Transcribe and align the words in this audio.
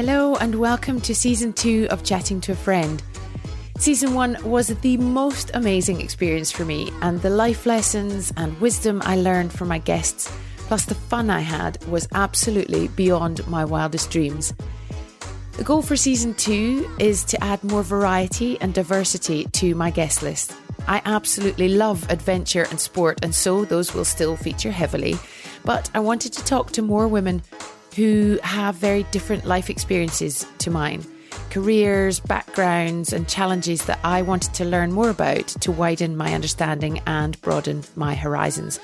Hello, 0.00 0.36
and 0.36 0.54
welcome 0.54 1.00
to 1.00 1.12
season 1.12 1.52
two 1.52 1.88
of 1.90 2.04
Chatting 2.04 2.40
to 2.42 2.52
a 2.52 2.54
Friend. 2.54 3.02
Season 3.78 4.14
one 4.14 4.38
was 4.44 4.68
the 4.68 4.96
most 4.96 5.50
amazing 5.54 6.00
experience 6.00 6.52
for 6.52 6.64
me, 6.64 6.92
and 7.02 7.20
the 7.20 7.30
life 7.30 7.66
lessons 7.66 8.32
and 8.36 8.60
wisdom 8.60 9.02
I 9.04 9.16
learned 9.16 9.52
from 9.52 9.66
my 9.66 9.78
guests, 9.78 10.32
plus 10.58 10.84
the 10.84 10.94
fun 10.94 11.30
I 11.30 11.40
had, 11.40 11.84
was 11.86 12.06
absolutely 12.12 12.86
beyond 12.86 13.44
my 13.48 13.64
wildest 13.64 14.08
dreams. 14.12 14.54
The 15.56 15.64
goal 15.64 15.82
for 15.82 15.96
season 15.96 16.34
two 16.34 16.88
is 17.00 17.24
to 17.24 17.42
add 17.42 17.64
more 17.64 17.82
variety 17.82 18.56
and 18.60 18.72
diversity 18.72 19.46
to 19.46 19.74
my 19.74 19.90
guest 19.90 20.22
list. 20.22 20.54
I 20.86 21.02
absolutely 21.06 21.70
love 21.70 22.08
adventure 22.08 22.68
and 22.70 22.78
sport, 22.78 23.18
and 23.24 23.34
so 23.34 23.64
those 23.64 23.92
will 23.94 24.04
still 24.04 24.36
feature 24.36 24.70
heavily. 24.70 25.16
But 25.64 25.90
I 25.92 25.98
wanted 25.98 26.34
to 26.34 26.44
talk 26.44 26.70
to 26.74 26.82
more 26.82 27.08
women 27.08 27.42
who 27.98 28.38
have 28.44 28.76
very 28.76 29.02
different 29.10 29.44
life 29.44 29.68
experiences 29.68 30.46
to 30.58 30.70
mine, 30.70 31.04
careers, 31.50 32.20
backgrounds, 32.20 33.12
and 33.12 33.26
challenges 33.26 33.86
that 33.86 33.98
I 34.04 34.22
wanted 34.22 34.54
to 34.54 34.64
learn 34.64 34.92
more 34.92 35.10
about 35.10 35.48
to 35.48 35.72
widen 35.72 36.16
my 36.16 36.32
understanding 36.32 37.00
and 37.08 37.40
broaden 37.42 37.82
my 37.96 38.14
horizons. 38.14 38.78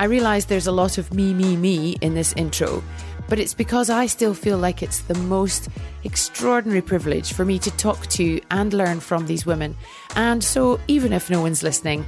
I 0.00 0.06
realise 0.06 0.46
there's 0.46 0.66
a 0.66 0.72
lot 0.72 0.98
of 0.98 1.14
me, 1.14 1.32
me, 1.32 1.56
me 1.56 1.96
in 2.00 2.14
this 2.14 2.32
intro, 2.32 2.82
but 3.28 3.38
it's 3.38 3.54
because 3.54 3.88
I 3.88 4.06
still 4.06 4.34
feel 4.34 4.58
like 4.58 4.82
it's 4.82 5.02
the 5.02 5.18
most 5.18 5.68
extraordinary 6.02 6.82
privilege 6.82 7.32
for 7.32 7.44
me 7.44 7.60
to 7.60 7.70
talk 7.76 8.04
to 8.08 8.40
and 8.50 8.72
learn 8.72 8.98
from 8.98 9.28
these 9.28 9.46
women. 9.46 9.76
And 10.16 10.42
so, 10.42 10.80
even 10.88 11.12
if 11.12 11.30
no 11.30 11.40
one's 11.40 11.62
listening, 11.62 12.04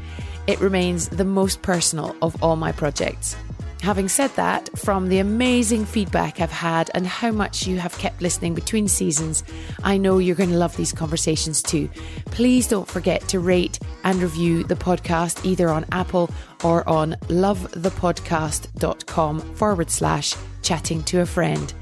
it 0.49 0.61
remains 0.61 1.09
the 1.09 1.25
most 1.25 1.63
personal 1.63 2.17
of 2.21 2.43
all 2.43 2.57
my 2.57 2.73
projects. 2.73 3.37
Having 3.83 4.09
said 4.11 4.31
that, 4.37 4.69
from 4.79 5.09
the 5.09 5.21
amazing 5.21 5.87
feedback 5.87 6.39
I've 6.39 6.51
had 6.51 6.91
and 6.95 7.07
how 7.07 7.31
much 7.31 7.67
you 7.67 7.79
have 7.79 7.97
kept 7.97 8.21
listening 8.21 8.55
between 8.55 8.89
seasons, 8.89 9.43
I 9.83 9.97
know 9.97 10.19
you're 10.19 10.37
going 10.37 10.51
to 10.51 10.59
love 10.59 10.77
these 10.77 10.93
conversations 10.93 11.63
too. 11.63 11.89
Please 12.27 12.69
don't 12.69 12.87
forget 12.87 13.27
to 13.29 13.41
rate 13.41 13.79
and 14.05 14.21
review 14.21 14.65
the 14.65 14.75
podcast 14.75 15.47
either 15.47 15.71
on 15.71 15.87
Apple 15.93 16.29
or 16.63 16.87
on 16.87 17.13
lovethepodcast.com 17.29 19.41
forward 19.55 19.91
slash 19.91 20.35
chatting 20.61 21.03
to 21.05 21.23
a 21.23 21.27
friend. 21.27 21.73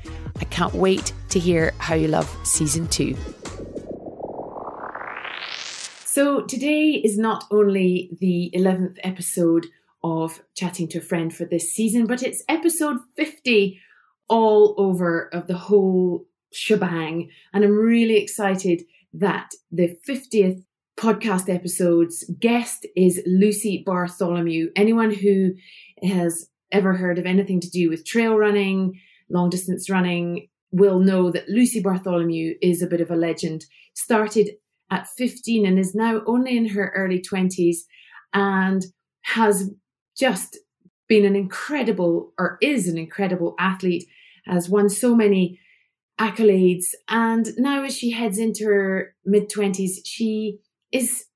I 0.41 0.45
can't 0.45 0.75
wait 0.75 1.13
to 1.31 1.41
hear 1.41 1.75
how 1.79 1.97
you 1.97 2.07
love 2.07 2.33
season 2.45 2.87
two. 2.87 3.17
So, 6.05 6.43
today 6.43 6.93
is 6.93 7.19
not 7.19 7.43
only 7.51 8.11
the 8.21 8.53
11th 8.55 8.99
episode 9.05 9.67
of 10.03 10.41
Chatting 10.57 10.89
to 10.89 10.99
a 10.99 11.03
Friend 11.03 11.35
for 11.35 11.45
this 11.45 11.73
season, 11.73 12.07
but 12.07 12.23
it's 12.23 12.45
episode 12.49 12.99
50 13.17 13.81
all 14.29 14.75
over 14.79 15.29
of 15.33 15.47
the 15.47 15.57
whole 15.57 16.27
shebang. 16.53 17.31
And 17.53 17.65
I'm 17.65 17.77
really 17.77 18.17
excited 18.17 18.83
that 19.13 19.51
the 19.71 19.97
50th 20.09 20.63
podcast 20.99 21.53
episode's 21.53 22.25
guest 22.41 22.87
is 22.97 23.23
Lucy 23.27 23.83
Bartholomew. 23.87 24.71
Anyone 24.77 25.13
who 25.13 25.55
has 26.03 26.49
ever 26.73 26.95
heard 26.95 27.19
of 27.19 27.27
anything 27.27 27.61
to 27.61 27.71
do 27.71 27.89
with 27.89 28.05
trail 28.05 28.37
running, 28.37 29.01
long 29.31 29.49
distance 29.49 29.89
running, 29.89 30.49
will 30.71 30.99
know 30.99 31.31
that 31.31 31.49
Lucy 31.49 31.81
Bartholomew 31.81 32.55
is 32.61 32.83
a 32.83 32.87
bit 32.87 33.01
of 33.01 33.11
a 33.11 33.17
legend. 33.17 33.65
Started 33.95 34.51
at 34.91 35.09
15 35.17 35.67
and 35.67 35.79
is 35.79 35.95
now 35.95 36.23
only 36.27 36.57
in 36.57 36.69
her 36.71 36.93
early 36.95 37.21
20s 37.23 37.79
and 38.35 38.85
has 39.23 39.71
just 40.19 40.59
been 41.09 41.25
an 41.25 41.37
incredible, 41.37 42.33
or 42.39 42.59
is 42.61 42.89
an 42.89 42.99
incredible 42.99 43.55
athlete, 43.59 44.07
has 44.45 44.69
won 44.69 44.89
so 44.89 45.15
many 45.15 45.59
accolades. 46.19 46.87
And 47.09 47.49
now, 47.57 47.85
as 47.85 47.97
she 47.97 48.11
heads 48.11 48.39
into 48.39 48.65
her 48.65 49.15
mid 49.25 49.51
20s, 49.51 49.99
she 50.05 50.59
is 50.93 51.27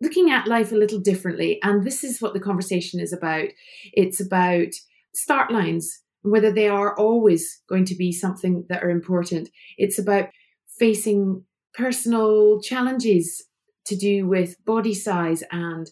looking 0.00 0.30
at 0.30 0.48
life 0.48 0.72
a 0.72 0.76
little 0.76 0.98
differently. 0.98 1.60
And 1.62 1.84
this 1.84 2.02
is 2.02 2.20
what 2.20 2.34
the 2.34 2.40
conversation 2.40 2.98
is 2.98 3.12
about 3.12 3.48
it's 3.92 4.20
about 4.20 4.72
start 5.14 5.52
lines, 5.52 6.00
whether 6.22 6.50
they 6.50 6.68
are 6.68 6.96
always 6.96 7.62
going 7.68 7.84
to 7.86 7.94
be 7.94 8.12
something 8.12 8.64
that 8.68 8.82
are 8.82 8.90
important. 8.90 9.50
It's 9.78 9.98
about 9.98 10.30
facing 10.78 11.44
personal 11.74 12.60
challenges 12.60 13.44
to 13.84 13.96
do 13.96 14.26
with 14.26 14.62
body 14.64 14.94
size 14.94 15.42
and 15.50 15.90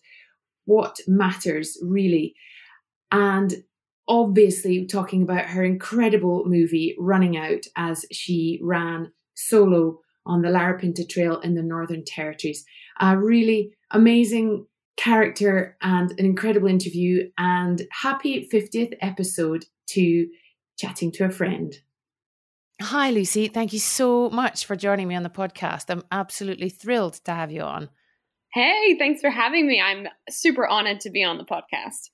what 0.70 1.00
matters 1.08 1.76
really. 1.82 2.34
And 3.10 3.52
obviously, 4.06 4.86
talking 4.86 5.22
about 5.22 5.46
her 5.46 5.64
incredible 5.64 6.44
movie 6.46 6.94
Running 6.98 7.36
Out 7.36 7.66
as 7.76 8.06
she 8.12 8.60
ran 8.62 9.12
solo 9.34 9.98
on 10.24 10.42
the 10.42 10.48
Larapinta 10.48 11.08
Trail 11.08 11.40
in 11.40 11.54
the 11.54 11.62
Northern 11.62 12.04
Territories. 12.04 12.64
A 13.00 13.18
really 13.18 13.72
amazing 13.90 14.66
character 14.96 15.76
and 15.82 16.12
an 16.12 16.24
incredible 16.24 16.68
interview. 16.68 17.28
And 17.36 17.82
happy 17.90 18.48
50th 18.52 18.94
episode 19.00 19.64
to 19.88 20.28
Chatting 20.78 21.10
to 21.12 21.24
a 21.24 21.30
Friend. 21.30 21.74
Hi, 22.80 23.10
Lucy. 23.10 23.48
Thank 23.48 23.72
you 23.72 23.80
so 23.80 24.30
much 24.30 24.64
for 24.64 24.76
joining 24.76 25.08
me 25.08 25.16
on 25.16 25.24
the 25.24 25.30
podcast. 25.30 25.90
I'm 25.90 26.04
absolutely 26.12 26.68
thrilled 26.68 27.14
to 27.24 27.32
have 27.32 27.50
you 27.50 27.62
on. 27.62 27.90
Hey, 28.52 28.96
thanks 28.98 29.20
for 29.20 29.30
having 29.30 29.68
me. 29.68 29.80
I'm 29.80 30.08
super 30.28 30.66
honored 30.66 31.00
to 31.00 31.10
be 31.10 31.22
on 31.22 31.38
the 31.38 31.44
podcast. 31.44 32.10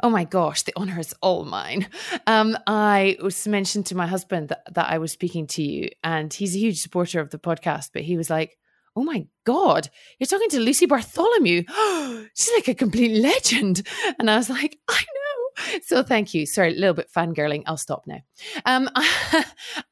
Oh 0.00 0.10
my 0.10 0.24
gosh, 0.24 0.62
the 0.62 0.74
honor 0.76 1.00
is 1.00 1.14
all 1.22 1.44
mine. 1.44 1.88
Um, 2.26 2.58
I 2.66 3.16
was 3.22 3.48
mentioned 3.48 3.86
to 3.86 3.96
my 3.96 4.06
husband 4.06 4.50
that, 4.50 4.74
that 4.74 4.90
I 4.90 4.98
was 4.98 5.12
speaking 5.12 5.46
to 5.48 5.62
you, 5.62 5.88
and 6.04 6.32
he's 6.32 6.54
a 6.54 6.58
huge 6.58 6.80
supporter 6.82 7.20
of 7.20 7.30
the 7.30 7.38
podcast, 7.38 7.90
but 7.94 8.02
he 8.02 8.18
was 8.18 8.28
like, 8.28 8.58
Oh 8.94 9.02
my 9.02 9.26
God, 9.46 9.88
you're 10.18 10.26
talking 10.26 10.50
to 10.50 10.60
Lucy 10.60 10.84
Bartholomew. 10.84 11.62
She's 12.36 12.52
like 12.54 12.68
a 12.68 12.74
complete 12.74 13.22
legend. 13.22 13.86
And 14.18 14.30
I 14.30 14.36
was 14.36 14.50
like, 14.50 14.76
I 14.90 15.02
know. 15.02 15.80
So 15.82 16.02
thank 16.02 16.34
you. 16.34 16.44
Sorry, 16.44 16.76
a 16.76 16.78
little 16.78 16.92
bit 16.92 17.10
fangirling. 17.10 17.62
I'll 17.64 17.78
stop 17.78 18.04
now. 18.06 18.20
Um, 18.66 18.90
I 18.94 19.44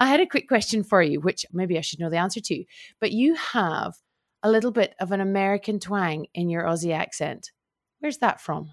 had 0.06 0.20
a 0.20 0.26
quick 0.26 0.48
question 0.48 0.84
for 0.84 1.00
you, 1.00 1.18
which 1.18 1.46
maybe 1.50 1.78
I 1.78 1.80
should 1.80 1.98
know 1.98 2.10
the 2.10 2.18
answer 2.18 2.40
to, 2.40 2.64
but 3.00 3.12
you 3.12 3.34
have 3.36 3.94
a 4.42 4.50
little 4.50 4.70
bit 4.70 4.94
of 5.00 5.12
an 5.12 5.20
American 5.20 5.80
twang 5.80 6.26
in 6.34 6.48
your 6.48 6.64
Aussie 6.64 6.94
accent. 6.94 7.50
Where's 8.00 8.18
that 8.18 8.40
from? 8.40 8.72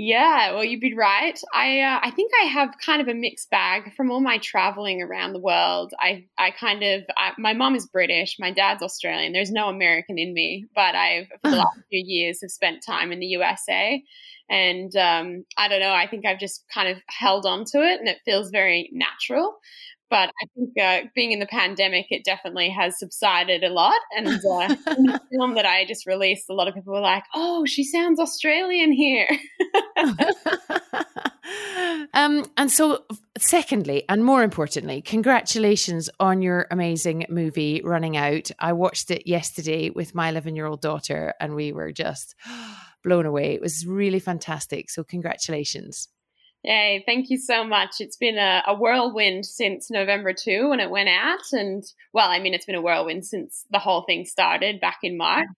Yeah, 0.00 0.52
well, 0.52 0.62
you'd 0.62 0.78
be 0.78 0.94
right. 0.94 1.36
I 1.52 1.80
uh, 1.80 1.98
I 2.00 2.12
think 2.12 2.30
I 2.40 2.46
have 2.46 2.76
kind 2.86 3.02
of 3.02 3.08
a 3.08 3.14
mixed 3.14 3.50
bag 3.50 3.92
from 3.96 4.12
all 4.12 4.20
my 4.20 4.38
traveling 4.38 5.02
around 5.02 5.32
the 5.32 5.40
world. 5.40 5.92
I 5.98 6.26
I 6.38 6.52
kind 6.52 6.84
of 6.84 7.02
I, 7.16 7.32
my 7.36 7.52
mom 7.52 7.74
is 7.74 7.88
British, 7.88 8.36
my 8.38 8.52
dad's 8.52 8.80
Australian. 8.80 9.32
There's 9.32 9.50
no 9.50 9.68
American 9.68 10.16
in 10.16 10.32
me, 10.32 10.66
but 10.72 10.94
I've 10.94 11.26
for 11.42 11.50
the 11.50 11.56
last 11.56 11.80
few 11.90 12.00
years 12.06 12.42
have 12.42 12.52
spent 12.52 12.84
time 12.86 13.10
in 13.10 13.18
the 13.18 13.26
USA, 13.26 14.00
and 14.48 14.94
um, 14.94 15.44
I 15.56 15.66
don't 15.66 15.80
know. 15.80 15.92
I 15.92 16.06
think 16.06 16.24
I've 16.24 16.38
just 16.38 16.62
kind 16.72 16.88
of 16.88 16.98
held 17.08 17.44
on 17.44 17.64
to 17.72 17.78
it, 17.78 17.98
and 17.98 18.08
it 18.08 18.18
feels 18.24 18.50
very 18.50 18.90
natural. 18.92 19.58
But 20.10 20.30
I 20.42 20.46
think 20.54 20.70
uh, 20.80 21.08
being 21.14 21.32
in 21.32 21.38
the 21.38 21.46
pandemic, 21.46 22.06
it 22.10 22.24
definitely 22.24 22.70
has 22.70 22.98
subsided 22.98 23.62
a 23.62 23.68
lot. 23.68 23.98
And 24.16 24.28
uh, 24.28 24.68
the 24.68 25.20
film 25.32 25.54
that 25.54 25.66
I 25.66 25.84
just 25.84 26.06
released, 26.06 26.48
a 26.48 26.54
lot 26.54 26.66
of 26.68 26.74
people 26.74 26.94
were 26.94 27.00
like, 27.00 27.24
"Oh, 27.34 27.66
she 27.66 27.84
sounds 27.84 28.18
Australian 28.18 28.92
here." 28.92 29.28
um, 32.14 32.46
and 32.56 32.70
so, 32.70 33.04
secondly, 33.36 34.04
and 34.08 34.24
more 34.24 34.42
importantly, 34.42 35.02
congratulations 35.02 36.08
on 36.18 36.40
your 36.40 36.66
amazing 36.70 37.26
movie 37.28 37.82
running 37.84 38.16
out. 38.16 38.50
I 38.58 38.72
watched 38.72 39.10
it 39.10 39.26
yesterday 39.26 39.90
with 39.90 40.14
my 40.14 40.30
11 40.30 40.56
year 40.56 40.66
old 40.66 40.80
daughter, 40.80 41.34
and 41.38 41.54
we 41.54 41.72
were 41.72 41.92
just 41.92 42.34
blown 43.04 43.26
away. 43.26 43.54
It 43.54 43.60
was 43.60 43.86
really 43.86 44.20
fantastic. 44.20 44.88
So, 44.90 45.04
congratulations. 45.04 46.08
Yay, 46.68 47.02
thank 47.06 47.30
you 47.30 47.38
so 47.38 47.64
much. 47.64 47.94
It's 47.98 48.18
been 48.18 48.36
a, 48.36 48.62
a, 48.66 48.74
whirlwind 48.74 49.46
since 49.46 49.90
November 49.90 50.34
2 50.34 50.68
when 50.68 50.80
it 50.80 50.90
went 50.90 51.08
out. 51.08 51.40
And 51.52 51.82
well, 52.12 52.28
I 52.28 52.40
mean, 52.40 52.52
it's 52.52 52.66
been 52.66 52.74
a 52.74 52.82
whirlwind 52.82 53.24
since 53.24 53.64
the 53.70 53.78
whole 53.78 54.02
thing 54.02 54.26
started 54.26 54.78
back 54.78 54.98
in 55.02 55.16
March. 55.16 55.48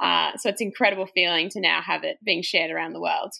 Uh, 0.00 0.34
so 0.38 0.48
it's 0.48 0.62
incredible 0.62 1.04
feeling 1.04 1.50
to 1.50 1.60
now 1.60 1.82
have 1.82 2.04
it 2.04 2.16
being 2.24 2.40
shared 2.40 2.70
around 2.70 2.94
the 2.94 3.02
world. 3.02 3.34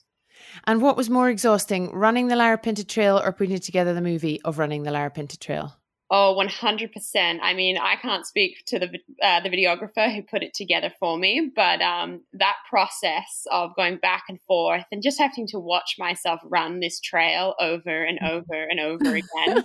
And 0.64 0.82
what 0.82 0.98
was 0.98 1.08
more 1.08 1.30
exhausting, 1.30 1.90
running 1.90 2.28
the 2.28 2.34
Larapinta 2.34 2.86
Trail 2.86 3.18
or 3.18 3.32
putting 3.32 3.58
together 3.60 3.94
the 3.94 4.02
movie 4.02 4.42
of 4.42 4.58
running 4.58 4.82
the 4.82 4.90
Larapinta 4.90 5.38
Trail? 5.38 5.74
Oh, 6.08 6.36
100%. 6.38 7.38
I 7.42 7.52
mean, 7.54 7.76
I 7.78 7.96
can't 7.96 8.24
speak 8.24 8.62
to 8.66 8.78
the 8.78 8.86
uh, 9.20 9.40
the 9.40 9.48
videographer 9.48 10.14
who 10.14 10.22
put 10.22 10.44
it 10.44 10.54
together 10.54 10.92
for 11.00 11.18
me, 11.18 11.50
but 11.54 11.82
um, 11.82 12.20
that 12.34 12.54
process 12.70 13.44
of 13.50 13.74
going 13.74 13.96
back 13.96 14.22
and 14.28 14.40
forth 14.42 14.84
and 14.92 15.02
just 15.02 15.18
having 15.18 15.48
to 15.48 15.58
watch 15.58 15.96
myself 15.98 16.40
run 16.44 16.78
this 16.78 17.00
trail 17.00 17.54
over 17.60 18.04
and 18.04 18.20
over 18.22 18.54
and 18.54 18.78
over 18.78 19.16
again, 19.16 19.64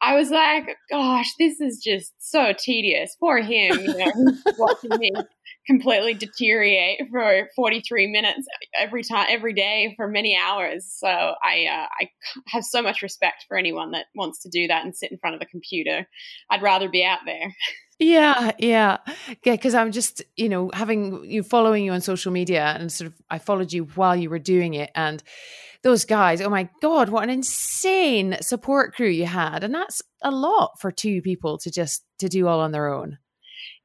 I 0.00 0.16
was 0.16 0.30
like, 0.30 0.76
gosh, 0.90 1.32
this 1.38 1.60
is 1.60 1.80
just 1.82 2.14
so 2.18 2.52
tedious. 2.58 3.16
for 3.20 3.38
him, 3.38 3.78
you 3.78 3.96
know, 3.96 4.12
watching 4.58 4.98
me 4.98 5.12
completely 5.66 6.14
deteriorate 6.14 7.00
for 7.10 7.48
43 7.56 8.06
minutes 8.06 8.46
every 8.78 9.02
time, 9.02 9.26
every 9.28 9.52
day 9.52 9.94
for 9.96 10.08
many 10.08 10.36
hours. 10.36 10.86
So 10.88 11.08
I, 11.08 11.66
uh, 11.66 11.86
I 12.00 12.10
have 12.48 12.64
so 12.64 12.82
much 12.82 13.02
respect 13.02 13.44
for 13.48 13.56
anyone 13.56 13.90
that 13.92 14.06
wants 14.14 14.40
to 14.42 14.48
do 14.48 14.66
that 14.68 14.84
and 14.84 14.96
sit 14.96 15.10
in 15.10 15.18
front 15.18 15.36
of 15.36 15.42
a 15.42 15.46
computer. 15.46 16.06
I'd 16.50 16.62
rather 16.62 16.88
be 16.88 17.04
out 17.04 17.20
there. 17.26 17.54
Yeah, 17.98 18.52
yeah, 18.58 18.98
yeah. 19.42 19.52
Because 19.52 19.74
I'm 19.74 19.90
just, 19.90 20.22
you 20.36 20.50
know, 20.50 20.70
having 20.74 21.24
you 21.24 21.42
following 21.42 21.84
you 21.84 21.92
on 21.92 22.02
social 22.02 22.30
media, 22.30 22.76
and 22.78 22.92
sort 22.92 23.06
of, 23.06 23.14
I 23.30 23.38
followed 23.38 23.72
you 23.72 23.84
while 23.94 24.14
you 24.14 24.28
were 24.28 24.38
doing 24.38 24.74
it, 24.74 24.90
and 24.94 25.22
those 25.82 26.04
guys. 26.04 26.42
Oh 26.42 26.50
my 26.50 26.68
god, 26.82 27.08
what 27.08 27.24
an 27.24 27.30
insane 27.30 28.36
support 28.42 28.94
crew 28.94 29.08
you 29.08 29.24
had, 29.24 29.64
and 29.64 29.74
that's 29.74 30.02
a 30.22 30.30
lot 30.30 30.78
for 30.78 30.92
two 30.92 31.22
people 31.22 31.56
to 31.58 31.70
just 31.70 32.04
to 32.18 32.28
do 32.28 32.46
all 32.46 32.60
on 32.60 32.72
their 32.72 32.92
own. 32.92 33.18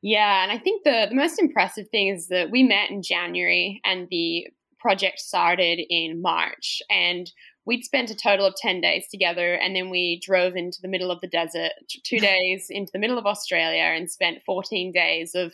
Yeah, 0.02 0.44
and 0.44 0.52
I 0.52 0.58
think 0.58 0.84
the 0.84 1.08
the 1.10 1.16
most 1.16 1.40
impressive 1.40 1.88
thing 1.90 2.08
is 2.08 2.28
that 2.28 2.50
we 2.52 2.64
met 2.64 2.90
in 2.90 3.02
January, 3.02 3.82
and 3.84 4.08
the 4.10 4.48
project 4.80 5.20
started 5.20 5.80
in 5.90 6.22
March, 6.22 6.82
and 6.90 7.32
we'd 7.66 7.84
spent 7.84 8.10
a 8.10 8.16
total 8.16 8.46
of 8.46 8.56
10 8.56 8.82
days 8.82 9.06
together 9.10 9.54
and 9.54 9.76
then 9.76 9.92
we 9.92 10.20
drove 10.26 10.56
into 10.56 10.80
the 10.82 10.88
middle 10.88 11.12
of 11.12 11.22
the 11.22 11.28
desert 11.28 11.72
two 12.04 12.20
days 12.32 12.68
into 12.70 12.92
the 12.92 13.00
middle 13.00 13.20
of 13.20 13.28
australia 13.28 13.84
and 13.84 14.10
spent 14.10 14.42
14 14.46 14.92
days 14.92 15.36
of 15.36 15.54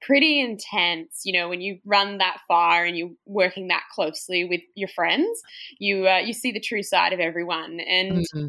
pretty 0.00 0.40
intense 0.40 1.22
you 1.24 1.32
know 1.32 1.48
when 1.48 1.60
you 1.60 1.78
run 1.84 2.18
that 2.18 2.38
far 2.46 2.84
and 2.84 2.96
you're 2.96 3.10
working 3.26 3.66
that 3.68 3.82
closely 3.92 4.44
with 4.44 4.60
your 4.76 4.88
friends 4.88 5.42
you 5.78 6.06
uh, 6.06 6.18
you 6.18 6.32
see 6.32 6.52
the 6.52 6.60
true 6.60 6.82
side 6.82 7.12
of 7.12 7.20
everyone. 7.20 7.80
And 7.80 8.18
mm-hmm 8.18 8.48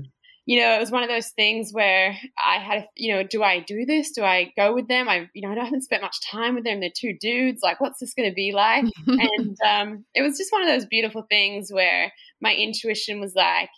you 0.49 0.59
know, 0.59 0.73
it 0.73 0.79
was 0.79 0.89
one 0.89 1.03
of 1.03 1.09
those 1.09 1.27
things 1.27 1.71
where 1.71 2.17
I 2.43 2.57
had, 2.57 2.87
you 2.97 3.13
know, 3.13 3.21
do 3.21 3.43
I 3.43 3.59
do 3.59 3.85
this? 3.85 4.09
Do 4.09 4.23
I 4.23 4.51
go 4.57 4.73
with 4.73 4.87
them? 4.87 5.07
I, 5.07 5.29
you 5.35 5.47
know, 5.47 5.53
I 5.53 5.63
haven't 5.63 5.83
spent 5.83 6.01
much 6.01 6.17
time 6.25 6.55
with 6.55 6.63
them. 6.63 6.79
They're 6.79 6.89
two 6.89 7.15
dudes. 7.21 7.59
Like, 7.61 7.79
what's 7.79 7.99
this 7.99 8.15
going 8.15 8.27
to 8.27 8.33
be 8.33 8.51
like? 8.51 8.85
and 9.07 9.55
um, 9.63 10.05
it 10.15 10.23
was 10.23 10.39
just 10.39 10.51
one 10.51 10.63
of 10.63 10.67
those 10.67 10.87
beautiful 10.87 11.23
things 11.29 11.71
where 11.71 12.11
my 12.41 12.55
intuition 12.55 13.19
was 13.19 13.35
like, 13.35 13.69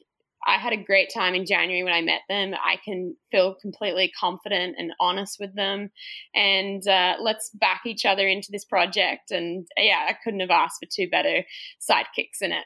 I 0.47 0.59
had 0.59 0.71
a 0.71 0.81
great 0.81 1.09
time 1.13 1.35
in 1.35 1.45
January 1.45 1.83
when 1.83 1.91
I 1.91 1.99
met 1.99 2.21
them. 2.29 2.53
I 2.53 2.77
can 2.85 3.17
feel 3.31 3.55
completely 3.61 4.09
confident 4.17 4.75
and 4.77 4.93
honest 4.97 5.41
with 5.41 5.53
them. 5.53 5.89
And 6.33 6.87
uh, 6.87 7.15
let's 7.19 7.49
back 7.49 7.81
each 7.85 8.05
other 8.05 8.29
into 8.29 8.47
this 8.49 8.63
project. 8.63 9.31
And 9.31 9.67
yeah, 9.75 10.07
I 10.07 10.15
couldn't 10.23 10.39
have 10.39 10.49
asked 10.49 10.77
for 10.81 10.89
two 10.89 11.09
better 11.09 11.43
sidekicks 11.81 12.41
in 12.41 12.53
it. 12.53 12.63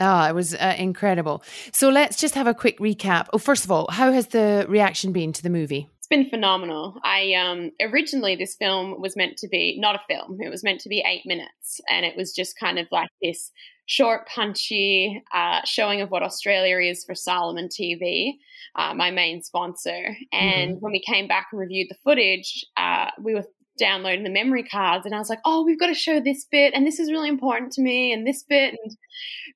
Oh, 0.00 0.24
it 0.24 0.34
was 0.34 0.54
uh, 0.54 0.74
incredible. 0.76 1.42
So 1.72 1.88
let's 1.88 2.16
just 2.16 2.34
have 2.34 2.46
a 2.46 2.54
quick 2.54 2.78
recap. 2.78 3.28
Oh, 3.32 3.38
first 3.38 3.64
of 3.64 3.70
all, 3.70 3.88
how 3.90 4.12
has 4.12 4.28
the 4.28 4.66
reaction 4.68 5.12
been 5.12 5.32
to 5.32 5.42
the 5.42 5.50
movie? 5.50 5.88
It's 5.98 6.08
been 6.08 6.28
phenomenal. 6.28 7.00
I 7.02 7.32
um, 7.34 7.70
originally 7.80 8.36
this 8.36 8.56
film 8.56 9.00
was 9.00 9.16
meant 9.16 9.38
to 9.38 9.48
be 9.48 9.78
not 9.78 9.94
a 9.94 10.00
film. 10.06 10.38
It 10.42 10.50
was 10.50 10.62
meant 10.62 10.80
to 10.80 10.88
be 10.88 11.02
eight 11.06 11.22
minutes, 11.24 11.80
and 11.88 12.04
it 12.04 12.16
was 12.16 12.34
just 12.34 12.58
kind 12.58 12.78
of 12.78 12.88
like 12.90 13.08
this 13.22 13.50
short, 13.86 14.26
punchy 14.28 15.22
uh, 15.32 15.60
showing 15.64 16.00
of 16.00 16.10
what 16.10 16.22
Australia 16.22 16.78
is 16.78 17.04
for 17.04 17.14
Salomon 17.14 17.68
TV, 17.68 18.32
uh, 18.76 18.94
my 18.94 19.10
main 19.10 19.42
sponsor. 19.42 20.16
And 20.32 20.72
mm-hmm. 20.72 20.80
when 20.80 20.92
we 20.92 21.00
came 21.00 21.28
back 21.28 21.48
and 21.52 21.60
reviewed 21.60 21.88
the 21.88 21.96
footage, 22.02 22.64
uh, 22.76 23.10
we 23.20 23.34
were 23.34 23.44
downloading 23.78 24.24
the 24.24 24.30
memory 24.30 24.62
cards 24.62 25.04
and 25.04 25.14
I 25.14 25.18
was 25.18 25.28
like, 25.28 25.40
oh, 25.44 25.64
we've 25.64 25.78
got 25.78 25.86
to 25.86 25.94
show 25.94 26.20
this 26.20 26.44
bit 26.44 26.74
and 26.74 26.86
this 26.86 26.98
is 26.98 27.10
really 27.10 27.28
important 27.28 27.72
to 27.72 27.82
me 27.82 28.12
and 28.12 28.26
this 28.26 28.42
bit. 28.42 28.74
And 28.82 28.96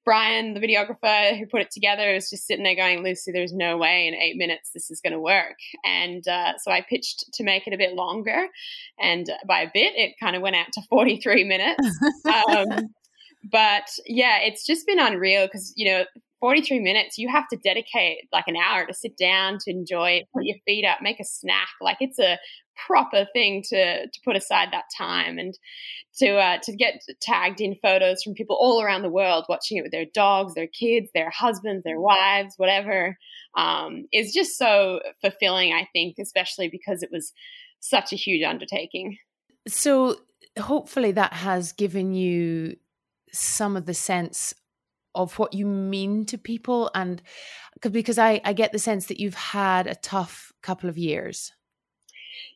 Brian, 0.05 0.55
the 0.55 0.61
videographer 0.61 1.38
who 1.38 1.47
put 1.47 1.61
it 1.61 1.70
together, 1.70 2.15
was 2.15 2.31
just 2.31 2.47
sitting 2.47 2.65
there 2.65 2.75
going, 2.75 3.03
Lucy, 3.03 3.32
there's 3.32 3.53
no 3.53 3.76
way 3.76 4.06
in 4.06 4.15
eight 4.15 4.37
minutes 4.37 4.70
this 4.73 4.91
is 4.91 5.00
going 5.00 5.12
to 5.12 5.20
work. 5.20 5.56
And 5.85 6.26
uh, 6.26 6.55
so 6.59 6.70
I 6.70 6.81
pitched 6.88 7.32
to 7.35 7.44
make 7.44 7.67
it 7.67 7.75
a 7.75 7.79
bit 7.79 7.94
longer. 7.94 8.49
And 9.00 9.26
by 9.47 9.62
a 9.62 9.70
bit, 9.73 9.94
it 9.97 10.15
kind 10.21 10.37
of 10.37 10.43
went 10.43 10.56
out 10.56 10.73
to 10.75 10.82
43 10.88 11.44
minutes. 11.44 11.88
um, 12.49 12.88
but 13.50 13.88
yeah, 14.06 14.38
it's 14.41 14.67
just 14.67 14.87
been 14.87 14.99
unreal 14.99 15.47
because, 15.47 15.73
you 15.76 15.91
know, 15.91 16.05
43 16.41 16.81
minutes, 16.81 17.19
you 17.19 17.29
have 17.29 17.49
to 17.49 17.56
dedicate 17.56 18.29
like 18.32 18.44
an 18.47 18.56
hour 18.56 18.87
to 18.87 18.94
sit 18.94 19.17
down, 19.17 19.59
to 19.61 19.71
enjoy 19.71 20.11
it, 20.11 20.29
put 20.32 20.44
your 20.44 20.56
feet 20.64 20.85
up, 20.85 20.99
make 21.03 21.19
a 21.21 21.25
snack. 21.25 21.69
Like 21.81 21.97
it's 22.00 22.19
a 22.19 22.38
proper 22.87 23.27
thing 23.33 23.63
to 23.69 24.07
to 24.07 24.21
put 24.25 24.37
aside 24.37 24.69
that 24.73 24.85
time 24.97 25.39
and 25.39 25.59
to 26.19 26.37
uh, 26.37 26.59
to 26.63 26.77
get 26.77 27.03
tagged 27.21 27.61
in 27.61 27.75
photos 27.75 28.23
from 28.23 28.35
people 28.35 28.57
all 28.59 28.83
around 28.83 29.03
the 29.03 29.11
world 29.11 29.45
watching 29.49 29.79
it 29.79 29.83
with 29.83 29.93
their 29.93 30.07
dogs, 30.15 30.55
their 30.55 30.69
kids, 30.69 31.09
their 31.15 31.31
husbands, 31.31 31.85
their 31.85 32.01
wives, 32.01 32.55
whatever, 32.57 33.19
um, 33.57 34.07
is 34.13 34.33
just 34.33 34.57
so 34.57 35.01
fulfilling. 35.21 35.73
I 35.73 35.89
think, 35.93 36.17
especially 36.21 36.69
because 36.69 37.03
it 37.03 37.11
was 37.13 37.33
such 37.81 38.13
a 38.13 38.17
huge 38.17 38.43
undertaking. 38.43 39.19
So 39.67 40.17
hopefully 40.59 41.13
that 41.13 41.33
has 41.33 41.73
given 41.73 42.15
you 42.15 42.77
some 43.33 43.77
of 43.77 43.87
the 43.87 43.95
sense 43.95 44.55
of 45.15 45.39
what 45.39 45.55
you 45.55 45.67
mean 45.67 46.25
to 46.27 46.39
people 46.39 46.91
and 46.95 47.23
because 47.91 48.19
I, 48.19 48.41
I 48.45 48.53
get 48.53 48.73
the 48.73 48.79
sense 48.79 49.07
that 49.07 49.21
you've 49.21 49.35
had 49.35 49.87
a 49.87 49.95
tough 49.95 50.53
couple 50.63 50.89
of 50.89 50.99
years 50.99 51.53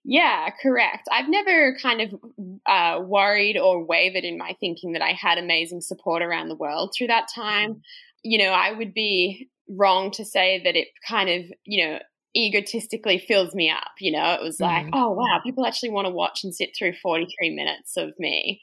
yeah, 0.04 0.48
correct. 0.60 1.08
I've 1.12 1.28
never 1.28 1.76
kind 1.80 2.00
of 2.00 2.20
uh, 2.66 3.00
worried 3.02 3.56
or 3.56 3.84
wavered 3.84 4.24
in 4.24 4.36
my 4.36 4.56
thinking 4.58 4.92
that 4.92 5.02
I 5.02 5.12
had 5.12 5.38
amazing 5.38 5.80
support 5.80 6.22
around 6.22 6.48
the 6.48 6.56
world 6.56 6.92
through 6.96 7.06
that 7.08 7.28
time. 7.32 7.74
Mm. 7.74 7.80
You 8.24 8.38
know, 8.38 8.50
I 8.50 8.72
would 8.72 8.94
be 8.94 9.48
wrong 9.68 10.10
to 10.12 10.24
say 10.24 10.60
that 10.64 10.76
it 10.76 10.88
kind 11.08 11.28
of, 11.28 11.44
you 11.64 11.86
know, 11.86 11.98
egotistically 12.36 13.18
fills 13.18 13.54
me 13.54 13.70
up. 13.70 13.92
You 14.00 14.12
know, 14.12 14.32
it 14.32 14.42
was 14.42 14.58
like, 14.58 14.86
mm-hmm. 14.86 14.94
oh, 14.94 15.10
wow, 15.12 15.40
people 15.44 15.66
actually 15.66 15.90
want 15.90 16.06
to 16.06 16.12
watch 16.12 16.42
and 16.42 16.54
sit 16.54 16.70
through 16.76 16.94
43 16.94 17.54
minutes 17.54 17.96
of 17.96 18.10
me. 18.18 18.60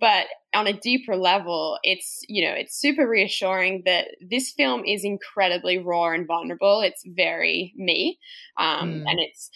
But 0.00 0.26
on 0.54 0.68
a 0.68 0.78
deeper 0.78 1.16
level, 1.16 1.78
it's, 1.82 2.20
you 2.28 2.46
know, 2.46 2.54
it's 2.54 2.78
super 2.78 3.06
reassuring 3.06 3.82
that 3.84 4.08
this 4.20 4.52
film 4.52 4.84
is 4.86 5.04
incredibly 5.04 5.78
raw 5.78 6.12
and 6.12 6.26
vulnerable. 6.26 6.80
It's 6.82 7.02
very 7.04 7.74
me. 7.76 8.18
Um, 8.56 8.90
mm. 8.90 9.04
And 9.06 9.18
it's, 9.18 9.50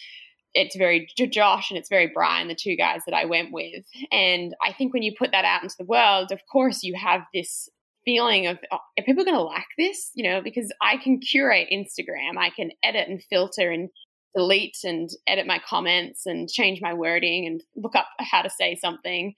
it's 0.53 0.75
very 0.75 1.07
Josh 1.29 1.69
and 1.69 1.77
it's 1.77 1.89
very 1.89 2.11
Brian, 2.13 2.47
the 2.47 2.55
two 2.55 2.75
guys 2.75 3.01
that 3.05 3.15
I 3.15 3.25
went 3.25 3.51
with. 3.51 3.85
And 4.11 4.55
I 4.65 4.73
think 4.73 4.93
when 4.93 5.03
you 5.03 5.13
put 5.17 5.31
that 5.31 5.45
out 5.45 5.63
into 5.63 5.75
the 5.77 5.85
world, 5.85 6.31
of 6.31 6.41
course, 6.51 6.83
you 6.83 6.95
have 6.95 7.21
this 7.33 7.69
feeling 8.05 8.47
of 8.47 8.57
oh, 8.71 8.77
are 8.97 9.03
people 9.03 9.25
going 9.25 9.37
to 9.37 9.43
like 9.43 9.67
this? 9.77 10.11
You 10.15 10.29
know, 10.29 10.41
because 10.41 10.71
I 10.81 10.97
can 10.97 11.19
curate 11.19 11.69
Instagram, 11.71 12.37
I 12.37 12.49
can 12.49 12.71
edit 12.83 13.07
and 13.07 13.21
filter 13.21 13.69
and 13.69 13.89
delete 14.35 14.77
and 14.83 15.09
edit 15.25 15.47
my 15.47 15.59
comments 15.67 16.25
and 16.25 16.47
change 16.47 16.79
my 16.81 16.93
wording 16.93 17.47
and 17.47 17.61
look 17.75 17.95
up 17.95 18.07
how 18.19 18.41
to 18.41 18.49
say 18.49 18.75
something. 18.75 19.33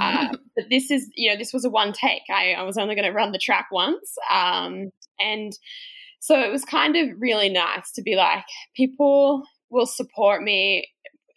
Uh, 0.00 0.28
but 0.56 0.64
this 0.70 0.90
is, 0.90 1.08
you 1.14 1.30
know, 1.30 1.36
this 1.36 1.52
was 1.52 1.64
a 1.64 1.70
one 1.70 1.92
take. 1.92 2.22
I, 2.28 2.54
I 2.54 2.62
was 2.62 2.76
only 2.76 2.96
going 2.96 3.06
to 3.06 3.12
run 3.12 3.30
the 3.30 3.38
track 3.38 3.68
once. 3.70 4.16
Um, 4.32 4.90
and 5.20 5.52
so 6.18 6.40
it 6.40 6.50
was 6.50 6.64
kind 6.64 6.96
of 6.96 7.08
really 7.18 7.48
nice 7.48 7.92
to 7.92 8.02
be 8.02 8.16
like, 8.16 8.44
people 8.74 9.44
will 9.70 9.86
support 9.86 10.42
me 10.42 10.88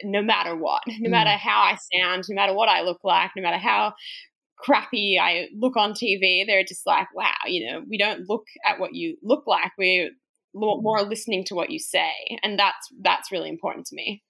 no 0.04 0.22
matter 0.22 0.56
what, 0.56 0.82
no 0.88 1.08
mm. 1.08 1.12
matter 1.12 1.32
how 1.32 1.62
I 1.62 1.78
sound, 1.94 2.26
no 2.30 2.36
matter 2.36 2.54
what 2.54 2.70
I 2.70 2.82
look 2.82 3.00
like, 3.04 3.32
no 3.36 3.44
matter 3.44 3.58
how 3.58 3.94
crappy 4.58 5.20
I 5.20 5.48
look 5.56 5.76
on 5.76 5.94
TV. 5.94 6.46
They're 6.46 6.64
just 6.64 6.86
like, 6.86 7.08
wow, 7.14 7.34
you 7.48 7.70
know, 7.70 7.82
we 7.88 7.98
don't 7.98 8.28
look 8.30 8.46
at 8.66 8.80
what 8.80 8.94
you 8.94 9.18
look 9.22 9.46
like. 9.46 9.72
We're 9.78 10.12
more 10.54 11.02
listening 11.04 11.44
to 11.46 11.56
what 11.56 11.72
you 11.72 11.80
say, 11.80 12.12
and 12.44 12.58
that's 12.58 12.88
that's 13.02 13.32
really 13.32 13.50
important 13.50 13.88
to 13.88 13.96
me. 13.96 14.24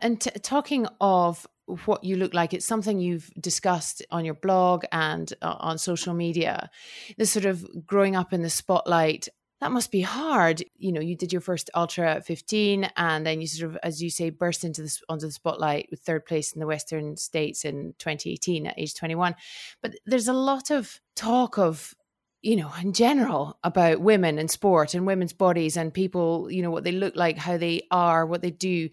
And 0.00 0.20
t- 0.20 0.30
talking 0.42 0.86
of 1.00 1.46
what 1.84 2.04
you 2.04 2.16
look 2.16 2.34
like, 2.34 2.54
it's 2.54 2.66
something 2.66 2.98
you've 2.98 3.30
discussed 3.40 4.04
on 4.10 4.24
your 4.24 4.34
blog 4.34 4.84
and 4.92 5.32
uh, 5.42 5.56
on 5.58 5.78
social 5.78 6.14
media. 6.14 6.70
This 7.16 7.30
sort 7.30 7.44
of 7.44 7.66
growing 7.86 8.16
up 8.16 8.32
in 8.32 8.42
the 8.42 8.50
spotlight 8.50 9.28
that 9.60 9.72
must 9.72 9.90
be 9.90 10.02
hard. 10.02 10.62
You 10.76 10.92
know, 10.92 11.00
you 11.00 11.16
did 11.16 11.32
your 11.32 11.40
first 11.40 11.68
ultra 11.74 12.14
at 12.14 12.26
15 12.26 12.90
and 12.96 13.26
then 13.26 13.40
you 13.40 13.46
sort 13.46 13.72
of, 13.72 13.78
as 13.82 14.00
you 14.02 14.08
say, 14.08 14.30
burst 14.30 14.62
into 14.64 14.82
this 14.82 15.02
onto 15.08 15.26
the 15.26 15.32
spotlight 15.32 15.88
with 15.90 16.00
third 16.00 16.26
place 16.26 16.52
in 16.52 16.60
the 16.60 16.66
Western 16.66 17.16
States 17.16 17.64
in 17.64 17.94
2018 17.98 18.66
at 18.68 18.78
age 18.78 18.94
21. 18.94 19.34
But 19.82 19.94
there's 20.06 20.28
a 20.28 20.32
lot 20.32 20.70
of 20.70 21.00
talk 21.16 21.58
of, 21.58 21.94
you 22.40 22.54
know, 22.54 22.72
in 22.80 22.92
general 22.92 23.58
about 23.64 24.00
women 24.00 24.38
and 24.38 24.48
sport 24.48 24.94
and 24.94 25.06
women's 25.06 25.32
bodies 25.32 25.76
and 25.76 25.92
people, 25.92 26.50
you 26.50 26.62
know, 26.62 26.70
what 26.70 26.84
they 26.84 26.92
look 26.92 27.16
like, 27.16 27.36
how 27.36 27.56
they 27.56 27.82
are, 27.90 28.24
what 28.26 28.42
they 28.42 28.52
do. 28.52 28.88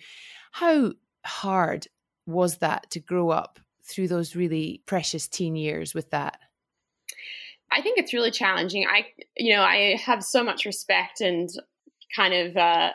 How 0.52 0.94
hard 1.24 1.88
was 2.26 2.58
that 2.58 2.90
to 2.92 3.00
grow 3.00 3.30
up 3.30 3.60
through 3.84 4.08
those 4.08 4.36
really 4.36 4.82
precious 4.88 5.28
teen 5.28 5.56
years 5.56 5.94
with 5.94 6.10
that? 6.10 6.40
I 7.72 7.82
think 7.82 7.98
it's 7.98 8.14
really 8.14 8.32
challenging. 8.32 8.86
I, 8.88 9.08
you 9.38 9.56
know, 9.56 9.62
I 9.62 10.00
have 10.06 10.24
so 10.24 10.44
much 10.44 10.66
respect 10.66 11.22
and 11.22 11.50
kind 12.16 12.34
of 12.34 12.56
uh, 12.56 12.92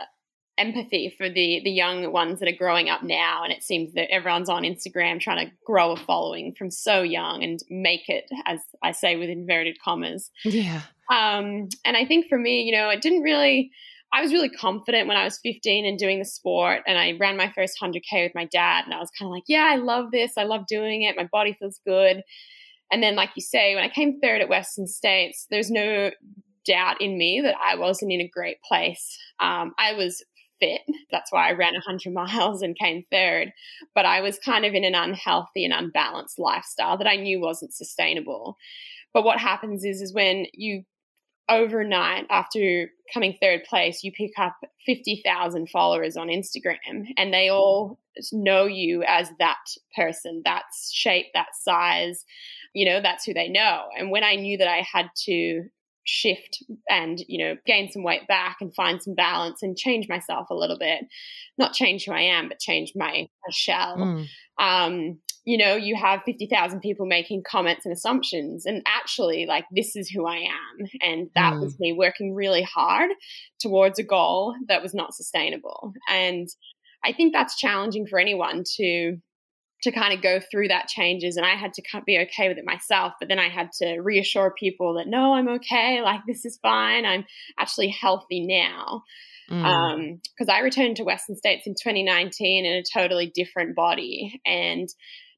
empathy 0.61 1.13
for 1.17 1.29
the 1.29 1.61
the 1.65 1.71
young 1.71 2.13
ones 2.13 2.39
that 2.39 2.49
are 2.49 2.57
growing 2.57 2.89
up 2.89 3.03
now, 3.03 3.43
and 3.43 3.53
it 3.53 3.63
seems 3.63 3.95
that 3.95 4.13
everyone's 4.13 4.49
on 4.49 4.63
Instagram 4.63 5.21
trying 5.21 5.47
to 5.47 5.53
grow 5.67 5.93
a 5.93 5.97
following 5.97 6.55
from 6.57 6.71
so 6.71 7.03
young 7.03 7.43
and 7.43 7.61
make 7.71 8.09
it, 8.09 8.25
as 8.47 8.61
I 8.83 8.93
say 8.93 9.17
with 9.17 9.31
inverted 9.31 9.79
commas. 9.83 10.31
Yeah. 10.45 10.83
Um, 11.11 11.69
and 11.85 11.97
I 11.97 12.07
think 12.07 12.27
for 12.29 12.39
me, 12.39 12.63
you 12.63 12.73
know, 12.73 12.91
it 12.91 13.01
didn't 13.01 13.23
really. 13.23 13.71
I 14.13 14.23
was 14.23 14.33
really 14.33 14.49
confident 14.49 15.07
when 15.07 15.17
I 15.17 15.23
was 15.23 15.39
15 15.41 15.87
and 15.87 15.97
doing 15.97 16.19
the 16.19 16.25
sport, 16.25 16.83
and 16.87 16.99
I 16.99 17.13
ran 17.19 17.37
my 17.37 17.53
first 17.55 17.79
100K 17.81 18.25
with 18.25 18.35
my 18.35 18.45
dad. 18.47 18.85
And 18.85 18.93
I 18.93 18.99
was 18.99 19.11
kind 19.17 19.29
of 19.29 19.31
like, 19.31 19.45
yeah, 19.47 19.69
I 19.71 19.77
love 19.77 20.11
this. 20.11 20.33
I 20.37 20.43
love 20.43 20.67
doing 20.67 21.03
it. 21.03 21.17
My 21.17 21.29
body 21.31 21.53
feels 21.53 21.81
good. 21.87 22.23
And 22.91 23.03
then, 23.03 23.17
like 23.17 23.31
you 23.37 23.43
say, 23.43 23.75
when 23.75 23.85
I 23.85 23.89
came 23.89 24.21
third 24.21 24.41
at 24.41 24.49
Western 24.49 24.87
States, 24.87 25.47
there's 25.51 25.71
no 25.71 26.11
doubt 26.67 27.01
in 27.01 27.17
me 27.17 27.41
that 27.43 27.55
I 27.63 27.77
wasn't 27.77 28.13
in 28.13 28.21
a 28.21 28.29
great 28.29 28.61
place. 28.63 29.19
Um, 29.39 29.73
I 29.79 29.95
was 29.95 30.23
fit. 30.61 30.83
That's 31.11 31.33
why 31.33 31.49
I 31.49 31.53
ran 31.53 31.73
100 31.73 32.13
miles 32.13 32.63
and 32.63 32.79
came 32.79 33.03
third. 33.11 33.53
But 33.95 34.07
I 34.07 34.21
was 34.21 34.39
kind 34.39 34.65
of 34.65 34.75
in 34.75 34.85
an 34.85 34.95
unhealthy 34.95 35.65
and 35.65 35.75
unbalanced 35.75 36.39
lifestyle 36.39 36.99
that 36.99 37.07
I 37.07 37.17
knew 37.17 37.41
wasn't 37.41 37.75
sustainable. 37.75 38.57
But 39.13 39.25
what 39.25 39.39
happens 39.41 39.85
is, 39.85 40.01
is 40.01 40.15
when 40.15 40.47
you 40.53 40.85
overnight 41.49 42.27
after 42.31 42.91
coming 43.13 43.37
third 43.41 43.65
place, 43.65 44.05
you 44.05 44.13
pick 44.13 44.31
up 44.39 44.55
50,000 44.87 45.69
followers 45.69 46.17
on 46.17 46.29
Instagram 46.29 47.09
and 47.17 47.35
they 47.35 47.51
all 47.51 47.99
know 48.33 48.67
you 48.67 49.03
as 49.07 49.31
that 49.41 49.59
person, 49.97 50.43
that 50.45 50.63
shape, 50.93 51.27
that 51.35 51.49
size, 51.61 52.25
you 52.73 52.87
know, 52.87 53.01
that's 53.01 53.25
who 53.25 53.35
they 53.35 53.49
know. 53.49 53.85
And 53.99 54.11
when 54.11 54.25
I 54.25 54.37
knew 54.37 54.59
that 54.59 54.69
I 54.69 54.85
had 54.93 55.07
to 55.27 55.65
shift 56.05 56.63
and 56.89 57.21
you 57.29 57.39
know 57.39 57.57
gain 57.67 57.91
some 57.91 58.03
weight 58.03 58.27
back 58.27 58.57
and 58.61 58.75
find 58.75 59.03
some 59.03 59.15
balance 59.15 59.63
and 59.63 59.77
change 59.77 60.09
myself 60.09 60.49
a 60.51 60.55
little 60.55 60.79
bit 60.79 61.05
not 61.59 61.75
change 61.75 62.05
who 62.05 62.13
i 62.13 62.21
am 62.21 62.49
but 62.49 62.59
change 62.59 62.93
my, 62.97 63.29
my 63.29 63.53
shell 63.53 63.97
mm. 63.97 64.27
um 64.59 65.19
you 65.45 65.59
know 65.59 65.77
you 65.77 65.95
have 65.95 66.23
50,000 66.25 66.81
people 66.81 67.07
making 67.07 67.43
comments 67.47 67.85
and 67.85 67.93
assumptions 67.93 68.65
and 68.65 68.83
actually 68.87 69.47
like 69.47 69.65
this 69.71 69.95
is 69.95 70.09
who 70.09 70.27
i 70.27 70.37
am 70.37 70.87
and 71.03 71.29
that 71.35 71.55
mm. 71.55 71.61
was 71.61 71.79
me 71.79 71.93
working 71.93 72.35
really 72.35 72.63
hard 72.63 73.11
towards 73.61 73.99
a 73.99 74.05
goal 74.05 74.55
that 74.69 74.83
was 74.83 74.95
not 74.95 75.15
sustainable 75.15 75.93
and 76.09 76.49
i 77.05 77.13
think 77.13 77.33
that's 77.33 77.59
challenging 77.59 78.07
for 78.07 78.19
anyone 78.19 78.65
to 78.77 79.19
to 79.83 79.93
kind 79.93 80.13
of 80.13 80.23
go 80.23 80.41
through 80.41 80.69
that 80.69 80.89
changes 80.89 81.37
and 81.37 81.47
I 81.47 81.55
had 81.55 81.73
to 81.75 81.83
be 82.07 82.19
okay 82.19 82.49
with 82.49 82.59
it 82.59 82.65
myself. 82.65 83.15
But 83.19 83.29
then 83.29 83.39
I 83.39 83.49
had 83.49 83.73
to 83.79 84.01
reassure 84.01 84.53
people 84.59 84.95
that 84.95 85.09
no, 85.09 85.35
I'm 85.35 85.49
okay. 85.49 86.03
Like 86.03 86.21
this 86.27 86.45
is 86.45 86.59
fine. 86.61 87.07
I'm 87.07 87.25
actually 87.59 87.89
healthy 87.89 88.47
now. 88.47 89.03
Because 89.49 89.65
mm. 89.65 90.49
um, 90.49 90.51
I 90.51 90.61
returned 90.61 90.97
to 90.97 91.05
Western 91.05 91.35
States 91.35 91.67
in 91.67 91.75
2019 91.75 92.65
in 92.65 92.73
a 92.73 92.83
totally 92.83 93.33
different 93.35 93.75
body 93.75 94.41
and 94.47 94.89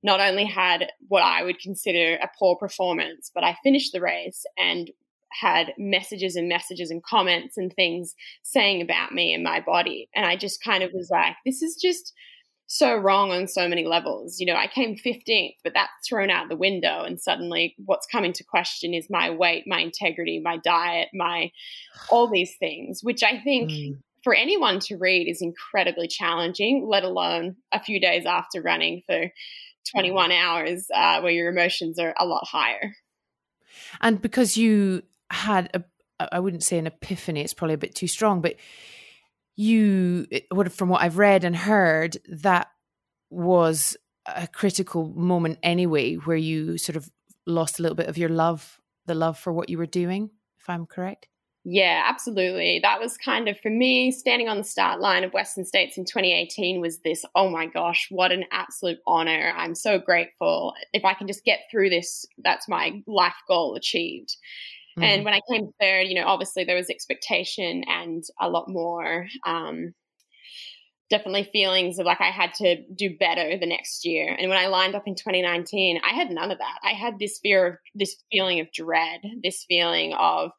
not 0.02 0.20
only 0.20 0.44
had 0.44 0.90
what 1.08 1.22
I 1.22 1.44
would 1.44 1.60
consider 1.60 2.16
a 2.16 2.28
poor 2.38 2.56
performance, 2.56 3.30
but 3.34 3.44
I 3.44 3.56
finished 3.62 3.92
the 3.92 4.00
race 4.00 4.44
and 4.58 4.90
had 5.40 5.72
messages 5.78 6.36
and 6.36 6.48
messages 6.48 6.90
and 6.90 7.02
comments 7.02 7.56
and 7.56 7.72
things 7.72 8.14
saying 8.42 8.82
about 8.82 9.12
me 9.12 9.32
and 9.32 9.42
my 9.42 9.60
body. 9.60 10.08
And 10.14 10.26
I 10.26 10.36
just 10.36 10.62
kind 10.62 10.82
of 10.82 10.90
was 10.92 11.08
like, 11.10 11.36
this 11.46 11.62
is 11.62 11.76
just 11.80 12.12
so 12.72 12.96
wrong 12.96 13.30
on 13.32 13.46
so 13.46 13.68
many 13.68 13.84
levels. 13.84 14.40
You 14.40 14.46
know, 14.46 14.54
I 14.54 14.66
came 14.66 14.96
15th, 14.96 15.56
but 15.62 15.74
that's 15.74 16.08
thrown 16.08 16.30
out 16.30 16.48
the 16.48 16.56
window. 16.56 17.02
And 17.04 17.20
suddenly 17.20 17.74
what's 17.84 18.06
coming 18.06 18.32
to 18.32 18.44
question 18.44 18.94
is 18.94 19.10
my 19.10 19.28
weight, 19.28 19.64
my 19.66 19.80
integrity, 19.80 20.40
my 20.42 20.56
diet, 20.56 21.08
my 21.12 21.52
all 22.08 22.30
these 22.30 22.56
things, 22.58 23.00
which 23.02 23.22
I 23.22 23.38
think 23.44 23.70
mm. 23.70 23.98
for 24.24 24.32
anyone 24.32 24.80
to 24.80 24.96
read 24.96 25.28
is 25.28 25.42
incredibly 25.42 26.08
challenging, 26.08 26.86
let 26.88 27.04
alone 27.04 27.56
a 27.72 27.78
few 27.78 28.00
days 28.00 28.24
after 28.24 28.62
running 28.62 29.02
for 29.04 29.30
21 29.90 30.32
hours 30.32 30.86
uh, 30.94 31.20
where 31.20 31.32
your 31.32 31.50
emotions 31.50 31.98
are 31.98 32.14
a 32.18 32.24
lot 32.24 32.46
higher. 32.46 32.94
And 34.00 34.22
because 34.22 34.56
you 34.56 35.02
had 35.30 35.68
a, 35.74 35.84
I 36.32 36.40
wouldn't 36.40 36.62
say 36.62 36.78
an 36.78 36.86
epiphany, 36.86 37.42
it's 37.42 37.52
probably 37.52 37.74
a 37.74 37.78
bit 37.78 37.94
too 37.94 38.06
strong, 38.06 38.40
but 38.40 38.56
you 39.56 40.26
from 40.70 40.88
what 40.88 41.02
i've 41.02 41.18
read 41.18 41.44
and 41.44 41.56
heard 41.56 42.16
that 42.28 42.68
was 43.30 43.96
a 44.26 44.46
critical 44.46 45.08
moment 45.14 45.58
anyway 45.62 46.14
where 46.14 46.36
you 46.36 46.78
sort 46.78 46.96
of 46.96 47.10
lost 47.46 47.78
a 47.78 47.82
little 47.82 47.96
bit 47.96 48.08
of 48.08 48.16
your 48.16 48.28
love 48.28 48.80
the 49.06 49.14
love 49.14 49.38
for 49.38 49.52
what 49.52 49.68
you 49.68 49.78
were 49.78 49.86
doing 49.86 50.30
if 50.60 50.68
i'm 50.70 50.86
correct? 50.86 51.28
Yeah 51.64 52.06
absolutely. 52.08 52.80
That 52.82 52.98
was 53.00 53.16
kind 53.16 53.48
of 53.48 53.56
for 53.60 53.70
me 53.70 54.10
standing 54.10 54.48
on 54.48 54.58
the 54.58 54.64
start 54.64 55.00
line 55.00 55.22
of 55.22 55.32
western 55.32 55.64
states 55.64 55.96
in 55.96 56.04
2018 56.04 56.80
was 56.80 56.98
this 56.98 57.24
oh 57.36 57.48
my 57.48 57.66
gosh 57.66 58.08
what 58.10 58.32
an 58.32 58.44
absolute 58.50 58.98
honor. 59.06 59.52
I'm 59.56 59.76
so 59.76 59.98
grateful. 59.98 60.74
If 60.92 61.04
i 61.04 61.14
can 61.14 61.28
just 61.28 61.44
get 61.44 61.60
through 61.70 61.90
this 61.90 62.26
that's 62.42 62.68
my 62.68 63.02
life 63.06 63.36
goal 63.46 63.76
achieved 63.76 64.36
Mm. 64.98 65.02
And 65.04 65.24
when 65.24 65.34
I 65.34 65.40
came 65.50 65.70
third, 65.80 66.08
you 66.08 66.14
know, 66.14 66.26
obviously 66.26 66.64
there 66.64 66.76
was 66.76 66.90
expectation 66.90 67.84
and 67.88 68.22
a 68.40 68.48
lot 68.48 68.68
more, 68.68 69.26
um, 69.46 69.94
definitely 71.12 71.44
feelings 71.52 71.98
of 71.98 72.06
like 72.06 72.22
I 72.22 72.30
had 72.30 72.54
to 72.54 72.82
do 72.94 73.16
better 73.18 73.58
the 73.58 73.66
next 73.66 74.06
year. 74.06 74.34
And 74.38 74.48
when 74.48 74.58
I 74.58 74.68
lined 74.68 74.94
up 74.94 75.02
in 75.06 75.14
2019, 75.14 76.00
I 76.02 76.14
had 76.14 76.30
none 76.30 76.50
of 76.50 76.58
that. 76.58 76.78
I 76.82 76.94
had 76.94 77.18
this 77.18 77.38
fear 77.42 77.66
of 77.66 77.76
this 77.94 78.16
feeling 78.32 78.60
of 78.60 78.72
dread, 78.72 79.20
this 79.42 79.64
feeling 79.68 80.14
of, 80.14 80.52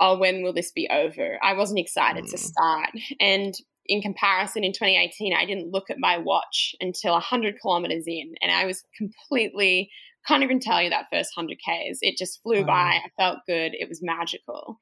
oh, 0.00 0.18
when 0.18 0.42
will 0.42 0.54
this 0.54 0.72
be 0.72 0.88
over? 0.90 1.38
I 1.42 1.52
wasn't 1.52 1.80
excited 1.80 2.24
mm. 2.24 2.30
to 2.30 2.38
start. 2.38 2.90
And 3.20 3.54
in 3.84 4.00
comparison, 4.00 4.64
in 4.64 4.72
2018, 4.72 5.34
I 5.34 5.44
didn't 5.44 5.70
look 5.70 5.90
at 5.90 5.98
my 5.98 6.16
watch 6.16 6.74
until 6.80 7.12
100 7.12 7.56
kilometers 7.60 8.04
in, 8.06 8.34
and 8.40 8.50
I 8.50 8.64
was 8.64 8.82
completely 8.96 9.90
can't 10.26 10.42
even 10.42 10.60
tell 10.60 10.82
you 10.82 10.90
that 10.90 11.06
first 11.12 11.36
100 11.36 11.56
Ks. 11.56 11.98
It 12.02 12.16
just 12.16 12.42
flew 12.42 12.60
wow. 12.60 12.66
by. 12.66 13.00
I 13.04 13.10
felt 13.16 13.38
good. 13.46 13.72
It 13.74 13.88
was 13.88 14.02
magical. 14.02 14.80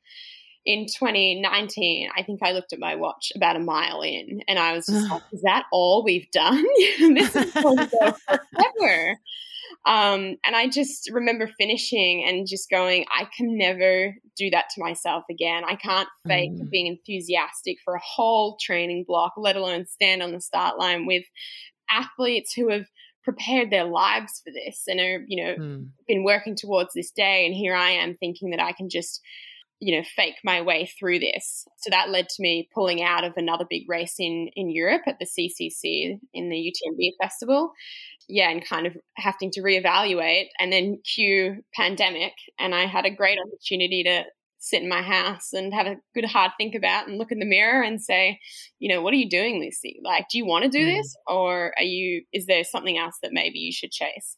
In 0.67 0.87
2019, 0.87 2.11
I 2.17 2.23
think 2.23 2.41
I 2.43 2.53
looked 2.53 2.73
at 2.73 2.79
my 2.79 2.97
watch 2.97 3.33
about 3.35 3.57
a 3.57 3.61
mile 3.61 4.03
in 4.03 4.43
and 4.47 4.59
I 4.59 4.75
was 4.75 4.87
just 4.87 5.11
like, 5.11 5.23
is 5.33 5.43
that 5.43 5.65
all 5.73 6.05
we've 6.05 6.31
done? 6.31 6.63
this 6.99 7.35
is 7.35 7.53
going 7.55 7.79
to 7.79 7.91
go 7.91 8.13
forever. 8.27 9.19
Um, 9.87 10.37
and 10.45 10.55
I 10.55 10.69
just 10.69 11.11
remember 11.11 11.49
finishing 11.59 12.25
and 12.27 12.47
just 12.47 12.69
going, 12.69 13.07
I 13.11 13.27
can 13.37 13.57
never 13.57 14.15
do 14.37 14.51
that 14.51 14.67
to 14.75 14.83
myself 14.83 15.25
again. 15.31 15.63
I 15.67 15.77
can't 15.77 16.09
fake 16.27 16.53
mm. 16.53 16.71
being 16.71 16.87
enthusiastic 16.87 17.79
for 17.85 17.95
a 17.95 18.03
whole 18.05 18.59
training 18.61 19.05
block, 19.07 19.33
let 19.39 19.57
alone 19.57 19.87
stand 19.87 20.23
on 20.23 20.33
the 20.33 20.41
start 20.41 20.79
line 20.79 21.07
with 21.07 21.25
athletes 21.91 22.53
who 22.53 22.69
have 22.69 22.87
prepared 23.29 23.71
their 23.71 23.85
lives 23.85 24.41
for 24.43 24.51
this 24.51 24.85
and 24.87 24.99
are, 25.01 25.23
you 25.29 25.45
know, 25.45 25.55
mm. 25.55 25.89
been 26.07 26.25
working 26.25 26.57
towards 26.57 26.95
this 26.95 27.11
day. 27.11 27.45
And 27.45 27.55
here 27.55 27.75
I 27.75 27.91
am 27.91 28.15
thinking 28.15 28.53
that 28.53 28.61
I 28.61 28.73
can 28.73 28.89
just, 28.89 29.21
you 29.81 29.95
know, 29.95 30.03
fake 30.17 30.37
my 30.43 30.63
way 30.63 30.91
through 30.99 31.19
this. 31.19 31.67
So 31.77 31.91
that 31.91 32.09
led 32.09 32.31
to 32.31 32.43
me 32.43 32.71
pulling 32.75 33.03
out 33.03 33.25
of 33.25 33.35
another 33.37 33.67
big 33.69 33.83
race 33.87 34.15
in 34.19 34.49
in 34.57 34.71
Europe 34.71 35.03
at 35.07 35.19
the 35.19 35.27
CCC 35.27 36.19
in 36.33 36.49
the 36.49 36.73
UTMB 36.73 37.23
festival. 37.23 37.73
Yeah, 38.31 38.51
and 38.51 38.67
kind 38.67 38.87
of 38.87 38.97
having 39.17 39.51
to 39.53 39.61
reevaluate 39.61 40.47
and 40.59 40.73
then 40.73 41.01
cue 41.05 41.63
pandemic. 41.75 42.33
And 42.59 42.75
I 42.75 42.87
had 42.87 43.05
a 43.05 43.15
great 43.15 43.39
opportunity 43.39 44.05
to 44.05 44.25
sit 44.59 44.83
in 44.83 44.89
my 44.89 45.03
house 45.03 45.53
and 45.53 45.73
have 45.73 45.87
a 45.87 45.97
good 46.15 46.25
hard 46.25 46.53
think 46.57 46.75
about 46.75 47.07
and 47.07 47.19
look 47.19 47.33
in 47.33 47.39
the 47.39 47.47
mirror 47.47 47.83
and 47.83 48.03
say, 48.03 48.41
you 48.79 48.89
know, 48.89 49.03
what 49.03 49.13
are 49.13 49.17
you 49.17 49.29
doing, 49.29 49.61
Lucy? 49.61 50.01
Like, 50.03 50.27
do 50.31 50.39
you 50.39 50.47
want 50.47 50.65
to 50.65 50.71
do 50.71 50.85
mm. 50.85 50.97
this, 50.97 51.17
or 51.27 51.73
are 51.77 51.85
you? 51.85 52.23
Is 52.33 52.47
there 52.47 52.65
something 52.65 52.99
else 52.99 53.17
that 53.23 53.33
maybe 53.33 53.59
you 53.59 53.73
should 53.73 53.93
chase? 53.93 54.37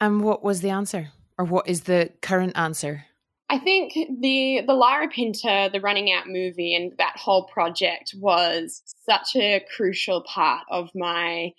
And 0.00 0.22
what 0.22 0.42
was 0.42 0.60
the 0.60 0.70
answer, 0.70 1.10
or 1.38 1.44
what 1.44 1.68
is 1.68 1.82
the 1.82 2.10
current 2.22 2.56
answer? 2.56 3.04
I 3.48 3.58
think 3.58 3.92
the 3.94 4.62
the 4.66 4.72
Larapinta, 4.72 5.70
the 5.70 5.80
Running 5.80 6.12
Out 6.12 6.26
movie, 6.26 6.74
and 6.74 6.92
that 6.98 7.16
whole 7.16 7.44
project 7.44 8.14
was 8.18 8.82
such 9.08 9.36
a 9.36 9.64
crucial 9.76 10.22
part 10.22 10.64
of 10.70 10.90
my 10.94 11.52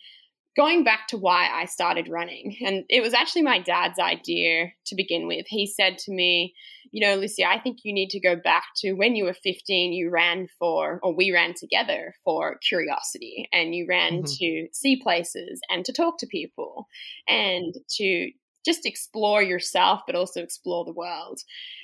going 0.57 0.84
back 0.84 1.07
to 1.07 1.17
why 1.17 1.48
I 1.53 1.65
started 1.65 2.10
running. 2.10 2.57
And 2.65 2.84
it 2.89 3.01
was 3.01 3.13
actually 3.13 3.43
my 3.43 3.60
dad's 3.60 4.00
idea 4.00 4.72
to 4.88 4.96
begin 4.96 5.27
with. 5.27 5.46
He 5.48 5.67
said 5.67 6.00
to 6.00 6.12
me, 6.12 6.55
You 6.91 7.08
know, 7.08 7.15
Lucy, 7.15 7.44
I 7.44 7.60
think 7.60 7.79
you 7.84 7.94
need 7.94 8.10
to 8.12 8.20
go 8.20 8.36
back 8.36 8.63
to 8.77 8.94
when 8.94 9.15
you 9.15 9.25
were 9.25 9.34
15, 9.34 9.94
you 9.94 10.10
ran 10.10 10.48
for, 10.60 11.00
or 11.03 11.15
we 11.15 11.32
ran 11.32 11.53
together 11.53 12.13
for 12.24 12.58
curiosity, 12.67 13.48
and 13.51 13.75
you 13.75 13.86
ran 13.88 14.24
mm-hmm. 14.24 14.34
to 14.39 14.67
see 14.74 15.01
places 15.01 15.60
and 15.70 15.86
to 15.86 15.94
talk 15.94 16.20
to 16.20 16.27
people 16.27 16.88
and 17.27 17.74
to 17.98 18.32
just 18.65 18.86
explore 18.86 19.41
yourself, 19.41 20.01
but 20.06 20.15
also 20.15 20.41
explore 20.41 20.84
the 20.84 20.94
world. 20.94 21.39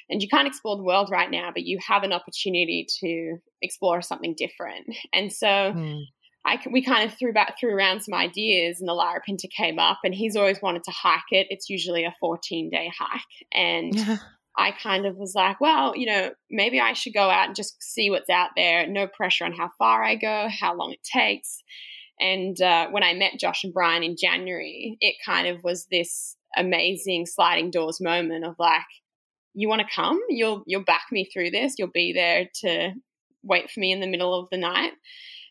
And 0.09 0.21
you 0.21 0.27
can't 0.27 0.47
explore 0.47 0.75
the 0.75 0.83
world 0.83 1.09
right 1.09 1.31
now, 1.31 1.49
but 1.53 1.63
you 1.63 1.79
have 1.87 2.03
an 2.03 2.11
opportunity 2.11 2.85
to 2.99 3.37
explore 3.61 4.01
something 4.01 4.35
different. 4.37 4.87
And 5.13 5.31
so, 5.31 5.47
mm 5.47 6.03
I, 6.45 6.59
we 6.71 6.83
kind 6.83 7.09
of 7.09 7.17
threw 7.17 7.31
back 7.31 7.55
threw 7.59 7.73
around 7.73 8.01
some 8.01 8.13
ideas, 8.13 8.79
and 8.79 8.87
the 8.87 8.93
Larapinta 8.93 9.49
came 9.49 9.79
up, 9.79 9.99
and 10.03 10.13
he's 10.13 10.35
always 10.35 10.61
wanted 10.61 10.83
to 10.83 10.91
hike 10.91 11.31
it. 11.31 11.47
It's 11.49 11.69
usually 11.69 12.03
a 12.03 12.13
14 12.19 12.69
day 12.69 12.91
hike, 12.97 13.21
and 13.53 13.93
I 14.57 14.71
kind 14.71 15.05
of 15.05 15.15
was 15.15 15.33
like, 15.35 15.59
well, 15.59 15.95
you 15.95 16.05
know, 16.05 16.31
maybe 16.51 16.79
I 16.79 16.93
should 16.93 17.13
go 17.13 17.29
out 17.29 17.47
and 17.47 17.55
just 17.55 17.81
see 17.81 18.09
what's 18.09 18.29
out 18.29 18.51
there. 18.55 18.85
No 18.87 19.07
pressure 19.07 19.45
on 19.45 19.53
how 19.53 19.71
far 19.79 20.03
I 20.03 20.15
go, 20.15 20.47
how 20.59 20.75
long 20.75 20.91
it 20.91 21.03
takes. 21.03 21.63
And 22.19 22.61
uh, 22.61 22.89
when 22.89 23.03
I 23.03 23.13
met 23.13 23.39
Josh 23.39 23.63
and 23.63 23.73
Brian 23.73 24.03
in 24.03 24.15
January, 24.15 24.97
it 25.01 25.15
kind 25.25 25.47
of 25.47 25.63
was 25.63 25.87
this 25.89 26.37
amazing 26.55 27.25
sliding 27.25 27.71
doors 27.71 27.99
moment 27.99 28.45
of 28.45 28.55
like, 28.59 28.81
you 29.55 29.67
want 29.67 29.81
to 29.81 29.95
come? 29.95 30.19
You'll 30.29 30.63
you'll 30.65 30.83
back 30.83 31.05
me 31.11 31.25
through 31.25 31.51
this. 31.51 31.75
You'll 31.77 31.89
be 31.93 32.13
there 32.13 32.49
to 32.61 32.93
wait 33.43 33.69
for 33.69 33.79
me 33.79 33.91
in 33.91 33.99
the 33.99 34.07
middle 34.07 34.39
of 34.39 34.49
the 34.51 34.57
night. 34.57 34.93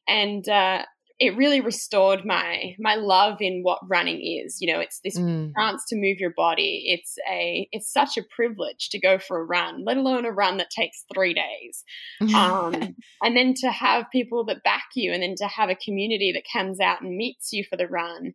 And 0.09 0.49
uh, 0.49 0.85
it 1.23 1.37
really 1.37 1.61
restored 1.61 2.25
my 2.25 2.75
my 2.81 2.97
love 2.97 3.37
in 3.41 3.61
what 3.63 3.79
running 3.89 4.21
is. 4.21 4.59
You 4.61 4.73
know, 4.73 4.81
it's 4.81 4.99
this 5.05 5.17
mm. 5.17 5.53
chance 5.57 5.85
to 5.87 5.95
move 5.95 6.19
your 6.19 6.33
body. 6.37 6.83
It's 6.89 7.17
a 7.31 7.69
it's 7.71 7.93
such 7.93 8.17
a 8.17 8.25
privilege 8.25 8.89
to 8.91 8.99
go 8.99 9.21
for 9.21 9.39
a 9.39 9.45
run, 9.45 9.85
let 9.85 9.99
alone 9.99 10.25
a 10.25 10.33
run 10.33 10.57
that 10.57 10.71
takes 10.71 11.05
three 11.15 11.33
days. 11.33 11.85
Um, 12.43 12.97
and 13.23 13.37
then 13.37 13.55
to 13.59 13.71
have 13.71 14.11
people 14.11 14.45
that 14.47 14.65
back 14.65 14.85
you, 14.95 15.13
and 15.13 15.23
then 15.23 15.35
to 15.37 15.47
have 15.47 15.69
a 15.69 15.77
community 15.77 16.33
that 16.33 16.45
comes 16.51 16.81
out 16.81 17.03
and 17.03 17.17
meets 17.17 17.53
you 17.53 17.63
for 17.69 17.77
the 17.77 17.87
run, 17.87 18.33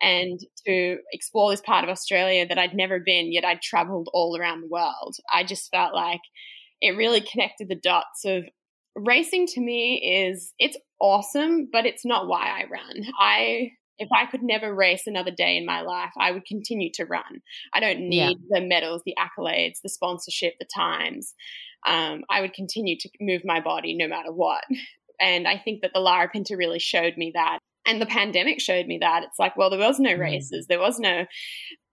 and 0.00 0.38
to 0.66 0.98
explore 1.12 1.50
this 1.50 1.60
part 1.60 1.84
of 1.84 1.90
Australia 1.90 2.46
that 2.46 2.58
I'd 2.58 2.74
never 2.74 3.00
been, 3.00 3.32
yet 3.32 3.44
I'd 3.44 3.60
traveled 3.60 4.08
all 4.14 4.38
around 4.38 4.62
the 4.62 4.68
world. 4.68 5.16
I 5.32 5.42
just 5.44 5.70
felt 5.70 5.94
like 5.94 6.20
it 6.80 6.96
really 6.96 7.20
connected 7.20 7.68
the 7.68 7.74
dots 7.74 8.24
of 8.24 8.44
racing 8.96 9.46
to 9.48 9.60
me 9.60 10.28
is 10.28 10.52
it's 10.58 10.76
awesome, 11.00 11.68
but 11.72 11.86
it's 11.86 12.04
not 12.04 12.28
why 12.28 12.46
I 12.46 12.64
run. 12.70 13.06
I 13.18 13.70
if 14.00 14.08
I 14.12 14.24
could 14.24 14.42
never 14.42 14.74
race 14.74 15.02
another 15.06 15.30
day 15.30 15.58
in 15.58 15.66
my 15.66 15.82
life, 15.82 16.12
I 16.18 16.30
would 16.32 16.46
continue 16.46 16.90
to 16.94 17.04
run. 17.04 17.42
I 17.74 17.80
don't 17.80 18.08
need 18.08 18.38
yeah. 18.40 18.60
the 18.60 18.66
medals, 18.66 19.02
the 19.04 19.14
accolades, 19.18 19.82
the 19.82 19.90
sponsorship, 19.90 20.54
the 20.58 20.66
times. 20.74 21.34
Um, 21.86 22.22
I 22.30 22.40
would 22.40 22.54
continue 22.54 22.96
to 22.98 23.10
move 23.20 23.42
my 23.44 23.60
body 23.60 23.94
no 23.94 24.08
matter 24.08 24.32
what. 24.32 24.64
And 25.20 25.46
I 25.46 25.58
think 25.58 25.82
that 25.82 25.90
the 25.92 26.00
Larapinta 26.00 26.56
really 26.56 26.78
showed 26.78 27.18
me 27.18 27.32
that. 27.34 27.58
And 27.84 28.00
the 28.00 28.06
pandemic 28.06 28.58
showed 28.58 28.86
me 28.86 28.98
that. 29.02 29.22
It's 29.22 29.38
like, 29.38 29.54
well, 29.54 29.68
there 29.68 29.78
was 29.78 29.98
no 30.00 30.14
mm. 30.14 30.18
races, 30.18 30.66
there 30.66 30.80
was 30.80 30.98
no 30.98 31.26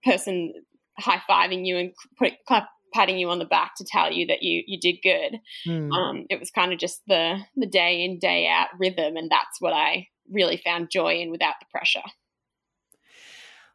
person 0.02 0.54
high 0.98 1.20
fiving 1.30 1.66
you 1.66 1.76
and 1.76 1.92
put, 2.18 2.32
clap, 2.46 2.68
patting 2.92 3.18
you 3.18 3.30
on 3.30 3.38
the 3.38 3.44
back 3.44 3.72
to 3.76 3.84
tell 3.84 4.12
you 4.12 4.26
that 4.26 4.42
you 4.42 4.62
you 4.66 4.78
did 4.80 4.98
good. 5.02 5.40
Mm. 5.66 5.92
Um, 5.92 6.26
it 6.30 6.40
was 6.40 6.50
kind 6.50 6.72
of 6.72 6.78
just 6.78 7.00
the 7.06 7.38
the 7.56 7.66
day 7.66 8.04
in 8.04 8.18
day 8.18 8.46
out 8.46 8.68
rhythm, 8.78 9.16
and 9.16 9.30
that's 9.30 9.60
what 9.60 9.72
I 9.72 10.08
really 10.30 10.56
found 10.56 10.90
joy 10.90 11.20
in 11.20 11.30
without 11.30 11.54
the 11.60 11.66
pressure. 11.70 12.02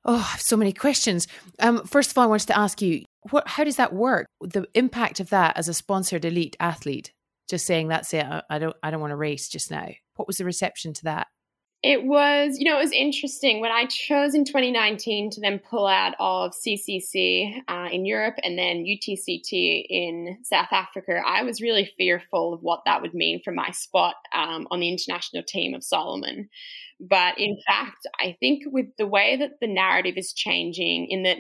Oh, 0.06 0.16
I 0.16 0.20
have 0.20 0.42
so 0.42 0.58
many 0.58 0.74
questions. 0.74 1.28
Um, 1.60 1.86
first 1.86 2.12
of 2.12 2.18
all, 2.18 2.26
I 2.26 2.28
wanted 2.28 2.48
to 2.48 2.58
ask 2.58 2.82
you, 2.82 3.06
what, 3.30 3.48
how 3.48 3.64
does 3.64 3.78
that 3.78 3.94
work? 3.94 4.28
The 4.42 4.68
impact 4.74 5.22
of 5.22 5.30
that 5.30 5.58
as 5.58 5.70
a 5.70 5.74
sponsored 5.74 6.26
elite 6.26 6.58
athlete, 6.60 7.14
just 7.50 7.66
saying 7.66 7.88
that's 7.88 8.14
it. 8.14 8.26
I 8.50 8.60
don't, 8.60 8.76
I 8.84 8.92
don't 8.92 9.00
want 9.00 9.12
to 9.12 9.16
race 9.16 9.48
just 9.48 9.72
now. 9.72 9.88
What 10.16 10.28
was 10.28 10.38
the 10.38 10.46
reception 10.46 10.94
to 10.94 11.04
that? 11.06 11.28
It 11.84 12.06
was, 12.06 12.60
you 12.60 12.66
know, 12.66 12.78
it 12.78 12.84
was 12.84 12.94
interesting 12.94 13.60
when 13.60 13.72
I 13.72 13.86
chose 13.88 14.34
in 14.34 14.46
2019 14.46 15.32
to 15.32 15.42
then 15.42 15.60
pull 15.60 15.86
out 15.86 16.14
of 16.18 16.54
CCC 16.54 17.62
uh, 17.68 17.90
in 17.92 18.06
Europe 18.06 18.36
and 18.42 18.58
then 18.58 18.86
UTCT 18.86 19.86
in 19.90 20.38
South 20.44 20.70
Africa. 20.72 21.22
I 21.26 21.44
was 21.44 21.62
really 21.62 21.92
fearful 21.98 22.54
of 22.54 22.62
what 22.62 22.84
that 22.86 23.02
would 23.02 23.14
mean 23.14 23.42
for 23.44 23.52
my 23.52 23.72
spot 23.72 24.16
um, 24.34 24.66
on 24.72 24.80
the 24.80 24.88
international 24.88 25.44
team 25.44 25.74
of 25.74 25.84
Salomon. 25.84 26.48
But 27.02 27.38
in 27.38 27.58
fact, 27.68 28.08
I 28.18 28.38
think 28.40 28.64
with 28.66 28.88
the 28.98 29.08
way 29.08 29.36
that 29.36 29.60
the 29.60 29.68
narrative 29.68 30.16
is 30.16 30.32
changing, 30.32 31.08
in 31.10 31.24
that 31.24 31.40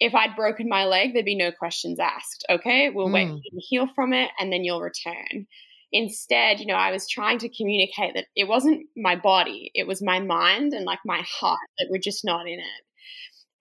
if 0.00 0.14
I'd 0.14 0.36
broken 0.36 0.68
my 0.68 0.84
leg, 0.84 1.14
there'd 1.14 1.24
be 1.24 1.34
no 1.34 1.50
questions 1.50 1.98
asked. 1.98 2.44
Okay, 2.50 2.90
we'll 2.90 3.08
mm. 3.08 3.14
wait 3.14 3.28
for 3.28 3.36
you 3.36 3.50
to 3.52 3.66
heal 3.66 3.86
from 3.94 4.12
it 4.12 4.30
and 4.38 4.52
then 4.52 4.64
you'll 4.64 4.82
return. 4.82 5.46
Instead, 5.92 6.58
you 6.58 6.66
know, 6.66 6.74
I 6.74 6.90
was 6.90 7.08
trying 7.08 7.38
to 7.38 7.48
communicate 7.48 8.14
that 8.14 8.26
it 8.34 8.48
wasn't 8.48 8.86
my 8.96 9.16
body, 9.16 9.70
it 9.74 9.86
was 9.86 10.02
my 10.02 10.20
mind 10.20 10.72
and 10.72 10.84
like 10.84 11.00
my 11.04 11.22
heart 11.40 11.58
that 11.78 11.88
were 11.90 11.98
just 11.98 12.24
not 12.24 12.46
in 12.46 12.58
it. 12.58 12.84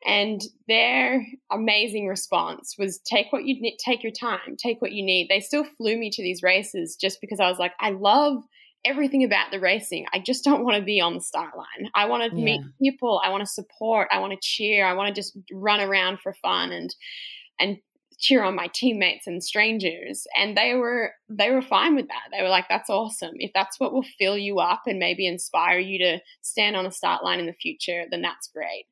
And 0.04 0.42
their 0.68 1.26
amazing 1.52 2.08
response 2.08 2.76
was 2.80 3.00
take 3.00 3.32
what 3.32 3.46
you 3.46 3.62
need, 3.62 3.78
take 3.86 4.02
your 4.02 4.12
time, 4.12 4.56
take 4.58 4.82
what 4.82 4.94
you 4.94 5.06
need. 5.06 5.28
They 5.30 5.40
still 5.40 5.64
flew 5.64 5.96
me 5.98 6.10
to 6.10 6.24
these 6.24 6.42
races 6.42 6.98
just 7.00 7.22
because 7.22 7.40
I 7.40 7.50
was 7.50 7.60
like, 7.60 7.74
I 7.80 7.92
love 7.92 8.42
everything 8.84 9.24
about 9.24 9.52
the 9.52 9.60
racing. 9.60 10.06
I 10.12 10.20
just 10.20 10.44
don't 10.44 10.64
want 10.64 10.78
to 10.78 10.84
be 10.84 11.00
on 11.00 11.14
the 11.14 11.22
start 11.22 11.56
line. 11.56 11.92
I 11.94 12.06
want 12.06 12.32
to 12.32 12.38
yeah. 12.38 12.44
meet 12.44 12.62
people. 12.82 13.22
I 13.24 13.30
want 13.30 13.42
to 13.42 13.52
support. 13.52 14.08
I 14.12 14.20
want 14.20 14.34
to 14.34 14.40
cheer. 14.42 14.86
I 14.86 14.94
want 14.94 15.14
to 15.14 15.20
just 15.20 15.38
run 15.52 15.82
around 15.82 16.20
for 16.20 16.34
fun 16.42 16.72
and 16.72 16.94
and 17.60 17.78
cheer 18.22 18.44
on 18.44 18.56
my 18.56 18.68
teammates 18.74 19.26
and 19.26 19.44
strangers 19.44 20.28
and 20.38 20.56
they 20.56 20.76
were 20.76 21.12
they 21.28 21.50
were 21.50 21.62
fine 21.62 21.96
with 21.96 22.08
that. 22.08 22.30
They 22.32 22.44
were 22.44 22.50
like 22.50 22.66
that's 22.70 22.90
awesome. 22.90 23.34
If 23.36 23.52
that's 23.54 23.80
what 23.80 23.92
will 23.92 24.06
fill 24.20 24.38
you 24.38 24.60
up 24.60 24.84
and 24.86 25.00
maybe 25.00 25.28
inspire 25.28 25.80
you 25.80 25.98
to 26.00 26.20
stand 26.42 26.76
on 26.76 26.86
a 26.86 26.92
start 26.92 27.24
line 27.24 27.40
in 27.40 27.48
the 27.48 27.54
future 27.54 28.04
then 28.10 28.22
that's 28.22 28.50
great. 28.56 28.86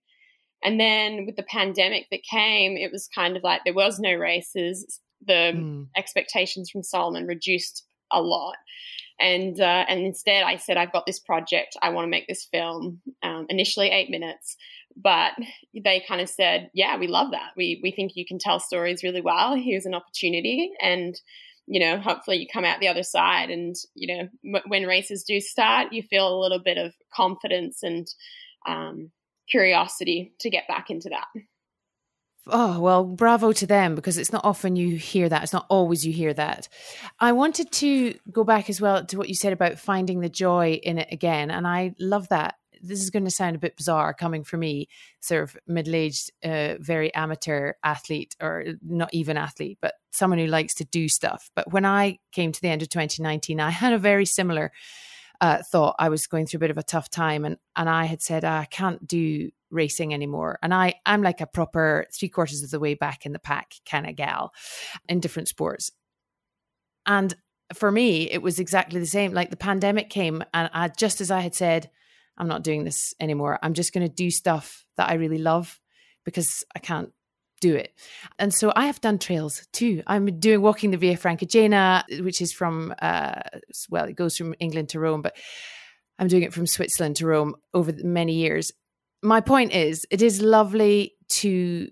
And 0.64 0.80
then 0.80 1.26
with 1.26 1.36
the 1.36 1.44
pandemic 1.44 2.08
that 2.12 2.24
came 2.24 2.76
it 2.76 2.92
was 2.92 3.08
kind 3.14 3.38
of 3.38 3.44
like 3.44 3.62
there 3.64 3.74
was 3.74 4.00
no 4.00 4.14
races. 4.14 5.00
The 5.26 5.52
mm. 5.54 5.88
expectations 5.96 6.72
from 6.72 6.82
salomon 6.82 7.28
reduced 7.28 7.86
a 8.12 8.22
lot. 8.22 8.56
And 9.20 9.60
uh, 9.60 9.86
and 9.88 10.00
instead 10.00 10.44
I 10.44 10.56
said 10.56 10.78
I've 10.78 10.94
got 10.94 11.06
this 11.06 11.20
project. 11.20 11.78
I 11.82 11.90
want 11.90 12.06
to 12.06 12.10
make 12.10 12.28
this 12.28 12.48
film 12.52 13.02
um, 13.22 13.46
initially 13.50 13.90
eight 13.90 14.10
minutes 14.10 14.58
but 15.02 15.34
they 15.74 16.04
kind 16.08 16.22
of 16.22 16.30
said, 16.30 16.70
"Yeah, 16.74 16.98
we 16.98 17.08
love 17.08 17.32
that. 17.32 17.52
We 17.56 17.80
we 17.84 17.92
think 17.92 18.14
you 18.16 18.26
can 18.26 18.40
tell 18.40 18.60
stories 18.60 19.04
really 19.04 19.22
well. 19.22 19.56
Here's 19.56 19.86
an 19.86 19.94
opportunity." 19.96 20.72
And 20.82 21.20
you 21.68 21.80
know, 21.80 22.00
hopefully 22.00 22.38
you 22.38 22.48
come 22.52 22.66
out 22.66 22.80
the 22.80 22.88
other 22.88 23.04
side. 23.04 23.52
And 23.52 23.76
you 23.94 24.16
know, 24.16 24.58
m- 24.58 24.64
when 24.68 24.88
races 24.88 25.24
do 25.24 25.40
start, 25.40 25.94
you 25.94 26.02
feel 26.02 26.28
a 26.28 26.42
little 26.42 26.60
bit 26.60 26.78
of 26.78 26.94
confidence 27.14 27.84
and 27.84 28.08
um, 28.68 29.12
curiosity 29.50 30.34
to 30.40 30.50
get 30.50 30.68
back 30.68 30.90
into 30.90 31.10
that. 31.10 31.28
Oh, 32.48 32.80
well, 32.80 33.04
bravo 33.04 33.52
to 33.54 33.68
them 33.68 33.94
because 33.94 34.18
it's 34.18 34.32
not 34.32 34.44
often 34.44 34.76
you 34.76 34.98
hear 34.98 35.30
that. 35.30 35.44
It's 35.44 35.54
not 35.54 35.68
always 35.70 36.06
you 36.06 36.12
hear 36.12 36.34
that. 36.34 36.68
I 37.20 37.32
wanted 37.34 37.72
to 37.74 38.16
go 38.32 38.44
back 38.44 38.70
as 38.70 38.82
well 38.82 39.06
to 39.06 39.18
what 39.18 39.30
you 39.30 39.36
said 39.36 39.54
about 39.54 39.78
finding 39.78 40.22
the 40.22 40.30
joy 40.30 40.80
in 40.82 40.98
it 40.98 41.10
again. 41.12 41.52
And 41.52 41.68
I 41.68 41.94
love 42.00 42.30
that 42.30 42.56
this 42.82 43.02
is 43.02 43.10
going 43.10 43.26
to 43.26 43.32
sound 43.32 43.56
a 43.56 43.60
bit 43.60 43.78
bizarre 43.78 44.14
coming 44.14 44.44
from 44.44 44.62
me, 44.62 44.88
sort 45.20 45.44
of 45.44 45.58
middle 45.68 45.96
aged, 45.96 46.32
uh, 46.44 46.76
very 46.80 47.14
amateur 47.14 47.74
athlete, 47.84 48.36
or 48.42 48.66
not 48.84 49.14
even 49.14 49.38
athlete, 49.38 49.78
but 49.82 49.96
someone 50.12 50.40
who 50.40 50.48
likes 50.48 50.74
to 50.76 50.86
do 50.86 51.10
stuff. 51.10 51.50
But 51.56 51.72
when 51.72 51.86
I 51.86 52.20
came 52.32 52.52
to 52.52 52.62
the 52.62 52.70
end 52.70 52.82
of 52.82 52.90
2019, 52.90 53.60
I 53.60 53.70
had 53.70 53.94
a 53.94 53.98
very 53.98 54.26
similar 54.26 54.72
uh, 55.42 55.64
thought. 55.64 55.96
I 56.00 56.10
was 56.10 56.28
going 56.28 56.46
through 56.46 56.58
a 56.58 56.62
bit 56.62 56.72
of 56.72 56.78
a 56.78 56.84
tough 56.84 57.10
time, 57.10 57.46
and 57.46 57.58
and 57.76 57.90
I 57.90 58.06
had 58.06 58.22
said 58.22 58.44
I 58.44 58.66
can't 58.66 59.06
do 59.08 59.52
racing 59.72 60.14
anymore. 60.14 60.60
And 60.62 60.74
I 60.74 60.96
I'm 61.06 61.22
like 61.22 61.42
a 61.42 61.48
proper 61.48 62.06
three 62.14 62.30
quarters 62.30 62.64
of 62.64 62.72
the 62.72 62.80
way 62.80 62.94
back 62.96 63.26
in 63.26 63.34
the 63.34 63.40
pack 63.40 63.74
kind 63.90 64.10
of 64.10 64.16
gal 64.16 64.52
in 65.08 65.20
different 65.20 65.48
sports. 65.48 65.92
And 67.06 67.36
for 67.74 67.92
me, 67.92 68.30
it 68.30 68.42
was 68.42 68.60
exactly 68.60 69.00
the 69.00 69.06
same. 69.06 69.34
Like 69.34 69.50
the 69.50 69.58
pandemic 69.58 70.10
came, 70.10 70.44
and 70.54 70.70
I, 70.74 70.90
just 70.90 71.22
as 71.22 71.32
I 71.32 71.42
had 71.42 71.56
said, 71.56 71.90
I'm 72.40 72.48
not 72.48 72.64
doing 72.64 72.84
this 72.84 73.14
anymore. 73.20 73.60
I'm 73.62 73.74
just 73.74 73.94
going 73.94 74.08
to 74.08 74.14
do 74.14 74.32
stuff 74.32 74.86
that 74.98 75.10
I 75.10 75.16
really 75.16 75.38
love 75.38 75.80
because 76.24 76.64
I 76.76 76.80
can't 76.80 77.12
do 77.62 77.76
it. 77.76 77.94
And 78.38 78.54
so 78.54 78.72
I 78.76 78.86
have 78.86 79.02
done 79.02 79.20
trails 79.20 79.68
too. 79.74 80.02
I'm 80.08 80.40
doing 80.40 80.62
walking 80.62 80.92
the 80.92 80.98
Via 80.98 81.18
Francigena, 81.18 82.24
which 82.24 82.42
is 82.42 82.54
from, 82.54 82.94
uh, 83.02 83.42
well, 83.90 84.06
it 84.06 84.16
goes 84.16 84.38
from 84.38 84.56
England 84.60 84.90
to 84.90 85.00
Rome, 85.00 85.22
but 85.22 85.36
I'm 86.18 86.28
doing 86.28 86.44
it 86.44 86.54
from 86.54 86.68
Switzerland 86.68 87.18
to 87.18 87.28
Rome 87.28 87.56
over 87.74 87.92
many 88.04 88.36
years. 88.36 88.72
My 89.22 89.42
point 89.42 89.74
is, 89.74 90.06
it 90.10 90.22
is 90.22 90.42
lovely 90.42 91.16
to 91.30 91.90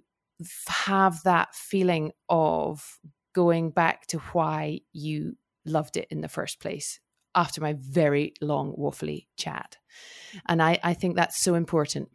have 0.67 1.21
that 1.23 1.53
feeling 1.53 2.11
of 2.29 2.99
going 3.35 3.71
back 3.71 4.07
to 4.07 4.19
why 4.31 4.79
you 4.93 5.35
loved 5.65 5.97
it 5.97 6.07
in 6.09 6.21
the 6.21 6.29
first 6.29 6.61
place 6.61 6.99
after 7.37 7.61
my 7.61 7.75
very 7.79 8.33
long 8.41 8.73
waffly 8.75 9.27
chat. 9.37 9.77
And 10.49 10.61
I, 10.61 10.79
I 10.83 10.93
think 10.95 11.15
that's 11.15 11.39
so 11.39 11.53
important. 11.53 12.09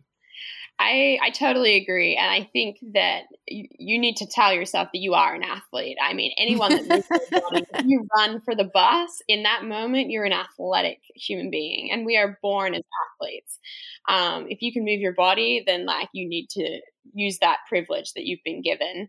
I, 0.78 1.18
I 1.22 1.30
totally 1.30 1.76
agree. 1.76 2.16
And 2.16 2.28
I 2.28 2.48
think 2.52 2.78
that 2.94 3.22
you, 3.46 3.68
you 3.78 3.98
need 4.00 4.16
to 4.16 4.26
tell 4.26 4.52
yourself 4.52 4.88
that 4.92 4.98
you 4.98 5.14
are 5.14 5.32
an 5.32 5.44
athlete. 5.44 5.96
I 6.02 6.12
mean, 6.12 6.32
anyone 6.36 6.88
that 6.88 7.74
you 7.86 8.04
run 8.16 8.40
for 8.40 8.56
the 8.56 8.64
bus, 8.64 9.22
in 9.28 9.44
that 9.44 9.64
moment, 9.64 10.10
you're 10.10 10.24
an 10.24 10.32
athletic 10.32 10.98
human 11.14 11.50
being. 11.52 11.92
And 11.92 12.04
we 12.04 12.16
are 12.16 12.36
born 12.42 12.74
as 12.74 12.82
athletes. 13.14 13.60
Um, 14.08 14.46
if 14.48 14.60
you 14.60 14.72
can 14.72 14.84
move 14.84 14.98
your 14.98 15.14
body, 15.14 15.62
then 15.64 15.86
like 15.86 16.08
you 16.12 16.28
need 16.28 16.48
to 16.50 16.80
use 17.14 17.38
that 17.38 17.58
privilege 17.68 18.14
that 18.14 18.24
you've 18.24 18.44
been 18.44 18.62
given. 18.62 19.08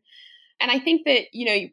And 0.60 0.69
I 0.69 0.78
think 0.78 1.06
that, 1.06 1.23
you 1.34 1.45
know, 1.45 1.69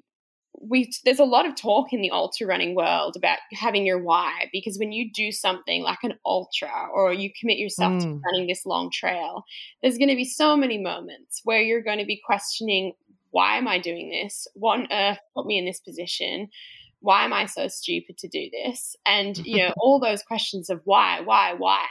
we 0.60 0.92
there's 1.04 1.20
a 1.20 1.24
lot 1.24 1.46
of 1.46 1.54
talk 1.54 1.92
in 1.92 2.02
the 2.02 2.10
ultra 2.10 2.46
running 2.46 2.74
world 2.74 3.14
about 3.16 3.38
having 3.52 3.86
your 3.86 4.02
why 4.02 4.48
because 4.52 4.78
when 4.78 4.92
you 4.92 5.10
do 5.12 5.30
something 5.32 5.82
like 5.82 6.00
an 6.02 6.14
ultra 6.26 6.88
or 6.92 7.12
you 7.12 7.30
commit 7.38 7.56
yourself 7.56 7.92
mm. 7.92 8.00
to 8.00 8.20
running 8.26 8.46
this 8.46 8.66
long 8.66 8.90
trail 8.90 9.44
there's 9.80 9.96
going 9.96 10.08
to 10.08 10.16
be 10.16 10.24
so 10.24 10.56
many 10.56 10.76
moments 10.76 11.40
where 11.44 11.62
you're 11.62 11.82
going 11.82 11.98
to 11.98 12.04
be 12.04 12.20
questioning 12.26 12.92
why 13.30 13.56
am 13.56 13.68
i 13.68 13.78
doing 13.78 14.10
this? 14.10 14.46
What 14.54 14.80
on 14.80 14.88
earth 14.92 15.18
put 15.34 15.46
me 15.46 15.58
in 15.58 15.64
this 15.64 15.80
position? 15.80 16.48
Why 17.00 17.24
am 17.24 17.32
i 17.32 17.46
so 17.46 17.68
stupid 17.68 18.18
to 18.18 18.28
do 18.28 18.50
this? 18.50 18.96
And 19.06 19.36
you 19.38 19.58
know 19.58 19.74
all 19.78 20.00
those 20.00 20.22
questions 20.22 20.70
of 20.70 20.80
why 20.84 21.20
why 21.20 21.54
why. 21.54 21.86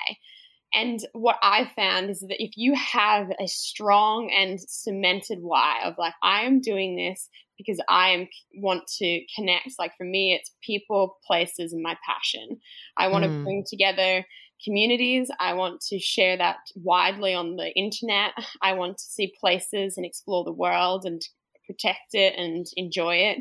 And 0.72 1.00
what 1.14 1.38
I 1.42 1.72
found 1.76 2.12
is 2.12 2.20
that 2.20 2.44
if 2.44 2.52
you 2.56 2.76
have 2.76 3.32
a 3.40 3.48
strong 3.48 4.32
and 4.32 4.60
cemented 4.62 5.40
why 5.42 5.80
of 5.84 5.96
like, 5.98 6.14
I 6.22 6.42
am 6.42 6.62
doing 6.62 6.96
this 6.96 7.28
because 7.60 7.80
I 7.88 8.10
am, 8.10 8.28
want 8.56 8.88
to 8.98 9.22
connect. 9.36 9.74
Like 9.78 9.92
for 9.98 10.06
me, 10.06 10.34
it's 10.34 10.56
people, 10.66 11.18
places, 11.28 11.74
and 11.74 11.84
my 11.84 11.96
passion. 12.08 12.60
I 12.98 13.10
want 13.10 13.26
mm. 13.26 13.38
to 13.38 13.44
bring 13.44 13.66
together 13.70 14.26
communities. 14.64 15.30
I 15.40 15.54
want 15.54 15.82
to 15.90 16.00
share 16.00 16.38
that 16.38 16.58
widely 16.76 17.34
on 17.34 17.58
the 17.58 17.72
internet. 17.76 18.32
I 18.62 18.74
want 18.74 18.98
to 18.98 19.04
see 19.04 19.34
places 19.40 19.96
and 19.98 20.06
explore 20.06 20.44
the 20.44 20.54
world 20.54 21.06
and 21.06 21.22
protect 21.68 22.14
it 22.14 22.34
and 22.38 22.66
enjoy 22.76 23.16
it. 23.16 23.40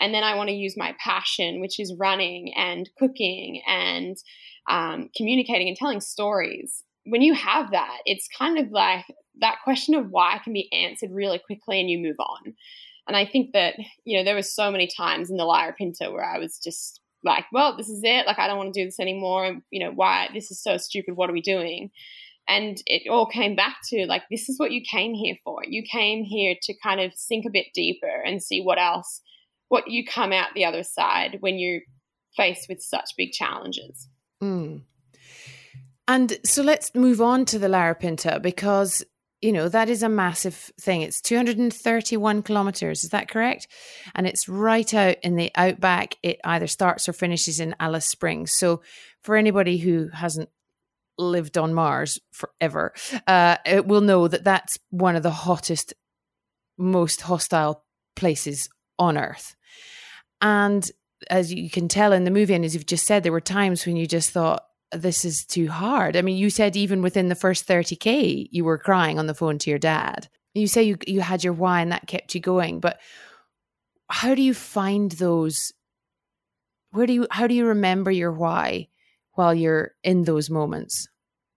And 0.00 0.14
then 0.14 0.24
I 0.24 0.34
want 0.34 0.48
to 0.48 0.54
use 0.54 0.74
my 0.76 0.94
passion, 1.02 1.60
which 1.60 1.80
is 1.80 1.94
running 1.98 2.52
and 2.56 2.88
cooking 2.98 3.62
and 3.66 4.16
um, 4.70 5.10
communicating 5.16 5.68
and 5.68 5.76
telling 5.76 6.00
stories. 6.00 6.84
When 7.04 7.22
you 7.22 7.34
have 7.34 7.70
that, 7.72 7.98
it's 8.04 8.28
kind 8.36 8.58
of 8.58 8.70
like 8.70 9.04
that 9.40 9.56
question 9.64 9.94
of 9.94 10.10
why 10.10 10.40
can 10.42 10.52
be 10.52 10.72
answered 10.72 11.10
really 11.12 11.38
quickly 11.38 11.80
and 11.80 11.90
you 11.90 11.98
move 11.98 12.16
on. 12.18 12.54
And 13.08 13.16
I 13.16 13.24
think 13.24 13.52
that, 13.54 13.74
you 14.04 14.18
know, 14.18 14.24
there 14.24 14.34
were 14.34 14.42
so 14.42 14.70
many 14.70 14.86
times 14.86 15.30
in 15.30 15.38
the 15.38 15.44
Larapinta 15.44 16.12
where 16.12 16.24
I 16.24 16.38
was 16.38 16.58
just 16.62 17.00
like, 17.24 17.46
well, 17.52 17.76
this 17.76 17.88
is 17.88 18.02
it. 18.04 18.26
Like, 18.26 18.38
I 18.38 18.46
don't 18.46 18.58
want 18.58 18.74
to 18.74 18.80
do 18.80 18.84
this 18.86 19.00
anymore. 19.00 19.46
And, 19.46 19.62
you 19.70 19.80
know, 19.80 19.92
why? 19.92 20.28
This 20.32 20.50
is 20.50 20.62
so 20.62 20.76
stupid. 20.76 21.16
What 21.16 21.30
are 21.30 21.32
we 21.32 21.40
doing? 21.40 21.90
And 22.46 22.80
it 22.86 23.08
all 23.10 23.26
came 23.26 23.56
back 23.56 23.78
to 23.88 24.06
like, 24.06 24.22
this 24.30 24.48
is 24.48 24.58
what 24.58 24.72
you 24.72 24.82
came 24.82 25.14
here 25.14 25.36
for. 25.44 25.62
You 25.66 25.82
came 25.90 26.22
here 26.22 26.54
to 26.62 26.74
kind 26.82 27.00
of 27.00 27.12
sink 27.14 27.44
a 27.46 27.50
bit 27.50 27.66
deeper 27.74 28.22
and 28.24 28.42
see 28.42 28.62
what 28.62 28.78
else, 28.78 29.20
what 29.68 29.88
you 29.88 30.04
come 30.04 30.32
out 30.32 30.48
the 30.54 30.64
other 30.64 30.82
side 30.82 31.38
when 31.40 31.58
you're 31.58 31.80
faced 32.36 32.68
with 32.68 32.80
such 32.80 33.10
big 33.16 33.32
challenges. 33.32 34.08
Mm. 34.42 34.82
And 36.06 36.38
so 36.44 36.62
let's 36.62 36.94
move 36.94 37.20
on 37.20 37.44
to 37.46 37.58
the 37.58 37.68
Larapinta 37.68 38.40
because 38.40 39.04
you 39.40 39.52
know 39.52 39.68
that 39.68 39.88
is 39.88 40.02
a 40.02 40.08
massive 40.08 40.54
thing. 40.80 41.02
It's 41.02 41.20
231 41.20 42.42
kilometers 42.42 43.04
is 43.04 43.10
that 43.10 43.28
correct? 43.28 43.68
And 44.14 44.26
it's 44.26 44.48
right 44.48 44.92
out 44.94 45.16
in 45.22 45.36
the 45.36 45.52
outback. 45.54 46.16
It 46.22 46.40
either 46.44 46.66
starts 46.66 47.08
or 47.08 47.12
finishes 47.12 47.60
in 47.60 47.76
alice 47.78 48.06
springs. 48.06 48.52
So 48.52 48.82
for 49.22 49.36
anybody 49.36 49.78
who 49.78 50.08
hasn't 50.08 50.48
lived 51.20 51.58
on 51.58 51.74
mars 51.74 52.20
forever 52.30 52.92
uh, 53.26 53.56
it 53.66 53.86
will 53.86 54.00
know 54.00 54.28
that 54.28 54.44
that's 54.44 54.78
one 54.90 55.16
of 55.16 55.24
the 55.24 55.32
hottest 55.32 55.92
most 56.76 57.22
hostile 57.22 57.84
places 58.14 58.68
on 59.00 59.18
earth. 59.18 59.56
And 60.40 60.88
as 61.28 61.52
you 61.52 61.68
can 61.68 61.88
tell 61.88 62.12
in 62.12 62.22
the 62.22 62.30
movie 62.30 62.54
and 62.54 62.64
as 62.64 62.74
you've 62.74 62.86
just 62.86 63.04
said 63.04 63.24
there 63.24 63.32
were 63.32 63.40
times 63.40 63.84
when 63.84 63.96
you 63.96 64.06
just 64.06 64.30
thought 64.30 64.67
this 64.92 65.24
is 65.24 65.44
too 65.44 65.68
hard. 65.68 66.16
I 66.16 66.22
mean, 66.22 66.36
you 66.36 66.50
said 66.50 66.76
even 66.76 67.02
within 67.02 67.28
the 67.28 67.34
first 67.34 67.66
30k, 67.66 68.48
you 68.50 68.64
were 68.64 68.78
crying 68.78 69.18
on 69.18 69.26
the 69.26 69.34
phone 69.34 69.58
to 69.58 69.70
your 69.70 69.78
dad. 69.78 70.28
You 70.54 70.66
say 70.66 70.82
you 70.82 70.96
you 71.06 71.20
had 71.20 71.44
your 71.44 71.52
why 71.52 71.80
and 71.82 71.92
that 71.92 72.06
kept 72.06 72.34
you 72.34 72.40
going, 72.40 72.80
but 72.80 72.98
how 74.08 74.34
do 74.34 74.42
you 74.42 74.54
find 74.54 75.12
those 75.12 75.72
where 76.90 77.06
do 77.06 77.12
you 77.12 77.26
how 77.30 77.46
do 77.46 77.54
you 77.54 77.66
remember 77.66 78.10
your 78.10 78.32
why 78.32 78.88
while 79.32 79.54
you're 79.54 79.92
in 80.02 80.24
those 80.24 80.50
moments? 80.50 81.08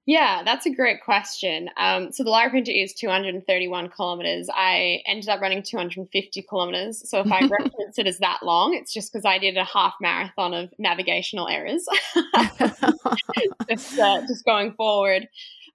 Yeah, 0.08 0.42
that's 0.44 0.66
a 0.66 0.72
great 0.72 1.04
question. 1.04 1.70
Um, 1.78 2.12
so 2.12 2.24
the 2.24 2.32
Larapinta 2.32 2.84
is 2.84 2.94
231 2.94 3.90
kilometers. 3.90 4.50
I 4.52 5.02
ended 5.06 5.30
up 5.30 5.42
running 5.42 5.62
250 5.62 6.42
kilometers. 6.42 7.08
So 7.08 7.20
if 7.20 7.32
I 7.32 7.40
reference 7.42 8.00
it 8.00 8.08
as 8.08 8.18
that 8.18 8.40
long, 8.42 8.74
it's 8.74 8.94
just 8.94 9.14
because 9.14 9.26
I 9.26 9.38
did 9.38 9.58
a 9.58 9.64
half 9.64 9.94
marathon 10.02 10.56
of 10.56 10.74
navigational 10.80 11.48
errors. 11.48 11.86
just, 13.70 14.00
uh, 14.00 14.22
just 14.28 14.44
going 14.44 14.74
forward. 14.74 15.28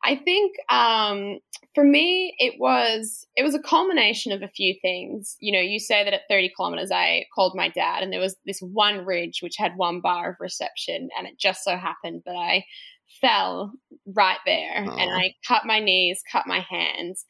I 0.05 0.17
think 0.17 0.57
um, 0.69 1.39
for 1.75 1.83
me, 1.83 2.35
it 2.39 2.61
was 2.61 3.27
it 3.35 3.43
was 3.43 3.55
a 3.55 3.61
culmination 3.61 4.31
of 4.33 4.43
a 4.43 4.49
few 4.49 4.75
things. 4.83 5.37
You 5.41 5.53
know, 5.53 5.61
you 5.61 5.81
say 5.81 6.05
that 6.05 6.13
at 6.13 6.29
30 6.29 6.53
kilometers, 6.55 6.91
I 6.91 7.25
called 7.35 7.55
my 7.57 7.69
dad, 7.69 8.03
and 8.03 8.13
there 8.13 8.21
was 8.21 8.37
this 8.45 8.61
one 8.61 9.05
ridge 9.05 9.41
which 9.43 9.57
had 9.57 9.77
one 9.77 10.01
bar 10.01 10.31
of 10.31 10.37
reception, 10.39 11.09
and 11.17 11.27
it 11.27 11.39
just 11.39 11.65
so 11.65 11.77
happened 11.77 12.23
that 12.27 12.37
I 12.37 12.65
fell 13.21 13.73
right 14.15 14.39
there 14.47 14.75
and 14.75 14.91
I 14.91 15.35
cut 15.47 15.65
my 15.65 15.81
knees, 15.81 16.23
cut 16.31 16.47
my 16.47 16.61
hands. 16.61 17.25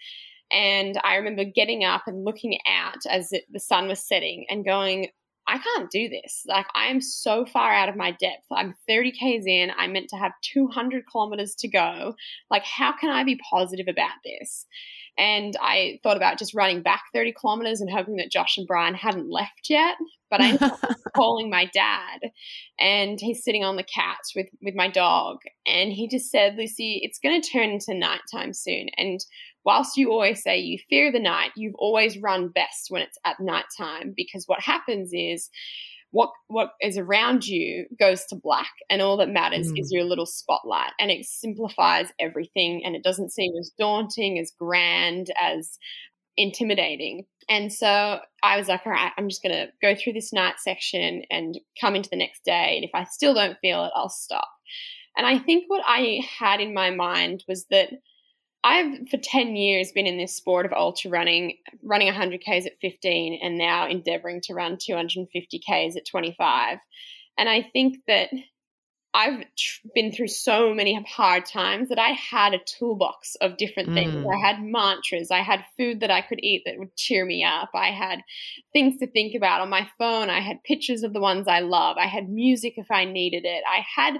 And 0.53 0.99
I 1.03 1.17
remember 1.17 1.45
getting 1.45 1.85
up 1.85 2.03
and 2.07 2.25
looking 2.25 2.59
out 2.69 2.99
as 3.09 3.33
it, 3.33 3.45
the 3.51 3.61
sun 3.61 3.89
was 3.89 4.07
setting 4.07 4.47
and 4.49 4.65
going, 4.65 5.09
I 5.49 5.59
can't 5.59 5.91
do 5.91 6.09
this. 6.09 6.43
Like, 6.47 6.67
I 6.75 6.87
am 6.87 7.01
so 7.01 7.47
far 7.47 7.73
out 7.73 7.89
of 7.89 7.97
my 7.97 8.11
depth. 8.13 8.45
I'm 8.51 8.75
30 8.89 9.13
Ks 9.13 9.47
in. 9.47 9.71
I'm 9.77 9.93
meant 9.93 10.09
to 10.11 10.17
have 10.17 10.33
200 10.43 11.05
kilometers 11.11 11.55
to 11.57 11.69
go. 11.69 12.15
Like, 12.51 12.65
how 12.65 12.93
can 12.93 13.11
I 13.11 13.23
be 13.23 13.41
positive 13.49 13.87
about 13.89 14.17
this? 14.25 14.67
And 15.19 15.57
I 15.61 15.99
thought 16.03 16.17
about 16.17 16.39
just 16.39 16.55
running 16.55 16.83
back 16.83 17.05
30 17.15 17.33
kilometers 17.33 17.81
and 17.81 17.91
hoping 17.91 18.17
that 18.17 18.31
Josh 18.31 18.59
and 18.59 18.67
Brian 18.67 18.95
hadn't 18.95 19.31
left 19.31 19.69
yet. 19.69 19.97
But 20.31 20.41
I 20.41 20.49
ended 20.49 20.63
up 20.63 20.81
calling 21.17 21.49
my 21.49 21.67
dad, 21.73 22.21
and 22.81 23.21
he's 23.21 23.45
sitting 23.45 23.63
on 23.63 23.77
the 23.77 23.85
couch 23.85 24.33
with, 24.35 24.49
with 24.61 24.75
my 24.75 24.89
dog. 24.89 25.39
And 25.67 25.93
he 25.93 26.09
just 26.09 26.31
said, 26.31 26.57
Lucy, 26.57 27.01
it's 27.03 27.21
going 27.21 27.41
to 27.41 27.49
turn 27.49 27.71
into 27.71 27.95
nighttime 27.95 28.53
soon. 28.53 28.89
And 28.97 29.21
whilst 29.65 29.97
you 29.97 30.11
always 30.11 30.43
say 30.43 30.59
you 30.59 30.79
fear 30.91 31.13
the 31.13 31.21
night, 31.21 31.51
you've 31.57 31.75
always 31.77 32.19
run 32.19 32.49
best 32.49 32.87
when 32.89 33.03
it's 33.03 33.19
at 33.25 33.41
nighttime 33.41 34.15
because 34.17 34.45
what 34.47 34.61
happens 34.61 35.11
is 35.13 35.49
what 36.17 36.31
what 36.49 36.71
is 36.81 36.97
around 36.97 37.47
you 37.47 37.85
goes 38.01 38.25
to 38.25 38.35
black 38.35 38.71
and 38.89 39.03
all 39.03 39.19
that 39.19 39.29
matters 39.29 39.71
mm. 39.71 39.79
is 39.79 39.93
your 39.93 40.03
little 40.03 40.25
spotlight 40.25 40.93
and 40.99 41.11
it 41.11 41.27
simplifies 41.27 42.09
everything 42.19 42.83
and 42.87 42.97
it 42.97 43.05
doesn't 43.05 43.31
seem 43.31 43.53
as 43.61 43.71
daunting 43.79 44.39
as 44.39 44.51
grand 44.59 45.27
as 45.39 45.79
intimidating 46.39 47.27
and 47.51 47.71
so 47.71 48.19
i 48.43 48.57
was 48.57 48.67
like 48.67 48.81
all 48.87 48.93
right 48.93 49.13
i'm 49.19 49.29
just 49.29 49.43
going 49.43 49.55
to 49.55 49.69
go 49.83 49.95
through 49.95 50.15
this 50.15 50.33
night 50.33 50.55
section 50.57 51.23
and 51.31 51.59
come 51.79 51.95
into 51.95 52.09
the 52.09 52.17
next 52.17 52.43
day 52.47 52.77
and 52.77 52.85
if 52.85 52.91
i 52.95 53.05
still 53.05 53.35
don't 53.35 53.59
feel 53.59 53.85
it 53.85 53.93
i'll 53.95 54.09
stop 54.09 54.49
and 55.19 55.27
i 55.27 55.39
think 55.39 55.65
what 55.69 55.85
i 55.87 56.21
had 56.39 56.61
in 56.61 56.73
my 56.73 56.91
mind 56.91 57.45
was 57.47 57.67
that 57.71 57.91
I've 58.67 59.09
for 59.09 59.17
10 59.17 59.55
years 59.55 59.93
been 59.93 60.09
in 60.09 60.19
this 60.19 60.35
sport 60.35 60.67
of 60.67 60.73
ultra 60.73 61.09
running, 61.09 61.59
running 61.85 62.09
100 62.09 62.41
Ks 62.41 62.67
at 62.67 62.81
15 62.81 63.39
and 63.41 63.57
now 63.57 63.87
endeavoring 63.87 64.41
to 64.43 64.55
run 64.55 64.77
250 64.77 65.59
Ks 65.61 65.97
at 65.97 66.05
25. 66.05 66.79
And 67.39 67.49
I 67.49 67.63
think 67.63 67.99
that 68.09 68.31
I've 69.15 69.45
been 69.95 70.11
through 70.11 70.29
so 70.29 70.75
many 70.75 71.01
hard 71.09 71.47
times 71.47 71.91
that 71.91 71.99
I 71.99 72.09
had 72.11 72.55
a 72.55 72.59
toolbox 72.59 73.37
of 73.37 73.57
different 73.57 73.95
things. 73.95 74.13
Mm. 74.13 74.35
I 74.35 74.47
had 74.47 74.63
mantras. 74.63 75.31
I 75.31 75.43
had 75.43 75.65
food 75.79 76.01
that 76.01 76.11
I 76.11 76.21
could 76.21 76.41
eat 76.43 76.65
that 76.67 76.79
would 76.79 76.95
cheer 76.97 77.25
me 77.25 77.45
up. 77.45 77.71
I 77.73 77.93
had 77.93 78.21
things 78.73 78.99
to 78.99 79.07
think 79.07 79.35
about 79.35 79.61
on 79.61 79.71
my 79.71 79.89
phone. 79.97 80.29
I 80.29 80.41
had 80.41 80.63
pictures 80.65 81.05
of 81.05 81.13
the 81.13 81.21
ones 81.21 81.49
I 81.49 81.61
love. 81.61 81.97
I 81.99 82.09
had 82.09 82.29
music 82.29 82.75
if 82.77 82.91
I 82.91 83.07
needed 83.07 83.45
it. 83.47 83.63
I 83.67 83.85
had 83.95 84.19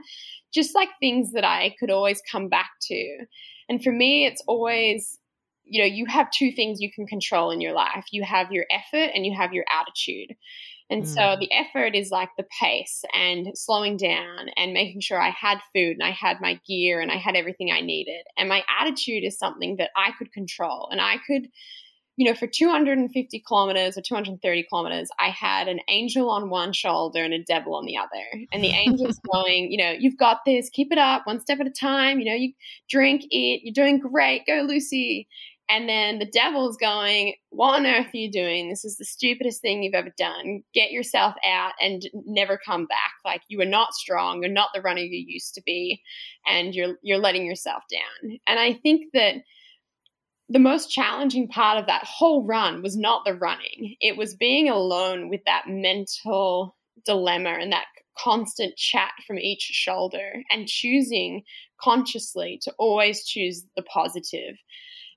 just 0.57 0.75
like 0.75 0.89
things 0.99 1.33
that 1.33 1.45
I 1.45 1.77
could 1.79 1.91
always 1.91 2.21
come 2.31 2.49
back 2.49 2.71
to. 2.83 3.27
And 3.69 3.83
for 3.83 3.93
me, 3.93 4.27
it's 4.27 4.43
always, 4.49 5.19
you 5.65 5.81
know, 5.81 5.87
you 5.87 6.07
have 6.07 6.31
two 6.31 6.51
things 6.51 6.81
you 6.81 6.91
can 6.93 7.07
control 7.07 7.51
in 7.51 7.61
your 7.61 7.73
life 7.73 8.07
you 8.11 8.25
have 8.25 8.51
your 8.51 8.65
effort 8.71 9.11
and 9.15 9.25
you 9.25 9.37
have 9.37 9.53
your 9.53 9.65
attitude. 9.71 10.35
And 10.89 11.03
mm. 11.03 11.07
so 11.07 11.37
the 11.39 11.51
effort 11.53 11.95
is 11.95 12.11
like 12.11 12.31
the 12.37 12.47
pace 12.61 13.05
and 13.13 13.49
slowing 13.55 13.97
down 13.97 14.49
and 14.57 14.73
making 14.73 15.01
sure 15.01 15.21
I 15.21 15.31
had 15.31 15.59
food 15.75 15.97
and 15.99 16.03
I 16.03 16.11
had 16.11 16.41
my 16.41 16.61
gear 16.67 17.01
and 17.01 17.11
I 17.11 17.17
had 17.17 17.35
everything 17.35 17.73
I 17.73 17.81
needed. 17.81 18.25
And 18.39 18.49
my 18.49 18.63
attitude 18.81 19.25
is 19.25 19.39
something 19.39 19.77
that 19.77 19.91
I 19.97 20.13
could 20.19 20.33
control 20.33 20.89
and 20.91 21.01
I 21.01 21.17
could 21.27 21.49
you 22.17 22.27
know, 22.27 22.35
for 22.35 22.47
250 22.47 23.41
kilometers 23.47 23.97
or 23.97 24.01
230 24.01 24.67
kilometers, 24.69 25.11
I 25.19 25.29
had 25.29 25.69
an 25.69 25.81
angel 25.89 26.31
on 26.31 26.49
one 26.49 26.73
shoulder 26.73 27.23
and 27.23 27.35
a 27.35 27.43
devil 27.43 27.75
on 27.75 27.85
the 27.85 27.99
other. 27.99 28.47
And 28.53 28.65
the 28.65 28.73
angel's 28.87 29.21
going, 29.33 29.71
you 29.71 29.79
know, 29.79 29.91
you've 29.91 30.17
got 30.17 30.41
this, 30.47 30.71
keep 30.71 30.91
it 30.93 30.99
up, 30.99 31.27
one 31.27 31.41
step 31.41 31.61
at 31.61 31.67
a 31.67 31.71
time. 31.71 32.19
You 32.19 32.25
know, 32.27 32.35
you 32.35 32.53
drink, 32.89 33.25
it, 33.31 33.61
you're 33.65 33.75
doing 33.75 33.99
great, 33.99 34.47
go, 34.47 34.65
Lucy. 34.67 35.29
And 35.69 35.89
then 35.89 36.21
the 36.21 36.27
devil's 36.27 36.77
going, 36.77 37.35
What 37.51 37.75
on 37.75 37.87
earth 37.87 38.15
are 38.15 38.17
you 38.17 38.31
doing? 38.31 38.69
This 38.71 38.85
is 38.85 38.99
the 38.99 39.05
stupidest 39.05 39.61
thing 39.61 39.83
you've 39.83 39.95
ever 39.95 40.13
done. 40.17 40.63
Get 40.73 40.93
yourself 40.93 41.35
out 41.45 41.73
and 41.81 42.09
never 42.25 42.57
come 42.65 42.87
back. 42.87 43.13
Like 43.25 43.43
you 43.49 43.61
are 43.61 43.67
not 43.67 43.93
strong, 43.93 44.43
you're 44.43 44.53
not 44.53 44.69
the 44.73 44.81
runner 44.81 45.01
you 45.01 45.25
used 45.27 45.55
to 45.55 45.63
be, 45.67 46.01
and 46.47 46.73
you're 46.73 46.95
you're 47.03 47.19
letting 47.19 47.45
yourself 47.45 47.83
down. 47.91 48.39
And 48.47 48.61
I 48.61 48.75
think 48.75 49.07
that 49.13 49.43
the 50.49 50.59
most 50.59 50.91
challenging 50.91 51.49
part 51.49 51.79
of 51.79 51.87
that 51.87 52.05
whole 52.05 52.45
run 52.45 52.83
was 52.83 52.97
not 52.97 53.25
the 53.25 53.35
running. 53.35 53.97
It 54.01 54.17
was 54.17 54.35
being 54.35 54.69
alone 54.69 55.29
with 55.29 55.41
that 55.47 55.65
mental 55.69 56.77
dilemma 57.05 57.51
and 57.61 57.73
that 57.73 57.87
constant 58.19 58.77
chat 58.77 59.11
from 59.27 59.39
each 59.39 59.63
shoulder 59.63 60.43
and 60.51 60.67
choosing 60.67 61.43
consciously 61.81 62.59
to 62.63 62.73
always 62.79 63.25
choose 63.25 63.65
the 63.77 63.83
positive. 63.83 64.57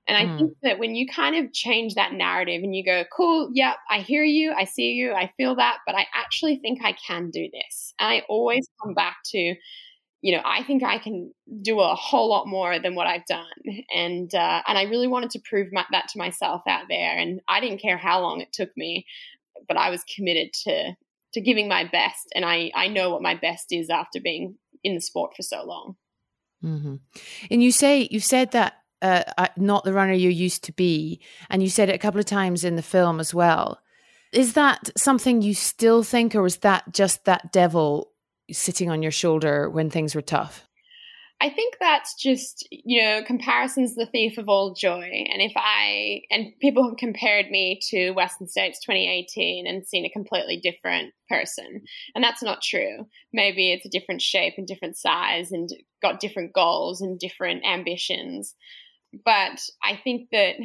And 0.06 0.16
I 0.16 0.24
mm. 0.24 0.38
think 0.38 0.52
that 0.62 0.78
when 0.78 0.94
you 0.94 1.06
kind 1.06 1.36
of 1.36 1.52
change 1.52 1.94
that 1.94 2.12
narrative 2.12 2.62
and 2.64 2.74
you 2.74 2.84
go, 2.84 3.04
cool, 3.14 3.50
yep, 3.54 3.76
I 3.88 4.00
hear 4.00 4.24
you, 4.24 4.52
I 4.52 4.64
see 4.64 4.92
you, 4.92 5.12
I 5.12 5.30
feel 5.36 5.56
that, 5.56 5.78
but 5.86 5.94
I 5.94 6.06
actually 6.14 6.56
think 6.56 6.80
I 6.82 6.94
can 7.06 7.30
do 7.30 7.48
this. 7.52 7.94
And 7.98 8.08
I 8.10 8.22
always 8.28 8.68
come 8.82 8.94
back 8.94 9.18
to 9.26 9.54
you 10.22 10.36
know, 10.36 10.42
I 10.44 10.62
think 10.64 10.82
I 10.82 10.98
can 10.98 11.32
do 11.62 11.80
a 11.80 11.94
whole 11.94 12.28
lot 12.28 12.46
more 12.46 12.78
than 12.78 12.94
what 12.94 13.06
I've 13.06 13.24
done, 13.26 13.46
and 13.94 14.32
uh, 14.34 14.62
and 14.66 14.76
I 14.76 14.82
really 14.84 15.08
wanted 15.08 15.30
to 15.30 15.40
prove 15.40 15.68
my, 15.72 15.84
that 15.92 16.08
to 16.08 16.18
myself 16.18 16.62
out 16.68 16.84
there, 16.88 17.16
and 17.16 17.40
I 17.48 17.60
didn't 17.60 17.80
care 17.80 17.96
how 17.96 18.20
long 18.20 18.40
it 18.40 18.52
took 18.52 18.70
me. 18.76 19.06
but 19.68 19.76
I 19.76 19.90
was 19.90 20.04
committed 20.14 20.52
to 20.64 20.94
to 21.32 21.40
giving 21.40 21.68
my 21.68 21.84
best, 21.84 22.28
and 22.34 22.44
I 22.44 22.70
I 22.74 22.88
know 22.88 23.10
what 23.10 23.22
my 23.22 23.34
best 23.34 23.72
is 23.72 23.88
after 23.90 24.20
being 24.20 24.56
in 24.82 24.94
the 24.94 25.00
sport 25.00 25.34
for 25.36 25.42
so 25.42 25.64
long. 25.64 25.96
Mm-hmm. 26.64 26.96
And 27.50 27.62
you 27.62 27.72
say 27.72 28.08
you 28.10 28.20
said 28.20 28.52
that 28.52 28.74
uh, 29.02 29.22
not 29.56 29.84
the 29.84 29.92
runner 29.92 30.12
you 30.12 30.30
used 30.30 30.64
to 30.64 30.72
be, 30.72 31.20
and 31.48 31.62
you 31.62 31.70
said 31.70 31.88
it 31.88 31.94
a 31.94 31.98
couple 31.98 32.20
of 32.20 32.26
times 32.26 32.64
in 32.64 32.76
the 32.76 32.82
film 32.82 33.20
as 33.20 33.32
well. 33.32 33.80
Is 34.32 34.52
that 34.52 34.90
something 34.96 35.42
you 35.42 35.54
still 35.54 36.02
think, 36.02 36.34
or 36.34 36.46
is 36.46 36.58
that 36.58 36.92
just 36.92 37.24
that 37.24 37.52
devil 37.52 38.09
sitting 38.52 38.90
on 38.90 39.02
your 39.02 39.12
shoulder 39.12 39.68
when 39.68 39.90
things 39.90 40.14
were 40.14 40.22
tough? 40.22 40.66
I 41.42 41.48
think 41.48 41.76
that's 41.80 42.14
just, 42.14 42.68
you 42.70 43.02
know, 43.02 43.22
comparison's 43.26 43.94
the 43.94 44.04
thief 44.04 44.36
of 44.36 44.50
all 44.50 44.74
joy. 44.74 45.24
And 45.32 45.40
if 45.40 45.52
I, 45.56 46.20
and 46.30 46.52
people 46.60 46.86
have 46.86 46.98
compared 46.98 47.50
me 47.50 47.80
to 47.88 48.10
Western 48.10 48.46
States 48.46 48.78
2018 48.80 49.66
and 49.66 49.86
seen 49.86 50.04
a 50.04 50.10
completely 50.10 50.58
different 50.58 51.14
person. 51.30 51.80
And 52.14 52.22
that's 52.22 52.42
not 52.42 52.60
true. 52.60 53.06
Maybe 53.32 53.72
it's 53.72 53.86
a 53.86 53.90
different 53.90 54.20
shape 54.20 54.54
and 54.58 54.66
different 54.66 54.98
size 54.98 55.50
and 55.50 55.70
got 56.02 56.20
different 56.20 56.52
goals 56.52 57.00
and 57.00 57.18
different 57.18 57.64
ambitions. 57.64 58.54
But 59.24 59.62
I 59.82 59.98
think 60.04 60.28
that 60.32 60.56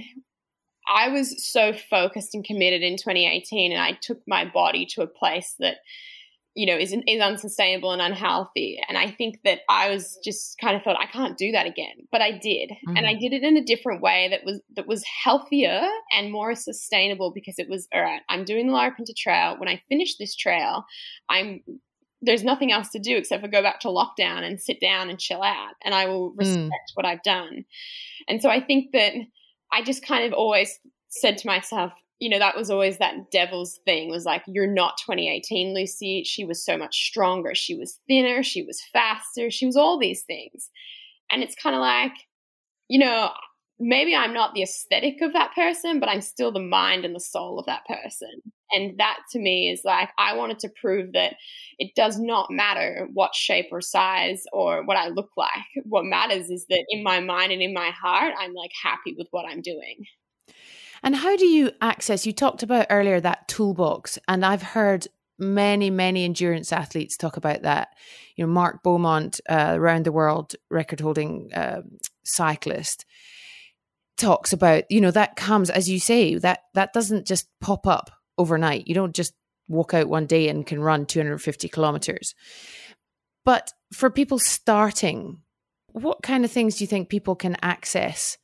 I 0.94 1.08
was 1.08 1.48
so 1.48 1.72
focused 1.72 2.36
and 2.36 2.44
committed 2.44 2.82
in 2.82 2.98
2018 2.98 3.72
and 3.72 3.82
I 3.82 3.98
took 4.02 4.20
my 4.28 4.44
body 4.44 4.86
to 4.88 5.04
a 5.04 5.08
place 5.08 5.56
that 5.60 5.78
you 6.56 6.66
know, 6.66 6.78
is, 6.78 6.96
is 7.06 7.22
unsustainable 7.22 7.92
and 7.92 8.02
unhealthy. 8.02 8.80
And 8.88 8.98
I 8.98 9.12
think 9.12 9.42
that 9.44 9.60
I 9.70 9.90
was 9.90 10.18
just 10.24 10.58
kind 10.58 10.76
of 10.76 10.84
thought 10.84 10.98
I 10.98 11.06
can't 11.06 11.38
do 11.38 11.52
that 11.52 11.68
again, 11.68 12.08
but 12.12 12.22
I 12.22 12.32
did, 12.32 12.70
mm-hmm. 12.70 12.96
and 12.96 13.06
I 13.06 13.12
mm-hmm. 13.12 13.20
did 13.20 13.34
it 13.34 13.44
in 13.44 13.58
a 13.58 13.64
different 13.64 14.02
way 14.02 14.30
that 14.32 14.46
was 14.46 14.62
that 14.76 14.88
was 14.88 15.04
healthier 15.24 15.82
and 16.14 16.32
more 16.32 16.56
sustainable 16.56 17.32
because 17.34 17.56
it 17.58 17.70
was 17.70 17.88
all 17.94 18.02
right. 18.02 18.22
I'm 18.30 18.46
doing 18.46 18.68
the 18.68 18.74
Larapinta 18.74 19.16
Trail. 19.16 19.58
When 19.58 19.70
I 19.70 19.82
finish 19.90 20.18
this 20.18 20.36
trail, 20.36 20.86
I'm 21.30 21.62
there's 22.22 22.44
nothing 22.44 22.72
else 22.72 22.90
to 22.90 23.00
do 23.00 23.18
except 23.18 23.44
for 23.44 23.50
go 23.50 23.62
back 23.62 23.82
to 23.82 23.90
lockdown 23.90 24.44
and 24.44 24.60
sit 24.60 24.80
down 24.80 25.10
and 25.10 25.20
chill 25.20 25.44
out, 25.44 25.74
and 25.84 25.94
I 25.94 26.06
will 26.06 26.32
mm. 26.32 26.40
respect 26.40 26.70
mm. 26.92 26.96
what 26.96 27.06
I've 27.06 27.24
done. 27.24 27.66
And 28.30 28.42
so 28.42 28.50
I 28.50 28.62
think 28.62 28.94
that 28.94 29.14
I 29.74 29.84
just 29.84 30.06
kind 30.06 30.26
of 30.26 30.34
always 30.34 30.80
said 31.10 31.38
to 31.40 31.48
myself, 31.48 31.92
you 32.20 32.30
know, 32.30 32.40
that 32.40 32.56
was 32.56 32.70
always 32.70 32.98
that 32.98 33.30
devil's 33.32 33.80
thing 33.86 34.10
was 34.10 34.26
like, 34.26 34.44
you're 34.48 34.72
not 34.72 34.98
2018 34.98 35.74
Lucy. 35.74 36.24
She 36.24 36.46
was 36.46 36.64
so 36.64 36.78
much 36.78 37.08
stronger. 37.08 37.54
She 37.54 37.76
was 37.76 38.00
thinner. 38.08 38.42
She 38.42 38.64
was 38.64 38.82
faster. 38.94 39.52
She 39.52 39.66
was 39.66 39.76
all 39.76 40.00
these 40.00 40.24
things. 40.24 40.70
And 41.30 41.44
it's 41.44 41.56
kind 41.56 41.76
of 41.76 41.82
like, 41.82 42.14
you 42.88 43.00
know, 43.00 43.32
maybe 43.80 44.16
I'm 44.16 44.34
not 44.34 44.54
the 44.54 44.64
aesthetic 44.64 45.22
of 45.22 45.34
that 45.34 45.54
person, 45.54 46.00
but 46.00 46.08
I'm 46.08 46.22
still 46.22 46.52
the 46.52 46.60
mind 46.60 47.04
and 47.04 47.14
the 47.14 47.20
soul 47.20 47.60
of 47.60 47.66
that 47.66 47.86
person. 47.86 48.30
And 48.72 48.98
that 48.98 49.18
to 49.32 49.40
me 49.40 49.70
is 49.70 49.82
like, 49.84 50.10
I 50.18 50.36
wanted 50.36 50.60
to 50.60 50.70
prove 50.82 51.14
that 51.14 51.36
it 51.78 51.92
does 51.96 52.18
not 52.20 52.50
matter 52.50 53.08
what 53.14 53.36
shape 53.36 53.68
or 53.72 53.82
size 53.82 54.44
or 54.54 54.86
what 54.86 54.98
I 54.98 55.10
look 55.10 55.32
like. 55.36 55.50
What 55.84 56.06
matters 56.06 56.50
is 56.50 56.66
that 56.70 56.86
in 56.90 57.04
my 57.04 57.20
mind 57.20 57.52
and 57.52 57.62
in 57.62 57.74
my 57.74 57.90
heart, 57.90 58.34
I'm 58.40 58.54
like 58.54 58.72
happy 58.82 59.16
with 59.18 59.28
what 59.32 59.46
I'm 59.46 59.62
doing. 59.62 60.06
And 61.06 61.16
how 61.16 61.38
do 61.38 61.46
you 61.46 61.72
access? 61.82 62.26
You 62.26 62.34
talked 62.34 62.64
about 62.64 62.88
earlier 62.90 63.22
that 63.22 63.48
toolbox, 63.48 64.18
and 64.28 64.44
I've 64.44 64.64
heard 64.64 65.08
many, 65.38 65.92
many 65.92 66.26
endurance 66.26 66.74
athletes 66.74 67.16
talk 67.16 67.38
about 67.38 67.62
that. 67.62 67.90
You 68.36 68.46
know, 68.46 68.52
Mark 68.52 68.82
Beaumont, 68.82 69.40
uh, 69.48 69.74
around 69.76 70.06
the 70.06 70.12
world 70.12 70.56
record 70.72 71.02
holding 71.02 71.54
uh, 71.54 71.84
cyclist, 72.24 73.06
talks 74.18 74.52
about 74.52 74.90
you 74.90 75.00
know 75.00 75.12
that 75.12 75.36
comes 75.36 75.70
as 75.70 75.90
you 75.90 76.00
say 76.00 76.36
that 76.36 76.62
that 76.74 76.94
doesn't 76.94 77.28
just 77.28 77.48
pop 77.62 77.86
up 77.86 78.10
overnight. 78.40 78.88
You 78.88 78.96
don't 78.96 79.16
just 79.16 79.34
walk 79.68 79.94
out 79.94 80.10
one 80.10 80.26
day 80.26 80.50
and 80.50 80.66
can 80.66 80.82
run 80.82 81.06
250 81.06 81.70
kilometers. 81.70 82.34
But 83.44 83.74
for 83.94 84.10
people 84.10 84.40
starting, 84.40 85.42
what 85.92 86.24
kind 86.24 86.44
of 86.44 86.50
things 86.50 86.78
do 86.78 86.84
you 86.84 86.88
think 86.88 87.10
people 87.10 87.36
can 87.36 87.58
access 87.62 88.40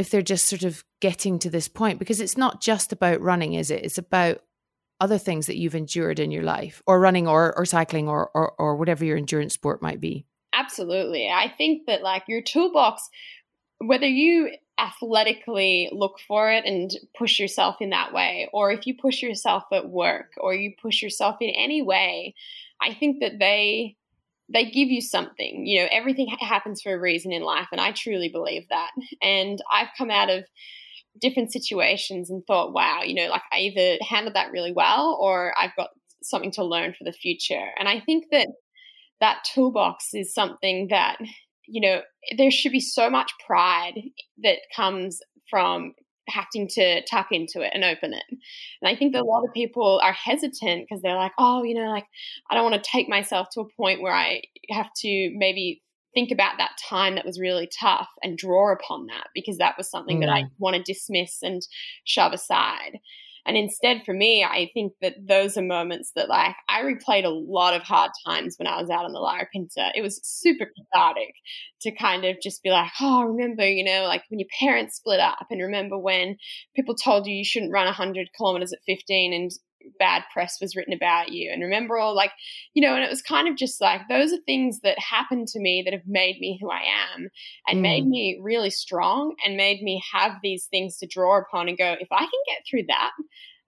if 0.00 0.10
they're 0.10 0.22
just 0.22 0.46
sort 0.46 0.64
of 0.64 0.84
getting 1.00 1.38
to 1.38 1.50
this 1.50 1.68
point 1.68 1.98
because 1.98 2.20
it's 2.20 2.36
not 2.36 2.60
just 2.60 2.92
about 2.92 3.20
running 3.20 3.54
is 3.54 3.70
it? 3.70 3.84
It's 3.84 3.98
about 3.98 4.40
other 5.00 5.18
things 5.18 5.46
that 5.46 5.56
you've 5.56 5.74
endured 5.74 6.18
in 6.18 6.30
your 6.30 6.42
life 6.42 6.82
or 6.86 7.00
running 7.00 7.26
or 7.26 7.56
or 7.56 7.64
cycling 7.64 8.08
or 8.08 8.30
or, 8.34 8.52
or 8.58 8.76
whatever 8.76 9.04
your 9.04 9.16
endurance 9.16 9.54
sport 9.54 9.80
might 9.80 10.00
be. 10.00 10.26
Absolutely. 10.52 11.28
I 11.28 11.52
think 11.56 11.86
that 11.86 12.02
like 12.02 12.24
your 12.26 12.42
toolbox 12.42 13.08
whether 13.80 14.06
you 14.06 14.50
athletically 14.78 15.88
look 15.92 16.18
for 16.26 16.50
it 16.50 16.64
and 16.64 16.90
push 17.16 17.38
yourself 17.38 17.76
in 17.80 17.90
that 17.90 18.12
way 18.12 18.48
or 18.52 18.70
if 18.70 18.86
you 18.86 18.94
push 18.94 19.22
yourself 19.22 19.64
at 19.72 19.88
work 19.88 20.32
or 20.38 20.54
you 20.54 20.72
push 20.80 21.02
yourself 21.02 21.36
in 21.40 21.50
any 21.50 21.82
way 21.82 22.34
i 22.80 22.94
think 22.94 23.20
that 23.20 23.38
they 23.38 23.94
they 24.52 24.64
give 24.64 24.88
you 24.88 25.00
something. 25.00 25.66
You 25.66 25.82
know, 25.82 25.88
everything 25.92 26.28
happens 26.40 26.82
for 26.82 26.94
a 26.94 27.00
reason 27.00 27.32
in 27.32 27.42
life, 27.42 27.68
and 27.72 27.80
I 27.80 27.92
truly 27.92 28.28
believe 28.28 28.66
that. 28.70 28.90
And 29.22 29.60
I've 29.72 29.88
come 29.96 30.10
out 30.10 30.30
of 30.30 30.44
different 31.20 31.52
situations 31.52 32.30
and 32.30 32.42
thought, 32.46 32.72
wow, 32.72 33.00
you 33.04 33.14
know, 33.14 33.28
like 33.28 33.42
I 33.52 33.58
either 33.58 33.98
handled 34.08 34.34
that 34.34 34.52
really 34.52 34.72
well 34.72 35.18
or 35.20 35.52
I've 35.58 35.74
got 35.76 35.90
something 36.22 36.52
to 36.52 36.64
learn 36.64 36.92
for 36.92 37.04
the 37.04 37.12
future. 37.12 37.68
And 37.78 37.88
I 37.88 38.00
think 38.00 38.26
that 38.30 38.48
that 39.20 39.44
toolbox 39.52 40.14
is 40.14 40.32
something 40.32 40.88
that, 40.90 41.18
you 41.66 41.80
know, 41.80 42.00
there 42.36 42.50
should 42.50 42.72
be 42.72 42.80
so 42.80 43.10
much 43.10 43.32
pride 43.46 43.94
that 44.42 44.58
comes 44.74 45.20
from 45.48 45.94
having 46.30 46.68
to 46.68 47.04
tuck 47.04 47.28
into 47.30 47.60
it 47.60 47.72
and 47.74 47.84
open 47.84 48.12
it. 48.12 48.24
And 48.28 48.88
I 48.88 48.96
think 48.96 49.12
that 49.12 49.22
a 49.22 49.24
lot 49.24 49.44
of 49.44 49.52
people 49.52 50.00
are 50.02 50.12
hesitant 50.12 50.86
because 50.88 51.02
they're 51.02 51.16
like, 51.16 51.32
oh, 51.38 51.62
you 51.62 51.74
know, 51.74 51.90
like 51.90 52.06
I 52.50 52.54
don't 52.54 52.70
want 52.70 52.82
to 52.82 52.90
take 52.90 53.08
myself 53.08 53.48
to 53.52 53.60
a 53.60 53.68
point 53.76 54.02
where 54.02 54.14
I 54.14 54.42
have 54.70 54.90
to 54.98 55.32
maybe 55.34 55.82
think 56.14 56.30
about 56.30 56.58
that 56.58 56.72
time 56.88 57.14
that 57.14 57.26
was 57.26 57.38
really 57.38 57.68
tough 57.78 58.08
and 58.22 58.36
draw 58.36 58.72
upon 58.72 59.06
that 59.06 59.28
because 59.34 59.58
that 59.58 59.76
was 59.78 59.90
something 59.90 60.20
that 60.20 60.28
I 60.28 60.44
want 60.58 60.76
to 60.76 60.82
dismiss 60.82 61.38
and 61.42 61.62
shove 62.04 62.32
aside. 62.32 62.98
And 63.46 63.56
instead, 63.56 64.02
for 64.04 64.14
me, 64.14 64.44
I 64.44 64.70
think 64.74 64.92
that 65.00 65.14
those 65.26 65.56
are 65.56 65.62
moments 65.62 66.12
that, 66.14 66.28
like, 66.28 66.54
I 66.68 66.82
replayed 66.82 67.24
a 67.24 67.28
lot 67.28 67.74
of 67.74 67.82
hard 67.82 68.10
times 68.26 68.56
when 68.58 68.66
I 68.66 68.80
was 68.80 68.90
out 68.90 69.04
on 69.04 69.12
the 69.12 69.18
Larapinta. 69.18 69.90
It 69.94 70.02
was 70.02 70.20
super 70.22 70.66
cathartic 70.66 71.34
to 71.82 71.94
kind 71.94 72.24
of 72.24 72.36
just 72.42 72.62
be 72.62 72.70
like, 72.70 72.90
oh, 73.00 73.24
remember, 73.24 73.66
you 73.68 73.84
know, 73.84 74.04
like 74.04 74.22
when 74.28 74.40
your 74.40 74.48
parents 74.58 74.96
split 74.96 75.20
up, 75.20 75.46
and 75.50 75.60
remember 75.62 75.98
when 75.98 76.36
people 76.76 76.94
told 76.94 77.26
you 77.26 77.34
you 77.34 77.44
shouldn't 77.44 77.72
run 77.72 77.86
100 77.86 78.28
kilometers 78.36 78.72
at 78.72 78.80
15 78.86 79.32
and 79.32 79.50
bad 79.98 80.22
press 80.32 80.58
was 80.60 80.74
written 80.76 80.92
about 80.92 81.32
you. 81.32 81.50
And 81.52 81.62
remember 81.62 81.98
all 81.98 82.14
like 82.14 82.32
you 82.74 82.82
know 82.82 82.94
and 82.94 83.04
it 83.04 83.10
was 83.10 83.22
kind 83.22 83.48
of 83.48 83.56
just 83.56 83.80
like 83.80 84.02
those 84.08 84.32
are 84.32 84.38
things 84.46 84.80
that 84.80 84.98
happened 84.98 85.48
to 85.48 85.60
me 85.60 85.82
that 85.84 85.92
have 85.92 86.06
made 86.06 86.38
me 86.40 86.58
who 86.60 86.70
i 86.70 86.82
am 87.14 87.28
and 87.66 87.78
mm. 87.78 87.82
made 87.82 88.06
me 88.06 88.38
really 88.42 88.70
strong 88.70 89.34
and 89.44 89.56
made 89.56 89.82
me 89.82 90.02
have 90.12 90.32
these 90.42 90.66
things 90.66 90.98
to 90.98 91.06
draw 91.06 91.38
upon 91.38 91.68
and 91.68 91.78
go 91.78 91.96
if 92.00 92.08
i 92.10 92.18
can 92.18 92.28
get 92.46 92.62
through 92.68 92.84
that 92.88 93.10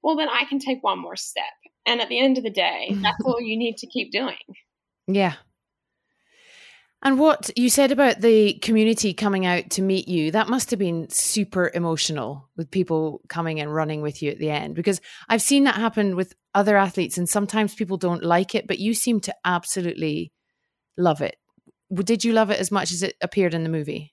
well 0.02 0.16
then 0.16 0.28
i 0.28 0.44
can 0.48 0.58
take 0.58 0.82
one 0.82 0.98
more 0.98 1.16
step. 1.16 1.44
And 1.84 2.00
at 2.00 2.08
the 2.08 2.20
end 2.20 2.38
of 2.38 2.44
the 2.44 2.50
day 2.50 2.90
that's 3.02 3.24
all 3.24 3.40
you 3.40 3.56
need 3.56 3.76
to 3.78 3.86
keep 3.86 4.12
doing. 4.12 4.36
Yeah 5.06 5.34
and 7.02 7.18
what 7.18 7.50
you 7.56 7.68
said 7.68 7.90
about 7.90 8.20
the 8.20 8.54
community 8.54 9.12
coming 9.12 9.44
out 9.44 9.70
to 9.70 9.82
meet 9.82 10.06
you, 10.06 10.30
that 10.30 10.48
must 10.48 10.70
have 10.70 10.78
been 10.78 11.08
super 11.10 11.70
emotional 11.74 12.48
with 12.56 12.70
people 12.70 13.20
coming 13.28 13.60
and 13.60 13.74
running 13.74 14.02
with 14.02 14.22
you 14.22 14.30
at 14.30 14.38
the 14.38 14.50
end. 14.50 14.76
Because 14.76 15.00
I've 15.28 15.42
seen 15.42 15.64
that 15.64 15.74
happen 15.74 16.14
with 16.14 16.34
other 16.54 16.76
athletes, 16.76 17.18
and 17.18 17.28
sometimes 17.28 17.74
people 17.74 17.96
don't 17.96 18.22
like 18.22 18.54
it, 18.54 18.66
but 18.68 18.78
you 18.78 18.94
seem 18.94 19.20
to 19.20 19.34
absolutely 19.44 20.32
love 20.96 21.22
it. 21.22 21.36
Did 21.92 22.24
you 22.24 22.32
love 22.32 22.50
it 22.50 22.60
as 22.60 22.70
much 22.70 22.92
as 22.92 23.02
it 23.02 23.16
appeared 23.20 23.54
in 23.54 23.64
the 23.64 23.68
movie? 23.68 24.11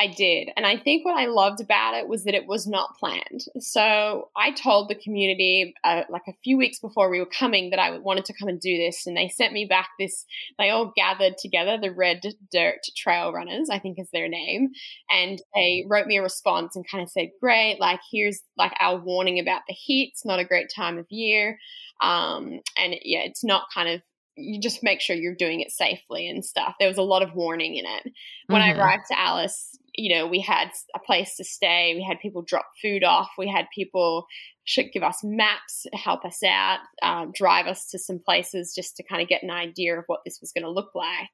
I 0.00 0.06
did. 0.06 0.50
And 0.56 0.64
I 0.64 0.76
think 0.76 1.04
what 1.04 1.18
I 1.18 1.26
loved 1.26 1.60
about 1.60 1.94
it 1.94 2.06
was 2.06 2.22
that 2.24 2.34
it 2.34 2.46
was 2.46 2.68
not 2.68 2.96
planned. 2.98 3.44
So 3.58 4.28
I 4.36 4.52
told 4.52 4.88
the 4.88 4.94
community 4.94 5.74
uh, 5.82 6.02
like 6.08 6.22
a 6.28 6.36
few 6.44 6.56
weeks 6.56 6.78
before 6.78 7.10
we 7.10 7.18
were 7.18 7.26
coming 7.26 7.70
that 7.70 7.80
I 7.80 7.98
wanted 7.98 8.24
to 8.26 8.34
come 8.38 8.48
and 8.48 8.60
do 8.60 8.76
this. 8.76 9.06
And 9.06 9.16
they 9.16 9.28
sent 9.28 9.52
me 9.52 9.64
back 9.64 9.88
this, 9.98 10.24
they 10.56 10.70
all 10.70 10.92
gathered 10.94 11.36
together, 11.38 11.78
the 11.80 11.90
Red 11.90 12.22
Dirt 12.52 12.78
Trail 12.96 13.32
Runners, 13.32 13.70
I 13.70 13.80
think 13.80 13.98
is 13.98 14.08
their 14.12 14.28
name. 14.28 14.70
And 15.10 15.42
they 15.54 15.84
wrote 15.88 16.06
me 16.06 16.18
a 16.18 16.22
response 16.22 16.76
and 16.76 16.88
kind 16.88 17.02
of 17.02 17.10
said, 17.10 17.30
great, 17.40 17.80
like 17.80 18.00
here's 18.12 18.40
like 18.56 18.74
our 18.80 18.98
warning 18.98 19.40
about 19.40 19.62
the 19.66 19.74
heat. 19.74 20.10
It's 20.12 20.24
not 20.24 20.38
a 20.38 20.44
great 20.44 20.68
time 20.74 20.98
of 20.98 21.06
year. 21.10 21.58
Um, 22.00 22.60
and 22.76 22.94
yeah, 23.02 23.22
it's 23.24 23.42
not 23.42 23.64
kind 23.74 23.88
of 23.88 24.02
you 24.38 24.60
just 24.60 24.84
make 24.84 25.00
sure 25.00 25.16
you're 25.16 25.34
doing 25.34 25.60
it 25.60 25.72
safely 25.72 26.28
and 26.28 26.44
stuff. 26.44 26.74
There 26.78 26.88
was 26.88 26.96
a 26.98 27.02
lot 27.02 27.22
of 27.22 27.34
warning 27.34 27.74
in 27.74 27.84
it. 27.84 28.12
When 28.46 28.62
mm-hmm. 28.62 28.80
I 28.80 28.82
arrived 28.82 29.06
to 29.08 29.18
Alice, 29.18 29.77
you 29.98 30.14
know, 30.14 30.28
we 30.28 30.40
had 30.40 30.70
a 30.94 31.00
place 31.00 31.34
to 31.36 31.44
stay, 31.44 31.92
we 31.96 32.04
had 32.08 32.20
people 32.20 32.42
drop 32.42 32.70
food 32.80 33.02
off, 33.02 33.30
we 33.36 33.48
had 33.48 33.66
people 33.74 34.26
should 34.64 34.92
give 34.92 35.02
us 35.02 35.24
maps, 35.24 35.86
help 35.92 36.24
us 36.24 36.40
out, 36.44 36.78
um, 37.02 37.32
drive 37.34 37.66
us 37.66 37.90
to 37.90 37.98
some 37.98 38.20
places 38.20 38.72
just 38.76 38.96
to 38.96 39.02
kind 39.02 39.20
of 39.20 39.26
get 39.26 39.42
an 39.42 39.50
idea 39.50 39.98
of 39.98 40.04
what 40.06 40.20
this 40.24 40.38
was 40.40 40.52
going 40.52 40.62
to 40.62 40.70
look 40.70 40.94
like. 40.94 41.30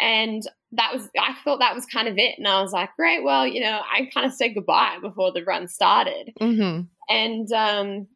And 0.00 0.42
that 0.72 0.94
was, 0.94 1.10
I 1.18 1.34
thought 1.44 1.58
that 1.58 1.74
was 1.74 1.84
kind 1.84 2.08
of 2.08 2.16
it. 2.16 2.38
And 2.38 2.48
I 2.48 2.62
was 2.62 2.72
like, 2.72 2.88
great, 2.96 3.22
well, 3.22 3.46
you 3.46 3.60
know, 3.60 3.78
I 3.82 4.08
kind 4.14 4.26
of 4.26 4.32
said 4.32 4.54
goodbye 4.54 4.96
before 5.02 5.32
the 5.32 5.44
run 5.44 5.68
started. 5.68 6.32
Mm-hmm. 6.40 6.84
And 7.14 7.52
um, 7.52 8.06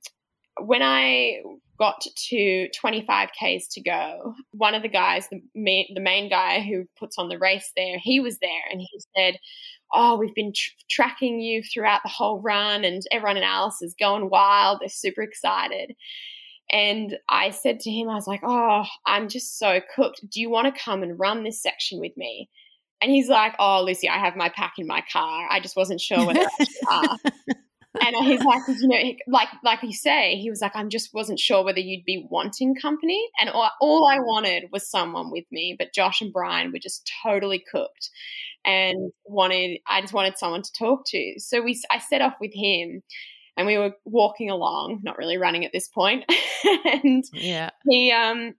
when 0.65 0.83
I 0.83 1.43
got 1.79 2.01
to 2.01 2.69
25 2.71 3.29
Ks 3.31 3.69
to 3.69 3.81
go, 3.81 4.35
one 4.51 4.75
of 4.75 4.83
the 4.83 4.89
guys, 4.89 5.29
the 5.29 5.41
main, 5.55 5.87
the 5.95 6.01
main 6.01 6.29
guy 6.29 6.61
who 6.61 6.85
puts 6.99 7.19
on 7.19 7.29
the 7.29 7.39
race 7.39 7.73
there, 7.77 7.99
he 7.99 8.21
was 8.21 8.39
there 8.39 8.51
and 8.71 8.81
he 8.81 9.01
said, 9.17 9.39
Oh, 9.93 10.17
we've 10.17 10.35
been 10.35 10.53
tr- 10.55 10.71
tracking 10.91 11.41
you 11.41 11.63
throughout 11.63 12.03
the 12.05 12.11
whole 12.11 12.43
run, 12.43 12.85
and 12.85 13.03
everyone 13.11 13.39
in 13.39 13.43
Alice 13.43 13.81
is 13.81 13.95
going 13.99 14.29
wild. 14.29 14.81
They're 14.81 14.89
super 14.91 15.23
excited. 15.23 15.95
And 16.71 17.17
I 17.31 17.51
said 17.51 17.81
to 17.81 17.91
him, 17.91 18.11
I 18.11 18.15
was 18.15 18.27
like, 18.27 18.43
Oh, 18.45 18.85
I'm 19.07 19.29
just 19.29 19.59
so 19.59 19.81
cooked. 19.95 20.21
Do 20.31 20.41
you 20.41 20.51
want 20.51 20.75
to 20.75 20.83
come 20.83 21.03
and 21.03 21.19
run 21.19 21.43
this 21.43 21.63
section 21.63 22.01
with 22.01 22.15
me? 22.17 22.51
And 23.01 23.11
he's 23.11 23.29
like, 23.29 23.55
Oh, 23.59 23.83
Lucy, 23.85 24.09
I 24.09 24.19
have 24.19 24.37
my 24.37 24.51
pack 24.51 24.75
in 24.79 24.87
my 24.87 25.03
car. 25.11 25.49
I 25.51 25.61
just 25.61 25.77
wasn't 25.77 26.01
sure 26.01 26.27
whether 26.27 26.41
I 26.91 27.17
and 28.01 28.17
he's 28.27 28.43
like, 28.45 28.63
you 28.69 28.89
know, 28.89 29.13
like 29.27 29.49
like 29.65 29.83
you 29.83 29.93
say, 29.93 30.37
he 30.37 30.51
was 30.51 30.61
like, 30.61 30.77
I 30.77 30.85
just 30.85 31.15
wasn't 31.15 31.39
sure 31.39 31.65
whether 31.65 31.81
you'd 31.81 32.05
be 32.05 32.27
wanting 32.31 32.75
company, 32.75 33.29
and 33.41 33.49
all, 33.51 33.71
all 33.81 34.07
I 34.07 34.19
wanted 34.19 34.65
was 34.73 34.91
someone 34.91 35.31
with 35.31 35.45
me. 35.51 35.75
But 35.79 35.95
Josh 35.95 36.21
and 36.21 36.33
Brian 36.33 36.73
were 36.73 36.79
just 36.79 37.11
totally 37.23 37.63
cooked, 37.71 38.11
and 38.65 39.13
wanted 39.25 39.81
I 39.87 40.01
just 40.01 40.13
wanted 40.13 40.39
someone 40.39 40.63
to 40.63 40.73
talk 40.79 41.05
to. 41.09 41.35
So 41.39 41.63
we 41.63 41.81
I 41.91 41.99
set 41.99 42.23
off 42.23 42.35
with 42.41 42.53
him, 42.55 43.03
and 43.57 43.67
we 43.67 43.79
were 43.79 43.93
walking 44.05 44.51
along, 44.51 45.01
not 45.03 45.19
really 45.19 45.39
running 45.39 45.65
at 45.65 45.73
this 45.73 45.89
point, 45.89 46.25
and 46.85 47.25
yeah, 47.33 47.71
he 47.89 48.13
um 48.13 48.55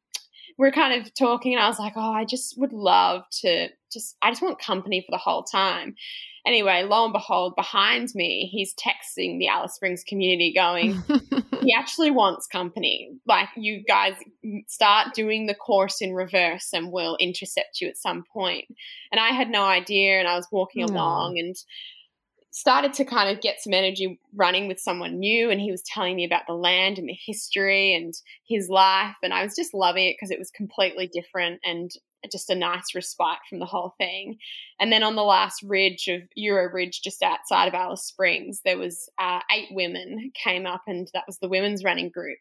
we're 0.60 0.72
kind 0.72 1.02
of 1.02 1.14
talking 1.14 1.54
and 1.54 1.64
I 1.64 1.70
was 1.70 1.80
like, 1.80 1.94
oh, 1.96 2.12
I 2.12 2.26
just 2.26 2.60
would 2.60 2.74
love 2.74 3.24
to 3.42 3.70
just, 3.92 4.16
I 4.22 4.32
just 4.32 4.42
want 4.42 4.60
company 4.60 5.02
for 5.02 5.12
the 5.12 5.18
whole 5.18 5.44
time. 5.44 5.96
Anyway, 6.46 6.84
lo 6.84 7.04
and 7.04 7.14
behold, 7.14 7.56
behind 7.56 8.10
me, 8.16 8.50
he's 8.52 8.74
texting 8.74 9.40
the 9.40 9.48
Alice 9.48 9.76
Springs 9.76 10.04
community 10.08 10.54
going, 10.54 11.02
he 11.62 11.74
actually 11.78 12.12
wants 12.12 12.48
company. 12.48 13.12
Like, 13.28 13.50
you 13.58 13.84
guys 13.84 14.14
start 14.68 15.14
doing 15.14 15.48
the 15.48 15.54
course 15.54 16.02
in 16.02 16.14
reverse 16.14 16.70
and 16.74 16.92
we'll 16.92 17.18
intercept 17.20 17.82
you 17.82 17.88
at 17.88 17.98
some 17.98 18.24
point. 18.32 18.66
And 19.12 19.20
I 19.20 19.30
had 19.30 19.50
no 19.50 19.64
idea 19.66 20.20
and 20.20 20.28
I 20.28 20.36
was 20.36 20.48
walking 20.52 20.84
along 20.84 21.38
and 21.38 21.56
started 22.52 22.94
to 22.94 23.06
kind 23.06 23.30
of 23.30 23.42
get 23.42 23.62
some 23.62 23.74
energy 23.74 24.20
running 24.36 24.68
with 24.68 24.80
someone 24.80 25.20
new 25.20 25.50
and 25.50 25.62
he 25.62 25.72
was 25.72 25.84
telling 25.84 26.16
me 26.16 26.26
about 26.26 26.42
the 26.48 26.54
land 26.54 26.98
and 26.98 27.08
the 27.08 27.18
history 27.26 27.94
and 27.94 28.14
his 28.48 28.70
life 28.70 29.16
and 29.22 29.34
I 29.34 29.44
was 29.44 29.56
just 29.56 29.74
loving 29.74 30.08
it 30.08 30.16
because 30.18 30.32
it 30.32 30.40
was 30.40 30.50
completely 30.50 31.08
different 31.08 31.62
and 31.64 31.92
just 32.32 32.50
a 32.50 32.56
nice 32.56 32.94
respite 32.96 33.40
from 33.48 33.60
the 33.60 33.66
whole 33.66 33.94
thing. 33.98 34.38
And 34.80 34.92
then 34.92 35.04
on 35.04 35.16
the 35.16 35.24
last 35.24 35.64
ridge 35.64 36.08
of 36.08 36.22
Euro 36.36 36.72
Ridge, 36.72 37.02
just 37.02 37.24
outside 37.24 37.68
of 37.68 37.74
Alice 37.74 38.04
Springs, 38.04 38.62
there 38.64 38.78
was 38.78 39.10
uh, 39.18 39.40
eight 39.52 39.70
women 39.72 40.32
came 40.34 40.66
up, 40.66 40.84
and 40.88 41.10
that 41.14 41.26
was 41.28 41.40
the 41.40 41.50
women's 41.50 41.84
running 41.84 42.10
group. 42.10 42.40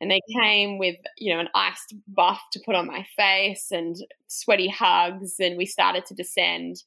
And 0.00 0.10
they 0.10 0.20
came 0.34 0.78
with, 0.78 0.96
you 1.18 1.32
know, 1.32 1.40
an 1.40 1.48
iced 1.54 1.94
buff 2.08 2.42
to 2.52 2.60
put 2.64 2.74
on 2.74 2.86
my 2.86 3.06
face 3.16 3.68
and 3.70 3.96
sweaty 4.26 4.68
hugs, 4.68 5.36
and 5.38 5.56
we 5.56 5.66
started 5.66 6.04
to 6.06 6.14
descend. 6.14 6.82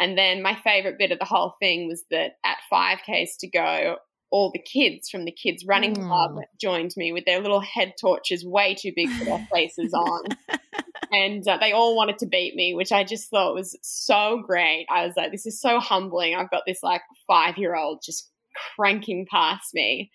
And 0.00 0.16
then 0.16 0.42
my 0.42 0.56
favorite 0.62 0.98
bit 0.98 1.12
of 1.12 1.18
the 1.18 1.24
whole 1.24 1.54
thing 1.60 1.88
was 1.88 2.04
that 2.10 2.38
at 2.44 2.58
5Ks 2.72 3.38
to 3.40 3.48
go, 3.48 3.96
all 4.30 4.50
the 4.50 4.58
kids 4.58 5.08
from 5.08 5.24
the 5.24 5.32
kids 5.32 5.64
running 5.66 5.94
mm. 5.94 6.06
club 6.06 6.36
joined 6.60 6.92
me 6.96 7.12
with 7.12 7.24
their 7.24 7.40
little 7.40 7.60
head 7.60 7.94
torches 8.00 8.44
way 8.44 8.74
too 8.74 8.92
big 8.94 9.10
for 9.10 9.24
their 9.24 9.46
faces 9.52 9.94
on. 9.94 10.24
and 11.10 11.46
uh, 11.46 11.58
they 11.58 11.72
all 11.72 11.96
wanted 11.96 12.18
to 12.18 12.26
beat 12.26 12.54
me, 12.54 12.74
which 12.74 12.92
I 12.92 13.04
just 13.04 13.30
thought 13.30 13.54
was 13.54 13.76
so 13.82 14.42
great. 14.46 14.86
I 14.90 15.06
was 15.06 15.14
like, 15.16 15.32
this 15.32 15.46
is 15.46 15.60
so 15.60 15.80
humbling. 15.80 16.34
I've 16.34 16.50
got 16.50 16.62
this 16.66 16.82
like 16.82 17.02
five 17.26 17.58
year 17.58 17.74
old 17.74 18.00
just 18.04 18.30
cranking 18.76 19.26
past 19.30 19.74
me. 19.74 20.10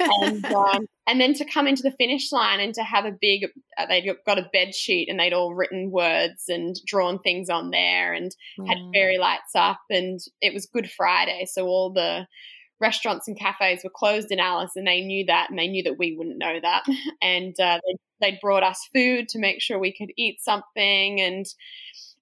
and 0.00 0.44
um, 0.54 0.86
and 1.06 1.20
then 1.20 1.34
to 1.34 1.44
come 1.44 1.66
into 1.66 1.82
the 1.82 1.94
finish 1.98 2.32
line 2.32 2.60
and 2.60 2.74
to 2.74 2.82
have 2.82 3.04
a 3.04 3.16
big 3.20 3.46
uh, 3.78 3.86
they'd 3.86 4.10
got 4.26 4.38
a 4.38 4.48
bed 4.52 4.74
sheet 4.74 5.08
and 5.08 5.18
they'd 5.18 5.32
all 5.32 5.54
written 5.54 5.90
words 5.90 6.44
and 6.48 6.76
drawn 6.86 7.18
things 7.18 7.48
on 7.48 7.70
there 7.70 8.12
and 8.12 8.34
mm. 8.58 8.66
had 8.66 8.78
fairy 8.92 9.18
lights 9.18 9.54
up 9.54 9.80
and 9.90 10.20
it 10.40 10.52
was 10.52 10.66
good 10.66 10.90
friday 10.90 11.46
so 11.46 11.66
all 11.66 11.92
the 11.92 12.26
restaurants 12.84 13.26
and 13.26 13.38
cafes 13.38 13.82
were 13.82 13.90
closed 13.90 14.30
in 14.30 14.38
alice 14.38 14.72
and 14.76 14.86
they 14.86 15.00
knew 15.00 15.24
that 15.24 15.48
and 15.48 15.58
they 15.58 15.66
knew 15.66 15.82
that 15.82 15.98
we 15.98 16.14
wouldn't 16.14 16.38
know 16.38 16.58
that 16.60 16.84
and 17.22 17.58
uh, 17.58 17.80
they'd, 17.86 17.96
they'd 18.20 18.40
brought 18.40 18.62
us 18.62 18.78
food 18.92 19.26
to 19.28 19.38
make 19.38 19.62
sure 19.62 19.78
we 19.78 19.96
could 19.96 20.10
eat 20.18 20.36
something 20.42 21.20
and 21.20 21.46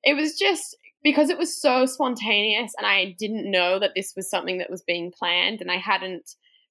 it 0.05 0.15
was 0.15 0.39
just 0.39 0.77
because 1.03 1.31
it 1.31 1.39
was 1.39 1.61
so 1.61 1.85
spontaneous 1.85 2.73
and 2.79 2.87
I 2.87 3.17
didn't 3.19 3.51
know 3.51 3.81
that 3.81 3.91
this 3.97 4.13
was 4.17 4.31
something 4.31 4.59
that 4.59 4.71
was 4.71 4.83
being 4.83 5.13
planned 5.17 5.61
and 5.61 5.71
I 5.71 5.79
hadn't 5.79 6.31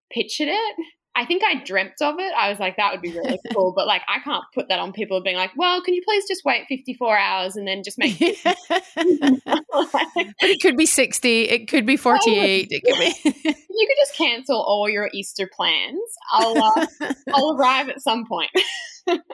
pictured 0.10 0.48
it. 0.48 0.76
I 1.14 1.26
think 1.26 1.44
I 1.44 1.64
dreamt 1.64 2.02
of 2.02 2.16
it. 2.20 2.34
I 2.38 2.50
was 2.50 2.60
like, 2.60 2.78
that 2.78 2.92
would 2.94 3.02
be 3.02 3.12
really 3.12 3.40
cool. 3.54 3.74
But 3.76 3.86
like, 3.86 4.02
I 4.08 4.20
can't 4.20 4.44
put 4.54 4.70
that 4.70 4.80
on 4.80 4.94
people 4.94 5.22
being 5.22 5.36
like, 5.36 5.52
well, 5.58 5.82
can 5.82 5.94
you 5.94 6.02
please 6.06 6.26
just 6.28 6.44
wait 6.46 6.68
54 6.68 7.18
hours 7.18 7.56
and 7.56 7.68
then 7.68 7.84
just 7.84 7.98
make 7.98 8.18
it? 8.22 8.38
but 9.46 10.42
it 10.42 10.62
could 10.62 10.78
be 10.78 10.86
60. 10.86 11.50
It 11.50 11.68
could 11.68 11.86
be 11.86 11.98
48. 11.98 12.68
It 12.70 12.84
could 12.84 12.98
be. 12.98 13.30
you 13.44 13.88
could 13.88 13.98
just 14.00 14.16
cancel 14.18 14.62
all 14.62 14.90
your 14.90 15.10
Easter 15.14 15.50
plans. 15.54 16.00
I'll, 16.32 16.64
uh, 16.64 16.86
I'll 17.34 17.58
arrive 17.58 17.90
at 17.90 18.02
some 18.02 18.26
point. 18.26 18.52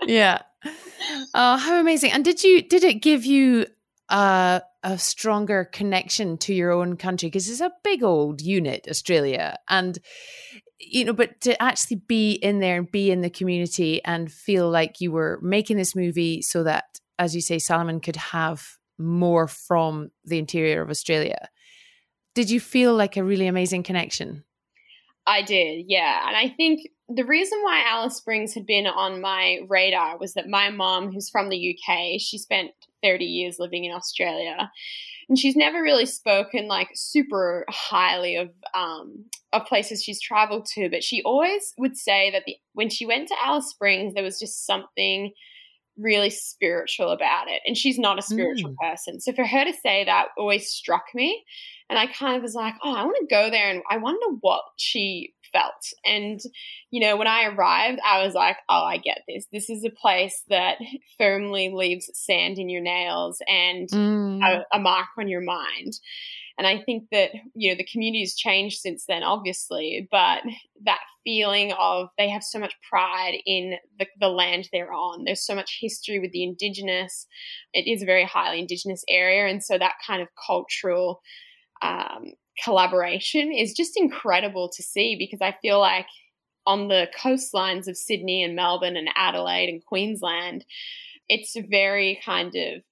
yeah. 0.04 0.42
Oh, 1.36 1.58
how 1.58 1.80
amazing. 1.80 2.12
And 2.12 2.26
did 2.26 2.44
you, 2.44 2.64
did 2.64 2.84
it 2.84 2.96
give 2.96 3.24
you 3.24 3.68
a, 4.10 4.62
a 4.84 4.98
stronger 4.98 5.66
connection 5.66 6.38
to 6.40 6.54
your 6.54 6.72
own 6.72 6.98
country 6.98 7.28
because 7.28 7.50
it's 7.50 7.62
a 7.62 7.72
big 7.84 8.04
old 8.04 8.42
unit, 8.42 8.88
Australia, 8.90 9.58
and 9.70 10.00
you 10.80 11.06
know, 11.06 11.14
but 11.14 11.42
to 11.42 11.62
actually 11.62 11.98
be 12.08 12.34
in 12.34 12.60
there 12.60 12.78
and 12.78 12.92
be 12.92 13.12
in 13.12 13.22
the 13.22 13.30
community 13.30 14.04
and 14.06 14.32
feel 14.32 14.70
like 14.70 15.02
you 15.02 15.12
were 15.12 15.40
making 15.42 15.78
this 15.78 15.96
movie 15.96 16.42
so 16.42 16.64
that, 16.64 17.00
as 17.18 17.34
you 17.34 17.42
say, 17.42 17.60
Salomon 17.60 18.00
could 18.00 18.16
have 18.16 18.78
more 18.98 19.48
from 19.48 20.10
the 20.26 20.38
interior 20.38 20.82
of 20.82 20.90
Australia. 20.90 21.50
Did 22.36 22.50
you 22.50 22.60
feel 22.60 22.94
like 22.94 23.18
a 23.18 23.24
really 23.24 23.48
amazing 23.48 23.84
connection? 23.84 24.44
I 25.26 25.42
did, 25.42 25.86
yeah. 25.88 26.28
And 26.28 26.38
I 26.38 26.50
think 26.50 26.88
the 27.10 27.26
reason 27.26 27.60
why 27.62 27.84
Alice 27.86 28.16
Springs 28.16 28.54
had 28.54 28.66
been 28.66 28.88
on 28.88 29.22
my 29.22 29.60
radar 29.68 30.18
was 30.18 30.34
that 30.36 30.48
my 30.48 30.70
mom, 30.70 31.12
who's 31.12 31.30
from 31.30 31.50
the 31.50 31.76
UK, 31.76 32.20
she 32.20 32.38
spent 32.38 32.72
30 33.04 33.26
years 33.26 33.58
living 33.60 33.86
in 33.86 33.92
Australia. 33.92 34.72
And 35.30 35.38
she's 35.38 35.56
never 35.56 35.82
really 35.82 36.06
spoken 36.06 36.68
like 36.68 36.90
super 36.96 37.66
highly 37.70 38.38
of 38.38 38.52
um, 38.74 39.26
of 39.52 39.66
places 39.66 40.04
she's 40.04 40.22
traveled 40.22 40.66
to, 40.74 40.90
but 40.90 41.04
she 41.04 41.22
always 41.24 41.74
would 41.78 41.98
say 41.98 42.32
that 42.32 42.44
the, 42.46 42.56
when 42.74 42.90
she 42.90 43.06
went 43.06 43.28
to 43.28 43.36
Alice 43.44 43.70
Springs, 43.70 44.14
there 44.14 44.24
was 44.24 44.40
just 44.40 44.66
something 44.66 45.34
really 45.98 46.30
spiritual 46.30 47.12
about 47.12 47.48
it. 47.48 47.62
And 47.66 47.76
she's 47.76 47.98
not 47.98 48.20
a 48.20 48.22
spiritual 48.22 48.72
mm. 48.72 48.78
person. 48.78 49.20
So 49.20 49.34
for 49.34 49.46
her 49.46 49.66
to 49.66 49.74
say 49.74 50.06
that 50.06 50.28
always 50.38 50.70
struck 50.70 51.06
me. 51.14 51.44
And 51.90 51.98
I 51.98 52.08
kind 52.08 52.36
of 52.36 52.44
was 52.44 52.54
like, 52.54 52.74
oh, 52.84 52.94
I 52.94 53.04
want 53.04 53.18
to 53.20 53.28
go 53.34 53.50
there 53.50 53.70
and 53.70 53.82
I 53.90 53.98
wonder 53.98 54.26
what 54.42 54.62
she 54.78 55.34
felt. 55.52 55.94
And, 56.06 56.40
you 56.92 57.00
know, 57.00 57.16
when 57.16 57.28
I 57.28 57.46
arrived, 57.46 58.00
I 58.06 58.26
was 58.26 58.34
like, 58.34 58.58
oh, 58.70 58.84
I 58.84 58.98
get 58.98 59.20
this. 59.28 59.48
This 59.52 59.70
is 59.70 59.86
a 59.86 59.90
place 59.90 60.44
that 60.50 60.78
firmly 61.18 61.72
leaves 61.74 62.10
sand 62.14 62.58
in 62.60 62.70
your 62.70 62.82
nails 62.82 63.42
and 63.48 63.90
mm. 63.90 64.42
a, 64.44 64.66
a 64.76 64.80
mark 64.80 65.08
on 65.18 65.28
your 65.28 65.42
mind. 65.42 65.94
And 66.58 66.66
I 66.66 66.82
think 66.82 67.10
that, 67.12 67.32
you 67.54 67.70
know, 67.70 67.78
the 67.78 67.86
community's 67.86 68.36
changed 68.36 68.80
since 68.80 69.06
then, 69.06 69.22
obviously, 69.22 70.08
but 70.10 70.42
that 70.84 71.02
feeling 71.24 71.72
of 71.78 72.10
they 72.18 72.30
have 72.30 72.44
so 72.44 72.58
much 72.58 72.74
pride 72.90 73.36
in 73.46 73.76
the, 74.00 74.08
the 74.20 74.30
land 74.30 74.68
they're 74.72 74.94
on. 74.94 75.24
There's 75.24 75.46
so 75.46 75.54
much 75.54 75.78
history 75.80 76.20
with 76.20 76.32
the 76.32 76.44
Indigenous. 76.44 77.28
It 77.74 77.88
is 77.88 78.02
a 78.02 78.08
very 78.08 78.26
highly 78.26 78.60
Indigenous 78.60 79.04
area. 79.08 79.48
And 79.48 79.64
so 79.64 79.78
that 79.78 79.96
kind 80.06 80.22
of 80.22 80.30
cultural 80.48 81.22
um, 81.84 82.34
collaboration 82.64 83.52
is 83.52 83.74
just 83.74 83.96
incredible 83.96 84.70
to 84.76 84.82
see 84.82 85.16
because 85.16 85.42
I 85.42 85.56
feel 85.62 85.80
like 85.80 86.08
on 86.66 86.88
the 86.88 87.08
coastlines 87.18 87.88
of 87.88 87.98
Sydney 87.98 88.44
and 88.44 88.56
Melbourne 88.56 88.98
and 88.98 89.10
Adelaide 89.16 89.70
and 89.70 89.86
Queensland, 89.86 90.66
it's 91.30 91.56
very 91.70 92.20
kind 92.26 92.56
of 92.56 92.84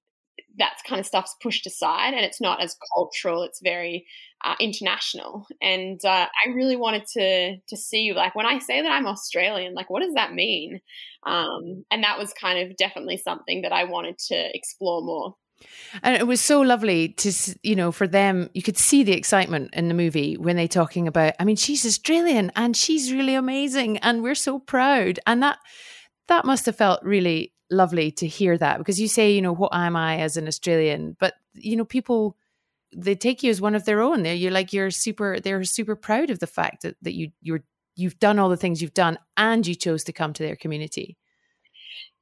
that 0.58 0.74
kind 0.86 1.00
of 1.00 1.06
stuff's 1.06 1.36
pushed 1.42 1.66
aside 1.66 2.14
and 2.14 2.24
it's 2.24 2.40
not 2.40 2.62
as 2.62 2.76
cultural 2.94 3.42
it's 3.42 3.60
very 3.62 4.06
uh, 4.44 4.54
international. 4.60 5.46
And 5.62 6.00
uh, 6.04 6.26
i 6.26 6.48
really 6.50 6.76
wanted 6.76 7.06
to 7.14 7.56
to 7.68 7.76
see 7.76 8.12
like 8.12 8.34
when 8.34 8.46
i 8.46 8.58
say 8.58 8.82
that 8.82 8.90
i'm 8.90 9.06
australian 9.06 9.74
like 9.74 9.90
what 9.90 10.02
does 10.02 10.14
that 10.14 10.34
mean? 10.34 10.80
Um, 11.24 11.84
and 11.90 12.04
that 12.04 12.18
was 12.18 12.32
kind 12.32 12.58
of 12.58 12.76
definitely 12.76 13.16
something 13.16 13.62
that 13.62 13.72
i 13.72 13.84
wanted 13.84 14.18
to 14.28 14.56
explore 14.56 15.02
more. 15.02 15.34
And 16.02 16.16
it 16.16 16.26
was 16.26 16.40
so 16.40 16.60
lovely 16.60 17.08
to, 17.08 17.32
you 17.62 17.76
know, 17.76 17.90
for 17.90 18.06
them, 18.06 18.50
you 18.52 18.62
could 18.62 18.76
see 18.76 19.02
the 19.02 19.14
excitement 19.14 19.70
in 19.72 19.88
the 19.88 19.94
movie 19.94 20.36
when 20.36 20.56
they're 20.56 20.68
talking 20.68 21.08
about, 21.08 21.32
I 21.40 21.44
mean, 21.44 21.56
she's 21.56 21.86
Australian 21.86 22.52
and 22.56 22.76
she's 22.76 23.12
really 23.12 23.34
amazing 23.34 23.96
and 23.98 24.22
we're 24.22 24.34
so 24.34 24.58
proud. 24.58 25.18
And 25.26 25.42
that, 25.42 25.58
that 26.28 26.44
must 26.44 26.66
have 26.66 26.76
felt 26.76 27.02
really 27.02 27.52
lovely 27.70 28.10
to 28.12 28.26
hear 28.26 28.56
that 28.58 28.78
because 28.78 29.00
you 29.00 29.08
say, 29.08 29.32
you 29.32 29.42
know, 29.42 29.54
what 29.54 29.74
am 29.74 29.96
I 29.96 30.18
as 30.18 30.36
an 30.36 30.46
Australian? 30.46 31.16
But, 31.18 31.34
you 31.54 31.76
know, 31.76 31.84
people, 31.84 32.36
they 32.94 33.14
take 33.14 33.42
you 33.42 33.50
as 33.50 33.60
one 33.60 33.74
of 33.74 33.84
their 33.84 34.00
own. 34.00 34.22
They're, 34.22 34.34
you're 34.34 34.52
like, 34.52 34.72
you're 34.72 34.90
super, 34.90 35.40
they're 35.40 35.64
super 35.64 35.96
proud 35.96 36.30
of 36.30 36.38
the 36.38 36.46
fact 36.46 36.82
that, 36.82 36.96
that 37.02 37.14
you, 37.14 37.32
you're 37.40 37.62
you've 37.96 38.18
done 38.18 38.38
all 38.38 38.48
the 38.48 38.56
things 38.56 38.80
you've 38.80 38.94
done 38.94 39.18
and 39.36 39.66
you 39.66 39.74
chose 39.74 40.04
to 40.04 40.12
come 40.12 40.32
to 40.34 40.42
their 40.42 40.54
community. 40.54 41.16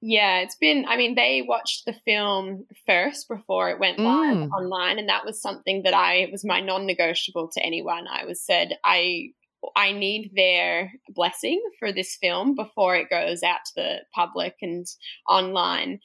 Yeah, 0.00 0.40
it's 0.40 0.56
been, 0.56 0.84
I 0.86 0.96
mean, 0.96 1.14
they 1.14 1.42
watched 1.46 1.84
the 1.86 1.94
film 2.04 2.66
first 2.86 3.26
before 3.26 3.70
it 3.70 3.80
went 3.80 3.98
live 3.98 4.36
mm. 4.36 4.50
online. 4.50 4.98
And 4.98 5.08
that 5.08 5.24
was 5.24 5.40
something 5.40 5.82
that 5.84 5.94
I 5.94 6.28
was 6.30 6.44
my 6.44 6.60
non 6.60 6.86
negotiable 6.86 7.48
to 7.52 7.62
anyone. 7.62 8.06
I 8.06 8.24
was 8.24 8.40
said, 8.40 8.78
I, 8.84 9.30
I 9.76 9.92
need 9.92 10.32
their 10.34 10.92
blessing 11.08 11.62
for 11.78 11.92
this 11.92 12.16
film 12.20 12.54
before 12.54 12.96
it 12.96 13.10
goes 13.10 13.42
out 13.42 13.60
to 13.66 13.72
the 13.76 13.96
public 14.14 14.56
and 14.62 14.86
online. 15.28 16.00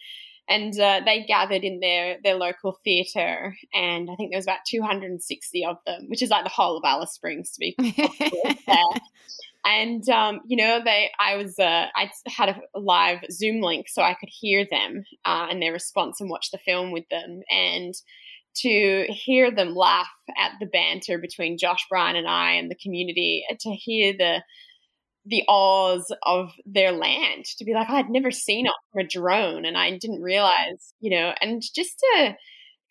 And 0.47 0.78
uh, 0.80 1.01
they 1.05 1.26
gathered 1.26 1.64
in 1.64 1.80
their 1.80 2.18
their 2.24 2.34
local 2.34 2.80
theatre, 2.84 3.55
and 3.72 4.10
I 4.10 4.16
think 4.16 4.32
there 4.32 4.39
was 4.39 4.45
about 4.45 4.66
260 4.68 5.66
of 5.66 5.78
them, 5.86 6.05
which 6.07 6.24
is 6.24 6.32
like 6.32 6.43
the 6.43 6.49
whole 6.49 6.78
of 6.78 6.84
Alice 6.84 7.14
Springs 7.14 7.51
to 7.51 7.60
be 7.60 7.76
and 9.66 10.07
um, 10.10 10.41
you 10.47 10.57
know 10.57 10.82
they 10.84 11.12
i 11.20 11.36
was 11.36 11.60
uh, 11.60 11.88
i 11.95 12.10
had 12.28 12.49
a 12.49 12.80
live 12.80 13.20
zoom 13.32 13.62
link 13.62 13.88
so 13.89 14.01
i 14.01 14.14
could 14.14 14.30
hear 14.30 14.66
them 14.70 15.03
uh, 15.26 15.47
and 15.49 15.62
their 15.62 15.74
response 15.74 16.20
and 16.22 16.30
watch 16.30 16.51
the 16.51 16.57
film 16.57 16.91
with 16.91 17.07
them 17.10 17.41
and 17.49 17.93
to 18.56 19.06
hear 19.10 19.52
them 19.52 19.76
laugh 19.76 20.08
at 20.38 20.54
the 20.60 20.66
banter 20.66 21.18
between 21.18 21.58
josh 21.58 21.86
brian 21.89 22.16
and 22.16 22.28
i 22.28 22.54
and 22.54 22.70
the 22.70 22.76
community 22.76 23.43
to 23.60 23.70
hear 23.72 24.14
the 24.14 24.41
the 25.26 25.43
awes 25.47 26.12
of 26.24 26.52
their 26.66 26.91
land 26.91 27.45
to 27.58 27.66
be 27.66 27.74
like 27.74 27.89
i'd 27.89 28.10
never 28.10 28.32
seen 28.32 28.66
it 28.66 28.74
from 28.91 29.06
a 29.06 29.08
drone 29.08 29.66
and 29.66 29.78
i 29.78 29.91
didn't 29.97 30.22
realize 30.22 30.93
you 31.00 31.10
know 31.10 31.34
and 31.41 31.62
just 31.76 32.00
to 32.00 32.36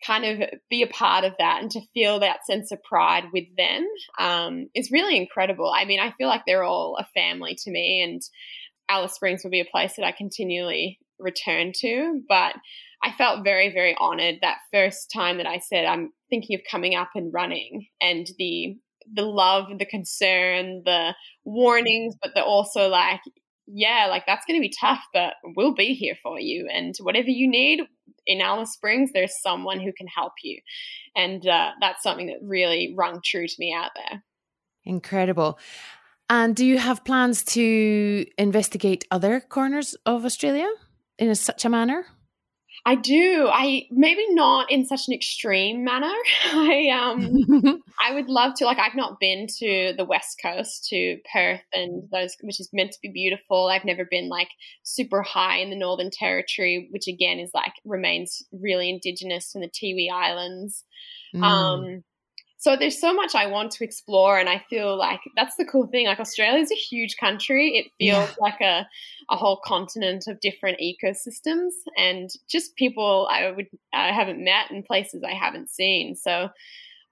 kind 0.05 0.25
of 0.25 0.49
be 0.69 0.81
a 0.81 0.87
part 0.87 1.23
of 1.23 1.33
that 1.39 1.61
and 1.61 1.71
to 1.71 1.81
feel 1.93 2.19
that 2.19 2.45
sense 2.45 2.71
of 2.71 2.83
pride 2.83 3.25
with 3.33 3.45
them 3.57 3.85
um, 4.17 4.65
is 4.73 4.91
really 4.91 5.17
incredible. 5.17 5.71
I 5.73 5.85
mean, 5.85 5.99
I 5.99 6.11
feel 6.11 6.27
like 6.27 6.43
they're 6.45 6.63
all 6.63 6.97
a 6.97 7.05
family 7.13 7.57
to 7.63 7.71
me, 7.71 8.01
and 8.01 8.21
Alice 8.87 9.13
Springs 9.13 9.43
will 9.43 9.51
be 9.51 9.61
a 9.61 9.65
place 9.65 9.95
that 9.97 10.05
I 10.05 10.11
continually 10.11 10.99
return 11.19 11.73
to. 11.81 12.21
But 12.27 12.55
I 13.03 13.11
felt 13.13 13.43
very, 13.43 13.71
very 13.71 13.95
honored 13.99 14.39
that 14.41 14.57
first 14.71 15.11
time 15.11 15.37
that 15.37 15.47
I 15.47 15.59
said, 15.59 15.85
I'm 15.85 16.11
thinking 16.29 16.55
of 16.55 16.61
coming 16.69 16.95
up 16.95 17.09
and 17.15 17.33
running, 17.33 17.87
and 18.01 18.29
the 18.37 18.77
the 19.11 19.23
love, 19.23 19.67
the 19.79 19.85
concern, 19.85 20.83
the 20.85 21.15
warnings, 21.43 22.15
but 22.21 22.31
they're 22.35 22.43
also 22.43 22.89
like, 22.89 23.21
yeah, 23.65 24.07
like 24.09 24.25
that's 24.25 24.45
going 24.45 24.59
to 24.59 24.67
be 24.67 24.73
tough, 24.79 25.01
but 25.13 25.33
we'll 25.55 25.73
be 25.73 25.93
here 25.93 26.15
for 26.21 26.39
you. 26.39 26.67
And 26.71 26.95
whatever 27.01 27.29
you 27.29 27.49
need 27.49 27.81
in 28.25 28.41
Alice 28.41 28.71
Springs, 28.71 29.11
there's 29.13 29.41
someone 29.41 29.79
who 29.79 29.93
can 29.93 30.07
help 30.07 30.33
you. 30.43 30.59
And 31.15 31.45
uh, 31.47 31.71
that's 31.79 32.03
something 32.03 32.27
that 32.27 32.37
really 32.41 32.93
rung 32.97 33.21
true 33.23 33.47
to 33.47 33.55
me 33.57 33.73
out 33.73 33.91
there. 33.95 34.23
Incredible. 34.85 35.59
And 36.29 36.55
do 36.55 36.65
you 36.65 36.77
have 36.77 37.03
plans 37.03 37.43
to 37.45 38.25
investigate 38.37 39.05
other 39.09 39.39
corners 39.39 39.95
of 40.05 40.25
Australia 40.25 40.69
in 41.17 41.29
a, 41.29 41.35
such 41.35 41.65
a 41.65 41.69
manner? 41.69 42.05
I 42.85 42.95
do. 42.95 43.49
I 43.51 43.83
maybe 43.91 44.25
not 44.29 44.71
in 44.71 44.85
such 44.85 45.07
an 45.07 45.13
extreme 45.13 45.83
manner. 45.83 46.13
I 46.45 46.89
um 46.89 47.81
I 48.01 48.13
would 48.13 48.29
love 48.29 48.53
to 48.55 48.65
like 48.65 48.79
I've 48.79 48.95
not 48.95 49.19
been 49.19 49.47
to 49.59 49.93
the 49.97 50.05
west 50.05 50.39
coast 50.41 50.87
to 50.89 51.17
Perth 51.31 51.61
and 51.73 52.03
those 52.11 52.35
which 52.41 52.59
is 52.59 52.69
meant 52.73 52.91
to 52.91 52.99
be 53.01 53.11
beautiful. 53.11 53.67
I've 53.67 53.85
never 53.85 54.05
been 54.09 54.29
like 54.29 54.49
super 54.83 55.21
high 55.21 55.57
in 55.57 55.69
the 55.69 55.75
Northern 55.75 56.09
Territory, 56.11 56.87
which 56.91 57.07
again 57.07 57.39
is 57.39 57.51
like 57.53 57.73
remains 57.85 58.41
really 58.51 58.89
indigenous 58.89 59.53
in 59.55 59.61
the 59.61 59.69
Tiwi 59.69 60.11
Islands. 60.11 60.83
Mm. 61.35 61.43
Um 61.43 62.03
so 62.59 62.75
there's 62.75 62.99
so 62.99 63.13
much 63.13 63.35
I 63.35 63.47
want 63.47 63.71
to 63.71 63.85
explore, 63.85 64.37
and 64.37 64.49
I 64.49 64.61
feel 64.69 64.97
like 64.97 65.21
that's 65.37 65.55
the 65.55 65.63
cool 65.63 65.87
thing. 65.87 66.07
Like 66.07 66.19
Australia 66.19 66.59
is 66.59 66.71
a 66.71 66.75
huge 66.75 67.15
country; 67.15 67.77
it 67.77 67.91
feels 67.97 68.29
yeah. 68.29 68.35
like 68.37 68.59
a 68.59 68.85
a 69.29 69.37
whole 69.37 69.61
continent 69.63 70.25
of 70.27 70.41
different 70.41 70.77
ecosystems 70.81 71.71
and 71.97 72.29
just 72.49 72.75
people 72.75 73.29
I 73.31 73.49
would 73.51 73.67
I 73.93 74.11
haven't 74.11 74.43
met 74.43 74.71
and 74.71 74.83
places 74.83 75.23
I 75.23 75.33
haven't 75.33 75.69
seen. 75.69 76.17
So 76.17 76.49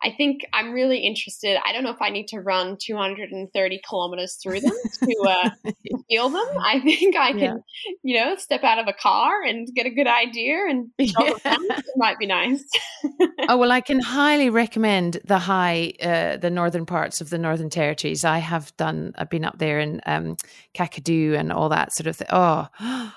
I 0.03 0.11
think 0.11 0.45
I'm 0.53 0.73
really 0.73 0.99
interested. 0.99 1.57
I 1.65 1.73
don't 1.73 1.83
know 1.83 1.89
if 1.89 2.01
I 2.01 2.09
need 2.09 2.27
to 2.27 2.39
run 2.39 2.77
230 2.79 3.81
kilometers 3.87 4.37
through 4.41 4.59
them 4.59 4.75
to, 4.99 5.15
uh, 5.27 5.49
feel 6.09 6.29
them. 6.29 6.47
I 6.59 6.79
think 6.79 7.15
I 7.15 7.31
can, 7.31 7.39
yeah. 7.39 7.55
you 8.03 8.19
know, 8.19 8.35
step 8.35 8.63
out 8.63 8.77
of 8.77 8.87
a 8.87 8.93
car 8.93 9.41
and 9.43 9.67
get 9.73 9.87
a 9.87 9.89
good 9.89 10.07
idea 10.07 10.57
and 10.69 10.89
yeah. 10.97 11.13
it 11.17 11.85
might 11.95 12.19
be 12.19 12.27
nice. 12.27 12.63
oh 13.49 13.57
well, 13.57 13.71
I 13.71 13.81
can 13.81 13.99
highly 13.99 14.49
recommend 14.51 15.19
the 15.25 15.39
high, 15.39 15.93
uh, 16.01 16.37
the 16.37 16.51
northern 16.51 16.85
parts 16.85 17.19
of 17.19 17.31
the 17.31 17.39
Northern 17.39 17.69
Territories. 17.69 18.23
I 18.23 18.37
have 18.37 18.75
done. 18.77 19.13
I've 19.17 19.29
been 19.29 19.45
up 19.45 19.57
there 19.57 19.79
in 19.79 20.01
um, 20.05 20.37
Kakadu 20.75 21.35
and 21.37 21.51
all 21.51 21.69
that 21.69 21.91
sort 21.91 22.07
of 22.07 22.15
thing. 22.15 22.27
Oh, 22.31 22.67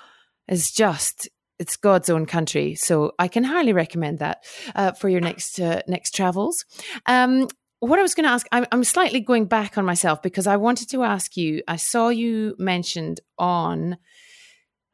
it's 0.49 0.72
just 0.72 1.28
it's 1.61 1.77
God's 1.77 2.09
own 2.09 2.25
country, 2.25 2.75
so 2.75 3.13
I 3.19 3.29
can 3.29 3.45
highly 3.45 3.75
recommend 3.75 4.19
that 4.19 4.45
uh, 4.75 4.93
for 4.93 5.11
your 5.11 5.21
next 5.21 5.61
uh, 5.61 5.83
next 5.87 6.15
travels. 6.15 6.65
Um, 7.07 7.49
what 7.81 7.99
I 7.99 8.03
was 8.03 8.15
going 8.15 8.25
to 8.25 8.33
ask, 8.33 8.47
I'm, 8.51 8.67
I'm, 8.73 8.85
slightly 8.85 9.21
going 9.21 9.47
back 9.47 9.79
on 9.79 9.85
myself 9.85 10.21
because 10.23 10.47
I 10.47 10.57
wanted 10.57 10.91
to 10.91 11.03
ask 11.03 11.37
you. 11.37 11.63
I 11.69 11.77
saw 11.77 12.09
you 12.09 12.55
mentioned 12.59 13.21
on, 13.39 13.97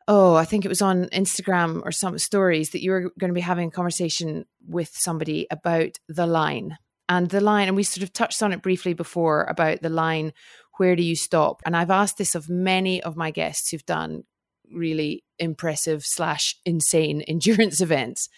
oh, 0.06 0.34
I 0.34 0.44
think 0.44 0.64
it 0.64 0.68
was 0.68 0.82
on 0.82 1.06
Instagram 1.06 1.82
or 1.84 1.90
some 1.90 2.18
stories 2.18 2.70
that 2.70 2.82
you 2.82 2.90
were 2.90 3.12
going 3.18 3.30
to 3.30 3.34
be 3.34 3.40
having 3.40 3.68
a 3.68 3.72
conversation 3.72 4.44
with 4.68 4.90
somebody 4.92 5.46
about 5.50 5.98
the 6.08 6.26
line 6.26 6.78
and 7.08 7.28
the 7.28 7.40
line, 7.40 7.68
and 7.68 7.76
we 7.76 7.84
sort 7.84 8.02
of 8.02 8.12
touched 8.12 8.42
on 8.42 8.52
it 8.52 8.62
briefly 8.62 8.92
before 8.92 9.44
about 9.44 9.82
the 9.82 9.88
line. 9.88 10.32
Where 10.78 10.96
do 10.96 11.02
you 11.02 11.16
stop? 11.16 11.62
And 11.64 11.76
I've 11.76 11.90
asked 11.90 12.18
this 12.18 12.34
of 12.34 12.48
many 12.48 13.00
of 13.02 13.16
my 13.16 13.30
guests 13.30 13.70
who've 13.70 13.86
done 13.86 14.24
really 14.72 15.24
impressive 15.38 16.04
slash 16.04 16.56
insane 16.64 17.20
endurance 17.28 17.80
events. 17.80 18.28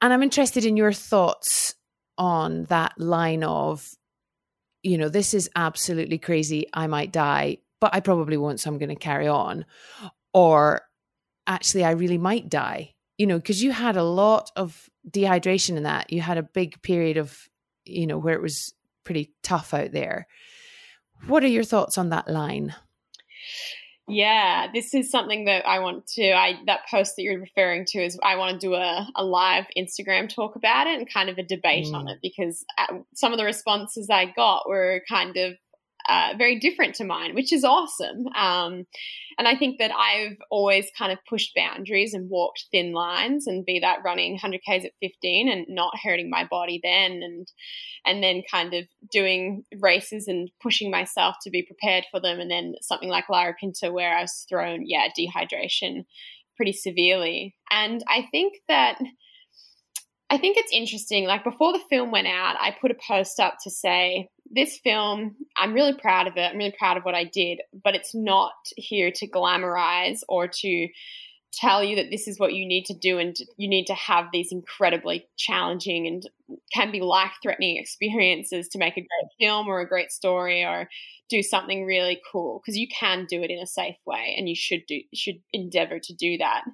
And 0.00 0.12
I'm 0.12 0.22
interested 0.22 0.64
in 0.64 0.76
your 0.76 0.92
thoughts 0.92 1.74
on 2.16 2.64
that 2.64 2.92
line 2.98 3.44
of, 3.44 3.88
you 4.82 4.98
know, 4.98 5.08
this 5.08 5.34
is 5.34 5.50
absolutely 5.56 6.18
crazy. 6.18 6.66
I 6.72 6.86
might 6.86 7.12
die, 7.12 7.58
but 7.80 7.94
I 7.94 8.00
probably 8.00 8.36
won't. 8.36 8.60
So 8.60 8.70
I'm 8.70 8.78
going 8.78 8.88
to 8.90 8.94
carry 8.94 9.26
on. 9.26 9.64
Or 10.32 10.82
actually, 11.46 11.84
I 11.84 11.92
really 11.92 12.18
might 12.18 12.48
die, 12.48 12.94
you 13.16 13.26
know, 13.26 13.38
because 13.38 13.62
you 13.62 13.72
had 13.72 13.96
a 13.96 14.04
lot 14.04 14.50
of 14.54 14.88
dehydration 15.08 15.76
in 15.76 15.82
that. 15.82 16.12
You 16.12 16.20
had 16.20 16.38
a 16.38 16.42
big 16.42 16.80
period 16.82 17.16
of, 17.16 17.36
you 17.84 18.06
know, 18.06 18.18
where 18.18 18.34
it 18.34 18.42
was 18.42 18.72
pretty 19.04 19.32
tough 19.42 19.74
out 19.74 19.92
there. 19.92 20.26
What 21.26 21.42
are 21.42 21.48
your 21.48 21.64
thoughts 21.64 21.98
on 21.98 22.10
that 22.10 22.28
line? 22.28 22.74
Yeah, 24.08 24.68
this 24.72 24.94
is 24.94 25.10
something 25.10 25.44
that 25.44 25.66
I 25.66 25.80
want 25.80 26.06
to. 26.14 26.32
I 26.32 26.54
that 26.66 26.80
post 26.90 27.16
that 27.16 27.22
you're 27.22 27.38
referring 27.38 27.84
to 27.86 27.98
is 28.02 28.18
I 28.24 28.36
want 28.36 28.58
to 28.58 28.66
do 28.66 28.74
a, 28.74 29.06
a 29.14 29.24
live 29.24 29.66
Instagram 29.76 30.28
talk 30.28 30.56
about 30.56 30.86
it 30.86 30.98
and 30.98 31.12
kind 31.12 31.28
of 31.28 31.36
a 31.36 31.42
debate 31.42 31.86
mm. 31.86 31.94
on 31.94 32.08
it 32.08 32.18
because 32.22 32.64
uh, 32.78 32.98
some 33.14 33.32
of 33.32 33.38
the 33.38 33.44
responses 33.44 34.08
I 34.10 34.26
got 34.26 34.68
were 34.68 35.02
kind 35.08 35.36
of 35.36 35.54
uh, 36.08 36.32
very 36.38 36.58
different 36.58 36.94
to 36.96 37.04
mine, 37.04 37.34
which 37.34 37.52
is 37.52 37.64
awesome. 37.64 38.26
Um, 38.34 38.86
and 39.38 39.46
I 39.46 39.56
think 39.56 39.78
that 39.78 39.92
I've 39.94 40.36
always 40.50 40.90
kind 40.98 41.12
of 41.12 41.18
pushed 41.28 41.54
boundaries 41.54 42.14
and 42.14 42.30
walked 42.30 42.64
thin 42.72 42.92
lines, 42.92 43.46
and 43.46 43.64
be 43.64 43.78
that 43.80 43.98
running 44.04 44.32
100 44.32 44.60
k's 44.66 44.84
at 44.84 44.92
15 45.00 45.48
and 45.48 45.66
not 45.68 45.92
hurting 46.02 46.30
my 46.30 46.44
body 46.44 46.80
then, 46.82 47.20
and 47.22 47.46
and 48.04 48.22
then 48.22 48.42
kind 48.50 48.74
of 48.74 48.84
doing 49.12 49.64
races 49.80 50.26
and 50.26 50.50
pushing 50.62 50.90
myself 50.90 51.36
to 51.42 51.50
be 51.50 51.62
prepared 51.62 52.04
for 52.10 52.20
them, 52.20 52.40
and 52.40 52.50
then 52.50 52.74
something 52.80 53.08
like 53.08 53.26
Larapinta 53.30 53.92
where 53.92 54.16
I 54.16 54.22
was 54.22 54.46
thrown, 54.48 54.84
yeah, 54.86 55.08
dehydration 55.16 56.04
pretty 56.56 56.72
severely. 56.72 57.54
And 57.70 58.02
I 58.08 58.26
think 58.30 58.54
that. 58.68 58.98
I 60.30 60.36
think 60.36 60.58
it's 60.58 60.72
interesting. 60.74 61.26
Like 61.26 61.42
before 61.42 61.72
the 61.72 61.82
film 61.88 62.10
went 62.10 62.26
out, 62.26 62.56
I 62.60 62.76
put 62.78 62.90
a 62.90 62.96
post 63.08 63.40
up 63.40 63.54
to 63.62 63.70
say, 63.70 64.28
this 64.50 64.78
film, 64.78 65.36
I'm 65.56 65.74
really 65.74 65.94
proud 65.94 66.26
of 66.26 66.36
it. 66.36 66.50
I'm 66.50 66.58
really 66.58 66.74
proud 66.78 66.96
of 66.96 67.04
what 67.04 67.14
I 67.14 67.24
did, 67.24 67.60
but 67.84 67.94
it's 67.94 68.14
not 68.14 68.54
here 68.76 69.10
to 69.12 69.28
glamorize 69.28 70.20
or 70.28 70.48
to 70.48 70.88
tell 71.52 71.82
you 71.82 71.96
that 71.96 72.10
this 72.10 72.28
is 72.28 72.38
what 72.38 72.52
you 72.52 72.66
need 72.66 72.84
to 72.84 72.94
do 72.94 73.18
and 73.18 73.36
you 73.56 73.68
need 73.68 73.86
to 73.86 73.94
have 73.94 74.26
these 74.32 74.52
incredibly 74.52 75.26
challenging 75.36 76.06
and 76.06 76.28
can 76.72 76.90
be 76.92 77.00
life 77.00 77.32
threatening 77.42 77.76
experiences 77.78 78.68
to 78.68 78.78
make 78.78 78.96
a 78.96 79.00
great 79.00 79.30
film 79.40 79.66
or 79.66 79.80
a 79.80 79.88
great 79.88 80.12
story 80.12 80.62
or 80.64 80.88
do 81.30 81.42
something 81.42 81.84
really 81.84 82.20
cool 82.30 82.60
because 82.60 82.76
you 82.76 82.86
can 82.88 83.26
do 83.28 83.42
it 83.42 83.50
in 83.50 83.58
a 83.58 83.66
safe 83.66 83.96
way 84.06 84.34
and 84.36 84.48
you 84.48 84.54
should 84.54 84.82
do 84.86 85.00
should 85.14 85.40
endeavor 85.52 85.98
to 85.98 86.14
do 86.14 86.38
that 86.38 86.64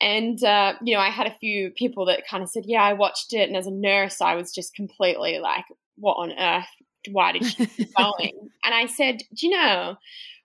and 0.00 0.42
uh, 0.44 0.74
you 0.82 0.94
know 0.94 1.00
i 1.00 1.10
had 1.10 1.26
a 1.26 1.38
few 1.38 1.70
people 1.70 2.06
that 2.06 2.26
kind 2.28 2.42
of 2.42 2.48
said 2.48 2.64
yeah 2.66 2.82
i 2.82 2.92
watched 2.92 3.32
it 3.32 3.48
and 3.48 3.56
as 3.56 3.66
a 3.66 3.70
nurse 3.70 4.20
i 4.20 4.34
was 4.34 4.54
just 4.54 4.74
completely 4.74 5.38
like 5.38 5.64
what 5.98 6.14
on 6.14 6.32
earth? 6.32 6.68
Why 7.10 7.32
did 7.32 7.46
she 7.46 7.66
keep 7.66 7.94
going? 7.96 8.50
and 8.64 8.74
I 8.74 8.86
said, 8.86 9.18
do 9.34 9.46
you 9.46 9.56
know, 9.56 9.96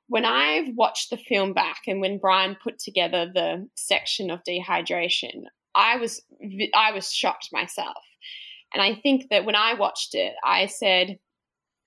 when 0.08 0.26
I've 0.26 0.76
watched 0.76 1.10
the 1.10 1.18
film 1.18 1.54
back 1.54 1.82
and 1.88 2.02
when 2.02 2.20
Brian 2.20 2.56
put 2.62 2.80
together 2.80 3.30
the 3.34 3.68
section 3.76 4.30
of 4.30 4.42
dehydration, 4.48 5.44
I 5.76 5.98
was 5.98 6.22
I 6.76 6.92
was 6.92 7.12
shocked 7.12 7.50
myself. 7.52 8.04
And 8.74 8.82
I 8.82 8.96
think 8.96 9.30
that 9.30 9.46
when 9.46 9.56
I 9.56 9.76
watched 9.76 10.16
it, 10.16 10.34
I 10.44 10.66
said, 10.66 11.20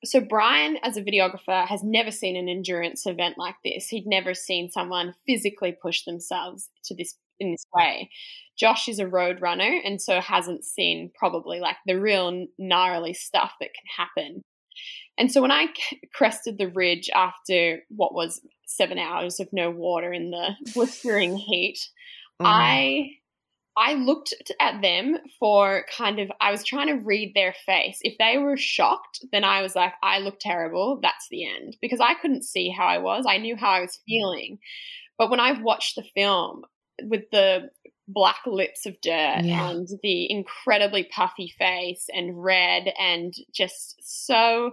so 0.04 0.20
Brian, 0.20 0.78
as 0.82 0.96
a 0.96 1.02
videographer, 1.02 1.66
has 1.66 1.82
never 1.82 2.10
seen 2.10 2.36
an 2.36 2.48
endurance 2.48 3.06
event 3.06 3.36
like 3.38 3.56
this. 3.64 3.88
He'd 3.88 4.06
never 4.06 4.34
seen 4.34 4.70
someone 4.70 5.14
physically 5.26 5.76
push 5.80 6.04
themselves 6.04 6.68
to 6.84 6.94
this 6.94 7.14
in 7.40 7.52
this 7.52 7.66
way. 7.74 8.10
Josh 8.58 8.88
is 8.88 8.98
a 8.98 9.06
road 9.06 9.40
runner 9.40 9.80
and 9.84 10.00
so 10.00 10.20
hasn't 10.20 10.64
seen 10.64 11.10
probably 11.18 11.60
like 11.60 11.76
the 11.86 12.00
real 12.00 12.46
gnarly 12.58 13.14
stuff 13.14 13.52
that 13.60 13.70
can 13.74 14.06
happen. 14.06 14.42
And 15.18 15.32
so 15.32 15.40
when 15.40 15.50
I 15.50 15.68
crested 16.12 16.58
the 16.58 16.68
ridge 16.68 17.08
after 17.14 17.80
what 17.88 18.14
was 18.14 18.40
seven 18.66 18.98
hours 18.98 19.40
of 19.40 19.48
no 19.52 19.70
water 19.70 20.12
in 20.12 20.30
the 20.30 20.50
blistering 20.74 21.36
heat, 21.36 21.78
mm. 22.40 22.46
I 22.46 23.10
I 23.78 23.92
looked 23.92 24.32
at 24.58 24.80
them 24.80 25.18
for 25.38 25.84
kind 25.94 26.18
of, 26.18 26.32
I 26.40 26.50
was 26.50 26.64
trying 26.64 26.86
to 26.86 27.04
read 27.04 27.32
their 27.34 27.54
face. 27.66 27.98
If 28.00 28.16
they 28.16 28.38
were 28.38 28.56
shocked, 28.56 29.22
then 29.32 29.44
I 29.44 29.60
was 29.60 29.76
like, 29.76 29.92
I 30.02 30.18
look 30.20 30.38
terrible. 30.40 30.98
That's 31.02 31.26
the 31.30 31.46
end. 31.46 31.76
Because 31.82 32.00
I 32.00 32.14
couldn't 32.14 32.44
see 32.44 32.70
how 32.70 32.86
I 32.86 32.98
was. 32.98 33.26
I 33.28 33.36
knew 33.36 33.54
how 33.54 33.70
I 33.70 33.80
was 33.80 34.00
feeling. 34.08 34.58
But 35.18 35.30
when 35.30 35.40
I've 35.40 35.62
watched 35.62 35.94
the 35.94 36.04
film 36.14 36.62
with 37.02 37.30
the 37.30 37.70
black 38.08 38.40
lips 38.46 38.86
of 38.86 39.00
dirt 39.00 39.40
yeah. 39.42 39.68
and 39.68 39.88
the 40.02 40.30
incredibly 40.30 41.04
puffy 41.04 41.52
face 41.58 42.06
and 42.14 42.42
red 42.42 42.92
and 42.98 43.34
just 43.52 43.96
so, 44.00 44.72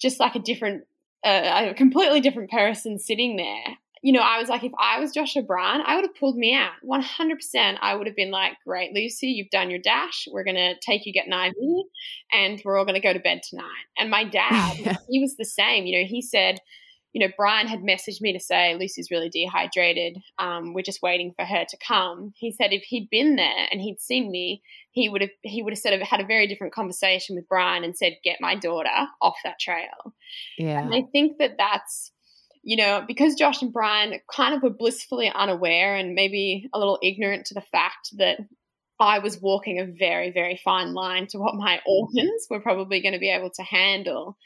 just 0.00 0.18
like 0.18 0.34
a 0.34 0.40
different, 0.40 0.84
uh, 1.24 1.68
a 1.70 1.74
completely 1.74 2.20
different 2.20 2.50
person 2.50 2.98
sitting 2.98 3.36
there 3.36 3.76
you 4.04 4.12
know, 4.12 4.20
I 4.20 4.38
was 4.38 4.50
like, 4.50 4.62
if 4.62 4.72
I 4.78 5.00
was 5.00 5.12
Josh 5.12 5.34
or 5.34 5.42
Brian, 5.42 5.80
I 5.82 5.96
would 5.96 6.04
have 6.04 6.14
pulled 6.14 6.36
me 6.36 6.54
out 6.54 6.72
100%. 6.86 7.78
I 7.80 7.94
would 7.94 8.06
have 8.06 8.14
been 8.14 8.30
like, 8.30 8.52
great, 8.62 8.92
Lucy, 8.92 9.28
you've 9.28 9.48
done 9.48 9.70
your 9.70 9.78
dash. 9.78 10.28
We're 10.30 10.44
going 10.44 10.56
to 10.56 10.74
take 10.80 11.06
you 11.06 11.12
get 11.14 11.26
an 11.26 11.32
IV 11.32 11.86
and 12.30 12.60
we're 12.66 12.76
all 12.76 12.84
going 12.84 13.00
to 13.00 13.00
go 13.00 13.14
to 13.14 13.18
bed 13.18 13.40
tonight. 13.42 13.64
And 13.96 14.10
my 14.10 14.24
dad, 14.24 14.76
yeah. 14.78 14.96
he 15.08 15.20
was 15.20 15.38
the 15.38 15.46
same. 15.46 15.86
You 15.86 16.02
know, 16.02 16.06
he 16.06 16.20
said, 16.20 16.58
you 17.14 17.24
know, 17.24 17.32
Brian 17.36 17.68
had 17.68 17.82
messaged 17.82 18.20
me 18.20 18.32
to 18.32 18.40
say 18.40 18.74
Lucy's 18.74 19.10
really 19.10 19.28
dehydrated. 19.28 20.18
Um, 20.40 20.74
we're 20.74 20.82
just 20.82 21.00
waiting 21.00 21.32
for 21.32 21.44
her 21.44 21.64
to 21.64 21.76
come. 21.76 22.34
He 22.36 22.50
said 22.50 22.72
if 22.72 22.82
he'd 22.82 23.08
been 23.08 23.36
there 23.36 23.68
and 23.70 23.80
he'd 23.80 24.00
seen 24.00 24.32
me, 24.32 24.62
he 24.90 25.08
would 25.08 25.20
have 25.20 25.30
he 25.42 25.62
would 25.62 25.72
have 25.72 25.78
sort 25.78 25.94
of 25.94 26.02
had 26.02 26.20
a 26.20 26.26
very 26.26 26.48
different 26.48 26.74
conversation 26.74 27.36
with 27.36 27.48
Brian 27.48 27.84
and 27.84 27.96
said, 27.96 28.18
"Get 28.24 28.40
my 28.40 28.56
daughter 28.56 28.90
off 29.22 29.36
that 29.44 29.60
trail." 29.60 30.12
Yeah, 30.58 30.80
and 30.80 30.92
I 30.92 31.02
think 31.12 31.38
that 31.38 31.54
that's 31.56 32.10
you 32.64 32.76
know, 32.78 33.04
because 33.06 33.34
Josh 33.34 33.62
and 33.62 33.72
Brian 33.72 34.18
kind 34.30 34.54
of 34.54 34.62
were 34.62 34.70
blissfully 34.70 35.30
unaware 35.32 35.94
and 35.96 36.14
maybe 36.14 36.68
a 36.72 36.78
little 36.78 36.98
ignorant 37.02 37.46
to 37.46 37.54
the 37.54 37.60
fact 37.60 38.08
that 38.16 38.38
I 38.98 39.18
was 39.18 39.40
walking 39.40 39.78
a 39.78 39.86
very, 39.86 40.30
very 40.30 40.58
fine 40.64 40.94
line 40.94 41.26
to 41.28 41.38
what 41.38 41.54
my 41.54 41.80
organs 41.86 42.46
were 42.50 42.60
probably 42.60 43.00
going 43.00 43.12
to 43.12 43.20
be 43.20 43.30
able 43.30 43.50
to 43.50 43.62
handle. 43.62 44.36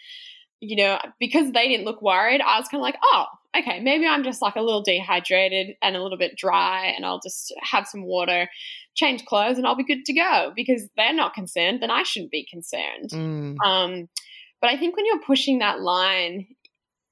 You 0.60 0.76
know, 0.76 0.98
because 1.20 1.52
they 1.52 1.68
didn't 1.68 1.84
look 1.86 2.02
worried, 2.02 2.40
I 2.40 2.58
was 2.58 2.68
kind 2.68 2.80
of 2.80 2.82
like, 2.82 2.98
oh, 3.02 3.26
okay, 3.56 3.80
maybe 3.80 4.06
I'm 4.06 4.24
just 4.24 4.42
like 4.42 4.56
a 4.56 4.60
little 4.60 4.82
dehydrated 4.82 5.76
and 5.82 5.96
a 5.96 6.02
little 6.02 6.18
bit 6.18 6.36
dry, 6.36 6.86
and 6.86 7.06
I'll 7.06 7.20
just 7.20 7.54
have 7.62 7.86
some 7.86 8.04
water, 8.04 8.48
change 8.94 9.24
clothes, 9.24 9.56
and 9.56 9.66
I'll 9.66 9.76
be 9.76 9.84
good 9.84 10.04
to 10.04 10.12
go. 10.12 10.52
Because 10.56 10.88
they're 10.96 11.14
not 11.14 11.34
concerned, 11.34 11.80
then 11.80 11.90
I 11.90 12.02
shouldn't 12.02 12.32
be 12.32 12.46
concerned. 12.50 13.10
Mm. 13.10 13.56
Um, 13.64 14.08
but 14.60 14.70
I 14.70 14.76
think 14.76 14.96
when 14.96 15.06
you're 15.06 15.20
pushing 15.20 15.60
that 15.60 15.80
line, 15.80 16.48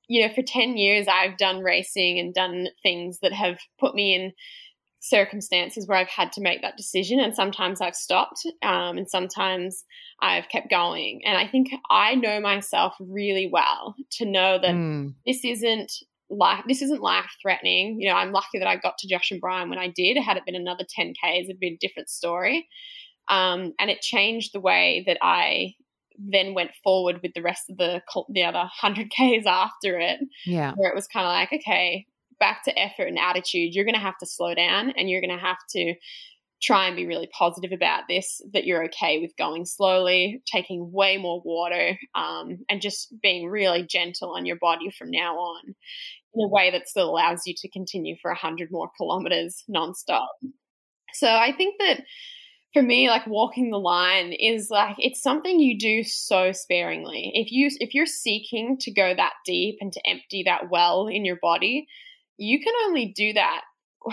you 0.09 0.27
know, 0.27 0.33
for 0.33 0.43
10 0.43 0.77
years, 0.77 1.07
I've 1.09 1.37
done 1.37 1.61
racing 1.61 2.19
and 2.19 2.35
done 2.35 2.69
things 2.83 3.21
that 3.21 3.33
have 3.33 3.59
put 3.79 3.95
me 3.95 4.15
in 4.15 4.33
circumstances 5.01 5.87
where 5.87 5.99
I've 5.99 6.09
had 6.09 6.33
to 6.33 6.41
make 6.41 6.63
that 6.63 6.77
decision. 6.77 7.21
And 7.21 7.35
sometimes 7.35 7.81
I've 7.81 7.95
stopped 7.95 8.47
um, 8.63 8.99
and 8.99 9.09
sometimes 9.09 9.85
I've 10.21 10.49
kept 10.49 10.71
going. 10.71 11.23
And 11.25 11.37
I 11.37 11.47
think 11.47 11.71
I 11.91 12.15
know 12.15 12.41
myself 12.41 12.95
really 13.01 13.49
well 13.51 13.95
to 14.13 14.25
know 14.25 14.59
that 14.61 14.75
mm. 14.75 15.15
this 15.27 15.45
isn't 15.45 15.93
life 16.29 16.65
this 16.67 16.83
isn't 16.83 17.01
life 17.01 17.31
threatening 17.41 18.01
you 18.01 18.09
know 18.09 18.17
i'm 18.17 18.33
lucky 18.33 18.59
that 18.59 18.67
i 18.67 18.75
got 18.75 18.99
to 18.99 19.07
josh 19.07 19.31
and 19.31 19.41
brian 19.41 19.71
when 19.71 19.79
i 19.79 19.87
did 19.87 20.17
had 20.17 20.37
it 20.37 20.45
been 20.45 20.57
another 20.57 20.83
10ks 20.83 21.15
it'd 21.45 21.61
be 21.61 21.69
a 21.69 21.79
different 21.81 22.11
story 22.11 22.67
um, 23.29 23.73
and 23.79 23.91
it 23.91 24.01
changed 24.01 24.51
the 24.53 24.59
way 24.59 25.05
that 25.07 25.19
i 25.23 25.73
then 26.19 26.55
went 26.55 26.71
forward 26.83 27.21
with 27.23 27.33
the 27.35 27.43
rest 27.43 27.71
of 27.71 27.77
the 27.77 28.03
the 28.29 28.45
other 28.45 28.59
100 28.59 29.11
Ks 29.11 29.47
after 29.47 29.99
it. 29.99 30.21
Yeah. 30.45 30.73
Where 30.77 30.91
it 30.91 30.95
was 30.95 31.07
kind 31.07 31.27
of 31.27 31.31
like, 31.31 31.61
okay, 31.61 32.07
back 32.39 32.65
to 32.65 32.79
effort 32.79 33.09
and 33.09 33.19
attitude. 33.19 33.75
You're 33.75 33.85
going 33.85 33.95
to 33.95 34.01
have 34.01 34.19
to 34.19 34.27
slow 34.27 34.55
down 34.55 34.91
and 34.97 35.09
you're 35.09 35.21
going 35.21 35.37
to 35.37 35.45
have 35.45 35.59
to 35.71 35.95
try 36.63 36.87
and 36.87 36.97
be 36.97 37.07
really 37.07 37.29
positive 37.37 37.73
about 37.73 38.05
this 38.09 38.41
that 38.53 38.65
you're 38.65 38.85
okay 38.85 39.19
with 39.21 39.37
going 39.37 39.67
slowly, 39.67 40.43
taking 40.51 40.91
way 40.91 41.19
more 41.19 41.43
water, 41.45 41.99
um, 42.15 42.59
and 42.71 42.81
just 42.81 43.13
being 43.23 43.49
really 43.49 43.83
gentle 43.83 44.31
on 44.31 44.47
your 44.47 44.57
body 44.57 44.91
from 44.91 45.11
now 45.11 45.37
on 45.37 45.75
in 46.35 46.45
a 46.45 46.49
way 46.49 46.71
that 46.71 46.89
still 46.89 47.11
allows 47.11 47.43
you 47.47 47.55
to 47.57 47.69
continue 47.71 48.17
for 48.21 48.31
100 48.31 48.71
more 48.71 48.91
kilometers 48.97 49.65
nonstop. 49.71 50.29
So 51.13 51.29
I 51.29 51.53
think 51.57 51.77
that 51.79 52.03
for 52.73 52.83
me 52.83 53.09
like 53.09 53.27
walking 53.27 53.71
the 53.71 53.79
line 53.79 54.33
is 54.33 54.69
like 54.71 54.97
it's 54.99 55.23
something 55.23 55.59
you 55.61 55.79
do 55.79 56.03
so 56.03 56.53
sparingly 56.53 57.33
if 57.35 57.51
you 57.51 57.71
if 57.81 57.95
you're 57.95 58.05
seeking 58.05 58.77
to 58.79 58.93
go 58.93 59.15
that 59.17 59.33
deep 59.47 59.79
and 59.81 59.93
to 59.95 60.01
empty 60.07 60.43
that 60.45 60.69
well 60.69 61.07
in 61.07 61.25
your 61.25 61.39
body 61.41 61.87
you 62.39 62.61
can 62.61 62.73
only 62.87 63.13
do 63.17 63.33
that 63.33 63.63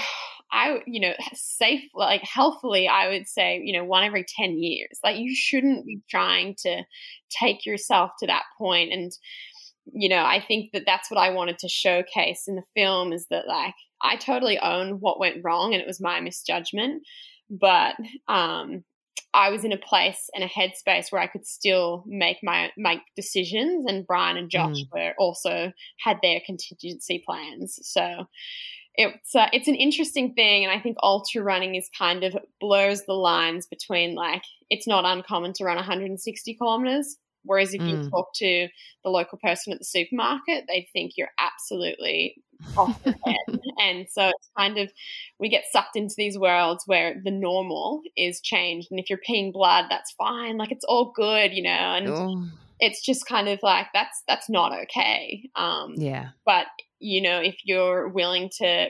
i 0.52 0.82
you 0.86 1.00
know 1.00 1.14
safe 1.34 1.84
like 1.96 2.22
healthfully 2.22 2.88
i 2.88 3.10
would 3.10 3.28
say 3.28 3.62
you 3.64 3.74
know 3.74 3.84
one 3.84 4.04
every 4.04 4.26
10 4.38 4.58
years. 4.58 5.00
Like 5.04 5.18
you 5.18 5.36
shouldn't 5.36 5.86
be 5.86 6.02
trying 6.10 6.56
to 6.60 6.84
take 7.30 7.66
yourself 7.66 8.12
to 8.20 8.28
that 8.28 8.44
point. 8.58 8.92
And 8.94 9.12
you 9.92 10.08
know 10.08 10.24
i 10.24 10.40
think 10.40 10.72
that 10.72 10.84
that's 10.86 11.12
what 11.12 11.20
i 11.20 11.30
wanted 11.30 11.60
to 11.60 11.68
showcase 11.68 12.46
in 12.48 12.56
the 12.56 12.64
film 12.74 13.12
is 13.12 13.28
that 13.30 13.48
like 13.48 13.74
i 14.02 14.16
totally 14.16 14.58
own 14.60 14.94
what 15.02 15.20
went 15.20 15.44
wrong 15.44 15.74
and 15.74 15.82
it 15.82 15.88
was 15.88 16.00
my 16.00 16.22
misjudgment. 16.22 17.04
But 17.50 17.96
um, 18.28 18.84
I 19.34 19.50
was 19.50 19.64
in 19.64 19.72
a 19.72 19.78
place 19.78 20.30
and 20.36 20.44
a 20.44 20.48
headspace 20.48 21.12
where 21.12 21.22
I 21.22 21.28
could 21.28 21.46
still 21.46 22.04
make 22.06 22.38
my 22.44 22.72
make 22.78 23.00
decisions, 23.16 23.86
and 23.88 24.06
Brian 24.06 24.38
and 24.38 24.50
Josh 24.50 24.78
mm. 24.78 24.88
were 24.94 25.14
also 25.18 25.72
had 26.00 26.18
their 26.22 26.40
contingency 26.46 27.24
plans. 27.26 27.80
So 27.82 28.28
it's 28.96 29.36
uh, 29.36 29.48
it's 29.52 29.68
an 29.68 29.76
interesting 29.76 30.34
thing, 30.34 30.64
and 30.64 30.72
I 30.72 30.80
think 30.80 30.98
ultra 31.02 31.42
running 31.42 31.76
is 31.76 31.90
kind 31.98 32.24
of 32.24 32.38
blurs 32.60 33.04
the 33.04 33.14
lines 33.14 33.66
between 33.66 34.14
like 34.14 34.44
it's 34.70 34.88
not 34.88 35.06
uncommon 35.06 35.54
to 35.54 35.64
run 35.64 35.78
160 35.78 36.54
kilometers, 36.56 37.18
whereas 37.44 37.74
if 37.74 37.82
mm. 37.82 37.90
you 37.90 38.10
talk 38.10 38.34
to 38.36 38.68
the 39.04 39.10
local 39.10 39.40
person 39.40 39.74
at 39.74 39.80
the 39.80 39.86
supermarket, 39.86 40.66
they 40.68 40.88
think 40.94 41.14
you're 41.18 41.32
absolutely 41.40 42.36
off 42.78 43.02
the 43.04 43.16
head. 43.26 43.60
and 43.80 44.08
so 44.10 44.28
it's 44.30 44.50
kind 44.58 44.78
of 44.78 44.92
we 45.40 45.50
get 45.50 45.64
sucked 45.72 45.96
into 45.96 46.16
these 46.18 46.38
worlds 46.38 46.84
where 46.86 47.16
the 47.24 47.32
normal 47.32 48.02
is 48.18 48.42
changed, 48.42 48.90
and 48.92 49.00
if 49.00 49.10
you're 49.10 49.20
peeing 49.28 49.54
blood, 49.54 49.86
that's 49.90 50.12
fine. 50.12 50.58
Like 50.58 50.72
it's 50.72 50.86
all 50.86 51.12
good, 51.16 51.54
you 51.54 51.64
know, 51.64 51.70
and. 51.70 52.10
Oh. 52.10 52.46
It's 52.80 53.02
just 53.02 53.28
kind 53.28 53.48
of 53.48 53.60
like 53.64 53.88
that's 53.94 54.24
that's 54.28 54.50
not 54.50 54.74
okay. 54.74 55.50
Um, 55.56 55.94
yeah. 55.96 56.30
But 56.46 56.66
you 57.00 57.22
know, 57.22 57.40
if 57.40 57.56
you're 57.64 58.10
willing 58.10 58.50
to 58.58 58.90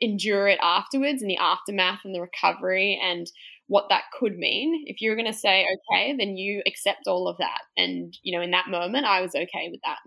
endure 0.00 0.48
it 0.48 0.58
afterwards 0.60 1.22
and 1.22 1.30
the 1.30 1.36
aftermath 1.36 2.00
and 2.04 2.14
the 2.14 2.20
recovery 2.20 3.00
and 3.02 3.30
what 3.66 3.88
that 3.88 4.04
could 4.18 4.36
mean. 4.36 4.84
If 4.86 5.00
you're 5.00 5.16
going 5.16 5.30
to 5.30 5.38
say, 5.38 5.66
okay, 5.90 6.14
then 6.16 6.36
you 6.36 6.62
accept 6.66 7.06
all 7.06 7.28
of 7.28 7.38
that. 7.38 7.60
And, 7.76 8.16
you 8.22 8.36
know, 8.36 8.42
in 8.42 8.50
that 8.50 8.68
moment, 8.68 9.06
I 9.06 9.20
was 9.20 9.34
okay 9.34 9.68
with 9.70 9.80
that. 9.84 9.98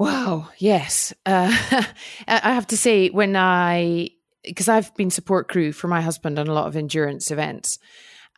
Wow. 0.00 0.48
Yes. 0.56 1.12
Uh, 1.26 1.54
I 2.26 2.54
have 2.54 2.68
to 2.68 2.76
say, 2.78 3.10
when 3.10 3.36
I, 3.36 4.08
because 4.42 4.66
I've 4.66 4.94
been 4.96 5.10
support 5.10 5.48
crew 5.48 5.72
for 5.72 5.88
my 5.88 6.00
husband 6.00 6.38
on 6.38 6.48
a 6.48 6.54
lot 6.54 6.68
of 6.68 6.74
endurance 6.74 7.30
events. 7.30 7.78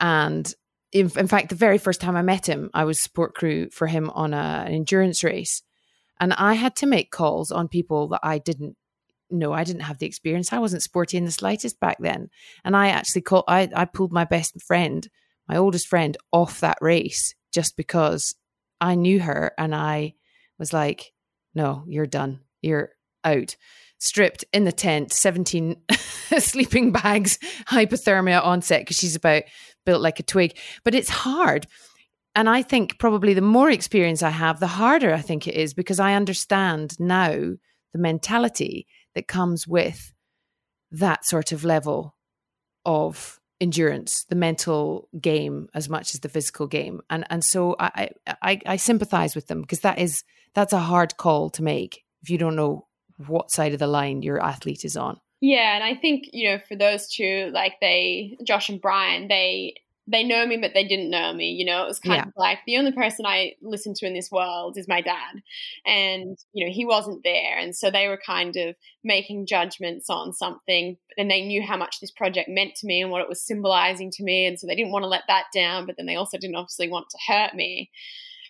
And 0.01 0.53
in, 0.91 1.09
in 1.17 1.29
fact, 1.29 1.51
the 1.51 1.55
very 1.55 1.79
first 1.79 2.01
time 2.01 2.17
I 2.17 2.23
met 2.23 2.49
him, 2.49 2.69
I 2.75 2.83
was 2.83 2.99
support 2.99 3.37
crew 3.37 3.71
for 3.71 3.87
him 3.87 4.11
on 4.11 4.35
a, 4.35 4.65
an 4.67 4.73
endurance 4.73 5.23
race. 5.23 5.63
And 6.19 6.33
I 6.33 6.55
had 6.55 6.75
to 6.77 6.87
make 6.87 7.13
calls 7.13 7.53
on 7.53 7.69
people 7.69 8.09
that 8.09 8.21
I 8.25 8.39
didn't 8.39 8.77
know. 9.31 9.53
I 9.53 9.63
didn't 9.63 9.83
have 9.83 9.99
the 9.99 10.07
experience. 10.07 10.53
I 10.53 10.59
wasn't 10.59 10.83
sporty 10.83 11.17
in 11.17 11.27
the 11.27 11.31
slightest 11.31 11.79
back 11.79 11.99
then. 12.01 12.29
And 12.65 12.77
I 12.77 12.89
actually 12.89 13.23
called, 13.23 13.45
I, 13.47 13.71
I 13.73 13.85
pulled 13.85 14.13
my 14.13 14.25
best 14.25 14.61
friend, 14.61 15.09
my 15.49 15.59
oldest 15.59 15.87
friend, 15.87 16.17
off 16.33 16.59
that 16.59 16.79
race 16.81 17.37
just 17.53 17.77
because 17.77 18.35
I 18.81 18.97
knew 18.97 19.21
her 19.21 19.53
and 19.57 19.77
I 19.77 20.15
was 20.59 20.73
like, 20.73 21.13
no, 21.55 21.85
you're 21.87 22.07
done. 22.07 22.41
You're 22.61 22.91
out. 23.25 23.57
Stripped 23.99 24.45
in 24.53 24.65
the 24.65 24.73
tent, 24.73 25.13
17 25.13 25.77
sleeping 26.39 26.93
bags, 26.93 27.39
hypothermia 27.69 28.45
onset 28.45 28.81
because 28.81 28.97
she's 28.97 29.17
about 29.17 29.45
built 29.87 30.03
like 30.03 30.19
a 30.19 30.25
twig. 30.25 30.59
But 30.85 30.95
it's 30.95 31.09
hard. 31.09 31.67
And 32.35 32.49
I 32.49 32.63
think 32.63 32.99
probably 32.99 33.35
the 33.35 33.43
more 33.43 33.71
experience 33.71 34.23
I 34.23 34.31
have, 34.31 34.59
the 34.59 34.67
harder 34.67 35.13
I 35.13 35.21
think 35.21 35.47
it 35.47 35.55
is 35.55 35.75
because 35.75 36.01
I 36.01 36.15
understand 36.15 36.99
now 36.99 37.31
the 37.31 37.99
mentality 37.99 38.87
that 39.15 39.29
comes 39.29 39.69
with 39.69 40.13
that 40.91 41.25
sort 41.25 41.53
of 41.53 41.65
level 41.65 42.17
of 42.85 43.39
endurance, 43.61 44.25
the 44.25 44.35
mental 44.35 45.09
game 45.21 45.69
as 45.75 45.89
much 45.89 46.15
as 46.15 46.21
the 46.21 46.29
physical 46.29 46.67
game. 46.67 47.01
And 47.11 47.25
and 47.31 47.45
so 47.45 47.77
I 47.79 48.11
I, 48.27 48.61
I 48.67 48.77
sympathize 48.77 49.35
with 49.35 49.47
them 49.47 49.61
because 49.61 49.81
that 49.81 49.99
is 49.99 50.25
that's 50.55 50.73
a 50.73 50.79
hard 50.79 51.17
call 51.17 51.51
to 51.51 51.63
make 51.63 52.05
if 52.23 52.31
you 52.31 52.39
don't 52.39 52.57
know 52.57 52.87
what 53.27 53.51
side 53.51 53.73
of 53.73 53.79
the 53.79 53.87
line 53.87 54.23
your 54.23 54.43
athlete 54.43 54.85
is 54.85 54.97
on. 54.97 55.21
Yeah, 55.41 55.75
and 55.75 55.83
I 55.83 55.97
think, 55.97 56.27
you 56.33 56.51
know, 56.51 56.59
for 56.69 56.77
those 56.77 57.09
two, 57.09 57.51
like 57.53 57.75
they 57.81 58.37
Josh 58.47 58.69
and 58.69 58.81
Brian, 58.81 59.27
they 59.29 59.75
they 60.09 60.25
know 60.25 60.45
me 60.47 60.57
but 60.57 60.73
they 60.75 60.87
didn't 60.87 61.11
know 61.11 61.33
me 61.33 61.51
you 61.51 61.65
know 61.65 61.85
it 61.85 61.87
was 61.87 62.01
kind 62.01 62.17
yeah. 62.17 62.27
of 62.27 62.33
like 62.37 62.59
the 62.67 62.77
only 62.77 62.91
person 62.91 63.25
i 63.25 63.53
listen 63.63 63.95
to 63.95 64.07
in 64.07 64.15
this 64.15 64.33
world 64.33 64.77
is 64.77 64.89
my 64.89 65.01
dad 65.01 65.43
and 65.87 66.39
you 66.53 66.67
know 66.67 66.73
he 66.73 66.85
wasn't 66.85 67.23
there 67.23 67.57
and 67.59 67.77
so 67.77 67.91
they 67.91 68.09
were 68.09 68.19
kind 68.25 68.57
of 68.57 68.75
making 69.05 69.47
judgments 69.47 70.11
on 70.11 70.33
something 70.33 70.97
and 71.17 71.31
they 71.31 71.43
knew 71.43 71.63
how 71.63 71.77
much 71.77 72.01
this 72.01 72.11
project 72.11 72.49
meant 72.49 72.75
to 72.75 72.87
me 72.87 73.01
and 73.01 73.13
what 73.13 73.21
it 73.21 73.29
was 73.29 73.41
symbolizing 73.41 74.11
to 74.11 74.25
me 74.25 74.45
and 74.45 74.59
so 74.59 74.67
they 74.67 74.75
didn't 74.75 74.93
want 74.93 75.05
to 75.05 75.09
let 75.09 75.23
that 75.29 75.45
down 75.55 75.87
but 75.87 75.97
then 75.97 76.07
they 76.07 76.17
also 76.17 76.37
didn't 76.37 76.57
obviously 76.57 76.89
want 76.89 77.09
to 77.09 77.19
hurt 77.33 77.55
me 77.55 77.89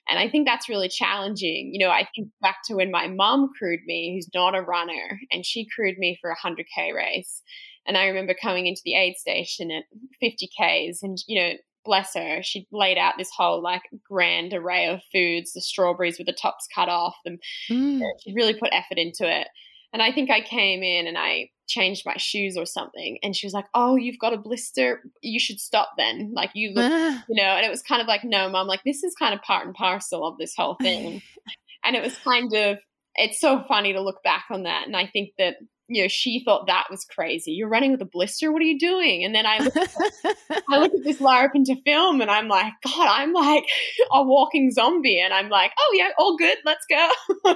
and 0.08 0.18
I 0.18 0.28
think 0.28 0.46
that's 0.46 0.68
really 0.68 0.88
challenging. 0.88 1.70
You 1.72 1.86
know, 1.86 1.92
I 1.92 2.08
think 2.14 2.28
back 2.40 2.58
to 2.66 2.74
when 2.74 2.90
my 2.90 3.08
mom 3.08 3.50
crewed 3.58 3.80
me, 3.86 4.14
who's 4.14 4.28
not 4.34 4.54
a 4.54 4.62
runner, 4.62 5.20
and 5.30 5.46
she 5.46 5.66
crewed 5.74 5.98
me 5.98 6.18
for 6.20 6.30
a 6.30 6.36
100K 6.36 6.94
race. 6.94 7.42
And 7.86 7.96
I 7.96 8.06
remember 8.06 8.34
coming 8.40 8.66
into 8.66 8.82
the 8.84 8.94
aid 8.94 9.16
station 9.16 9.70
at 9.70 9.84
50Ks 10.22 10.98
and, 11.02 11.18
you 11.26 11.40
know, 11.40 11.52
bless 11.84 12.14
her, 12.14 12.42
she 12.42 12.66
laid 12.70 12.96
out 12.96 13.14
this 13.18 13.30
whole 13.36 13.60
like 13.60 13.82
grand 14.08 14.54
array 14.54 14.86
of 14.86 15.00
foods, 15.12 15.52
the 15.52 15.60
strawberries 15.60 16.18
with 16.18 16.26
the 16.26 16.32
tops 16.32 16.68
cut 16.72 16.88
off. 16.88 17.16
And 17.24 17.40
mm. 17.70 18.02
she 18.22 18.34
really 18.34 18.54
put 18.54 18.70
effort 18.72 18.98
into 18.98 19.28
it. 19.28 19.48
And 19.92 20.02
I 20.02 20.12
think 20.12 20.30
I 20.30 20.40
came 20.40 20.82
in 20.82 21.06
and 21.06 21.18
I 21.18 21.50
changed 21.68 22.04
my 22.06 22.16
shoes 22.16 22.56
or 22.56 22.66
something. 22.66 23.18
And 23.22 23.36
she 23.36 23.46
was 23.46 23.52
like, 23.52 23.66
Oh, 23.74 23.96
you've 23.96 24.18
got 24.18 24.32
a 24.32 24.38
blister. 24.38 25.02
You 25.20 25.38
should 25.38 25.60
stop 25.60 25.90
then. 25.96 26.32
Like, 26.34 26.50
you 26.54 26.72
look, 26.74 26.90
ah. 26.90 27.24
you 27.28 27.42
know, 27.42 27.48
and 27.48 27.64
it 27.64 27.70
was 27.70 27.82
kind 27.82 28.00
of 28.00 28.08
like, 28.08 28.24
No, 28.24 28.48
mom, 28.48 28.66
like, 28.66 28.82
this 28.84 29.02
is 29.02 29.14
kind 29.14 29.34
of 29.34 29.42
part 29.42 29.66
and 29.66 29.74
parcel 29.74 30.26
of 30.26 30.38
this 30.38 30.54
whole 30.56 30.76
thing. 30.80 31.22
and 31.84 31.96
it 31.96 32.02
was 32.02 32.16
kind 32.18 32.52
of, 32.54 32.78
it's 33.14 33.40
so 33.40 33.62
funny 33.68 33.92
to 33.92 34.00
look 34.00 34.22
back 34.22 34.46
on 34.50 34.62
that. 34.62 34.86
And 34.86 34.96
I 34.96 35.06
think 35.06 35.30
that 35.38 35.56
you 35.94 36.02
know, 36.02 36.08
she 36.08 36.42
thought 36.44 36.66
that 36.66 36.84
was 36.90 37.04
crazy. 37.04 37.52
You're 37.52 37.68
running 37.68 37.92
with 37.92 38.02
a 38.02 38.06
blister. 38.06 38.52
What 38.52 38.62
are 38.62 38.66
you 38.66 38.78
doing? 38.78 39.24
And 39.24 39.34
then 39.34 39.46
I 39.46 39.58
look, 39.58 39.76
at, 39.76 39.94
I 40.70 40.78
look 40.78 40.92
at 40.94 41.04
this 41.04 41.18
Larapinta 41.18 41.76
film, 41.84 42.20
and 42.20 42.30
I'm 42.30 42.48
like, 42.48 42.72
God, 42.84 43.08
I'm 43.08 43.32
like 43.32 43.64
a 44.12 44.22
walking 44.22 44.70
zombie, 44.70 45.20
and 45.20 45.32
I'm 45.32 45.48
like, 45.48 45.72
oh 45.78 45.94
yeah, 45.96 46.10
all 46.18 46.36
good, 46.36 46.58
let's 46.64 46.86
go. 46.88 47.10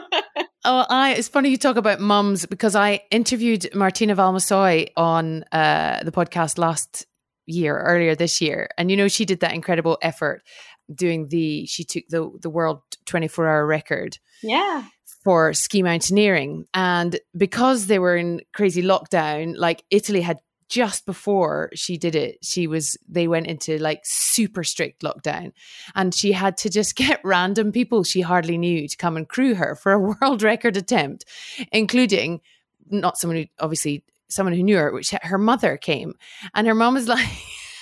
oh, 0.65 0.87
I. 0.89 1.15
It's 1.17 1.29
funny 1.29 1.51
you 1.51 1.57
talk 1.57 1.77
about 1.77 2.01
mums 2.01 2.47
because 2.47 2.75
I 2.75 3.01
interviewed 3.11 3.75
Martina 3.75 4.15
Valmassoi 4.15 4.89
on 4.97 5.45
uh, 5.53 6.03
the 6.03 6.13
podcast 6.13 6.59
last 6.59 7.07
year, 7.47 7.79
earlier 7.79 8.15
this 8.15 8.41
year, 8.41 8.69
and 8.77 8.91
you 8.91 8.97
know 8.97 9.09
she 9.09 9.25
did 9.25 9.41
that 9.41 9.55
incredible 9.55 9.99
effort 10.03 10.43
doing 10.95 11.29
the. 11.29 11.67
She 11.67 11.85
took 11.85 12.05
the 12.09 12.31
the 12.41 12.51
world 12.51 12.83
24 13.07 13.47
hour 13.47 13.67
record. 13.67 14.19
Yeah 14.43 14.85
for 15.27 15.53
ski 15.53 15.83
mountaineering. 15.83 16.67
And 16.73 17.19
because 17.37 17.89
they 17.89 17.99
were 17.99 18.17
in 18.17 18.43
crazy 18.53 18.81
lockdown, 18.81 19.57
like 19.57 19.83
Italy 19.91 20.21
had 20.21 20.39
just 20.69 21.05
before 21.05 21.71
she 21.75 21.99
did 21.99 22.15
it, 22.15 22.39
she 22.45 22.69
was 22.69 22.97
they 23.09 23.27
went 23.27 23.49
into 23.49 23.77
like 23.79 24.03
super 24.05 24.63
strict 24.63 25.03
lockdown. 25.03 25.51
And 25.97 26.15
she 26.15 26.31
had 26.31 26.57
to 26.59 26.71
just 26.71 26.95
get 27.05 27.21
random 27.25 27.73
people 27.73 28.05
she 28.05 28.21
hardly 28.21 28.57
knew 28.57 28.87
to 28.87 28.97
come 28.97 29.17
and 29.17 29.29
crew 29.29 29.57
her 29.57 29.75
for 29.75 29.91
a 29.91 29.99
world 30.21 30.45
record 30.45 30.77
attempt, 30.77 31.25
including 31.73 32.41
not 32.89 33.19
someone 33.19 33.39
who 33.39 33.47
obviously 33.59 34.05
someone 34.29 34.55
who 34.55 34.63
knew 34.63 34.77
her, 34.77 34.93
which 34.93 35.11
her 35.11 35.39
mother 35.39 35.77
came. 35.77 36.15
And 36.55 36.69
her 36.69 36.75
mom 36.75 36.95
was 36.95 37.09
like 37.09 37.27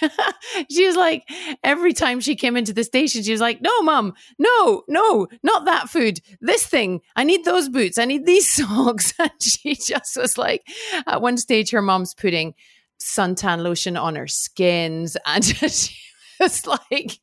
she 0.71 0.87
was 0.87 0.97
like, 0.97 1.29
every 1.63 1.93
time 1.93 2.21
she 2.21 2.37
came 2.37 2.57
into 2.57 2.73
the 2.73 2.85
station, 2.85 3.23
she 3.23 3.33
was 3.33 3.41
like, 3.41 3.61
no, 3.61 3.83
mom, 3.83 4.15
no, 4.39 4.83
no, 4.89 5.29
not 5.43 5.65
that 5.65 5.89
food. 5.89 6.21
This 6.41 6.67
thing. 6.67 7.01
I 7.17 7.25
need 7.25 7.45
those 7.45 7.69
boots. 7.69 7.99
I 7.99 8.05
need 8.05 8.27
these 8.27 8.51
socks. 8.55 9.13
And 9.25 9.31
she 9.41 9.75
just 9.75 10.17
was 10.17 10.37
like, 10.37 10.67
at 11.07 11.23
one 11.23 11.39
stage, 11.39 11.71
her 11.71 11.83
mom's 11.83 12.15
putting 12.15 12.55
suntan 13.01 13.63
lotion 13.63 13.97
on 13.97 14.17
her 14.17 14.27
skins. 14.27 15.17
And 15.27 15.45
she 15.45 15.95
was 16.41 16.67
like, 16.67 17.19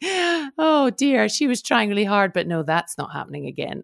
oh 0.58 0.92
dear, 0.98 1.30
she 1.30 1.48
was 1.48 1.62
trying 1.62 1.90
really 1.90 2.06
hard, 2.06 2.34
but 2.34 2.48
no, 2.48 2.64
that's 2.64 2.98
not 2.98 3.12
happening 3.12 3.46
again 3.46 3.84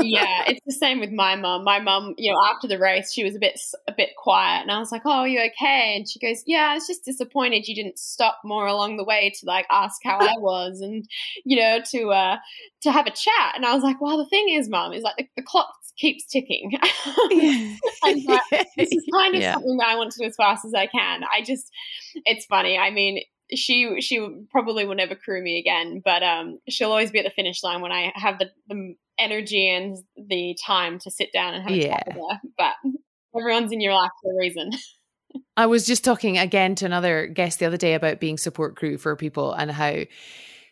yeah, 0.00 0.44
it's 0.46 0.64
the 0.64 0.72
same 0.72 1.00
with 1.00 1.10
my 1.10 1.36
mum. 1.36 1.64
My 1.64 1.80
mum, 1.80 2.14
you 2.18 2.32
know, 2.32 2.38
after 2.50 2.66
the 2.66 2.78
race, 2.78 3.12
she 3.12 3.24
was 3.24 3.36
a 3.36 3.38
bit 3.38 3.60
a 3.88 3.92
bit 3.92 4.10
quiet, 4.16 4.62
and 4.62 4.70
I 4.70 4.78
was 4.78 4.92
like, 4.92 5.02
"Oh, 5.04 5.10
are 5.10 5.28
you 5.28 5.40
okay?" 5.40 5.94
And 5.96 6.08
she 6.08 6.18
goes, 6.18 6.42
"Yeah, 6.46 6.68
I 6.70 6.74
was 6.74 6.86
just 6.86 7.04
disappointed 7.04 7.68
you 7.68 7.74
didn't 7.74 7.98
stop 7.98 8.40
more 8.44 8.66
along 8.66 8.96
the 8.96 9.04
way 9.04 9.32
to 9.38 9.46
like 9.46 9.66
ask 9.70 10.00
how 10.04 10.18
I 10.18 10.34
was, 10.38 10.80
and 10.80 11.08
you 11.44 11.58
know, 11.58 11.80
to 11.90 12.08
uh 12.10 12.36
to 12.82 12.92
have 12.92 13.06
a 13.06 13.10
chat." 13.10 13.54
And 13.54 13.66
I 13.66 13.74
was 13.74 13.82
like, 13.82 14.00
"Well, 14.00 14.18
the 14.18 14.26
thing 14.26 14.48
is, 14.50 14.68
mum, 14.68 14.92
is 14.92 15.02
like 15.02 15.16
the, 15.16 15.28
the 15.36 15.42
clock 15.42 15.74
keeps 15.96 16.26
ticking. 16.26 16.72
and, 17.30 18.28
uh, 18.28 18.38
this 18.76 18.92
is 18.92 19.04
kind 19.12 19.34
of 19.34 19.40
yeah. 19.40 19.54
something 19.54 19.76
that 19.78 19.88
I 19.88 19.96
want 19.96 20.12
to 20.12 20.18
do 20.20 20.26
as 20.26 20.36
fast 20.36 20.64
as 20.64 20.74
I 20.74 20.86
can. 20.86 21.22
I 21.24 21.42
just, 21.42 21.70
it's 22.24 22.46
funny. 22.46 22.78
I 22.78 22.90
mean, 22.90 23.22
she 23.54 24.00
she 24.00 24.26
probably 24.50 24.86
will 24.86 24.94
never 24.94 25.14
crew 25.14 25.42
me 25.42 25.58
again, 25.58 26.00
but 26.04 26.22
um, 26.22 26.58
she'll 26.68 26.90
always 26.90 27.10
be 27.10 27.18
at 27.18 27.24
the 27.24 27.30
finish 27.30 27.62
line 27.62 27.80
when 27.80 27.92
I 27.92 28.12
have 28.14 28.38
the, 28.38 28.50
the 28.68 28.94
energy 29.18 29.68
and 29.68 29.96
the 30.16 30.56
time 30.64 30.98
to 31.00 31.10
sit 31.10 31.32
down 31.32 31.54
and 31.54 31.62
have 31.62 31.76
yeah. 31.76 31.84
a 31.84 31.88
chat 31.88 32.04
with 32.08 32.16
her. 32.16 32.40
But 32.56 32.74
everyone's 33.38 33.72
in 33.72 33.80
your 33.80 33.94
life 33.94 34.10
for 34.22 34.32
a 34.32 34.36
reason. 34.36 34.70
I 35.56 35.66
was 35.66 35.86
just 35.86 36.04
talking 36.04 36.38
again 36.38 36.74
to 36.76 36.86
another 36.86 37.26
guest 37.26 37.58
the 37.58 37.66
other 37.66 37.76
day 37.76 37.94
about 37.94 38.20
being 38.20 38.36
support 38.36 38.76
crew 38.76 38.98
for 38.98 39.16
people 39.16 39.52
and 39.52 39.70
how, 39.70 39.96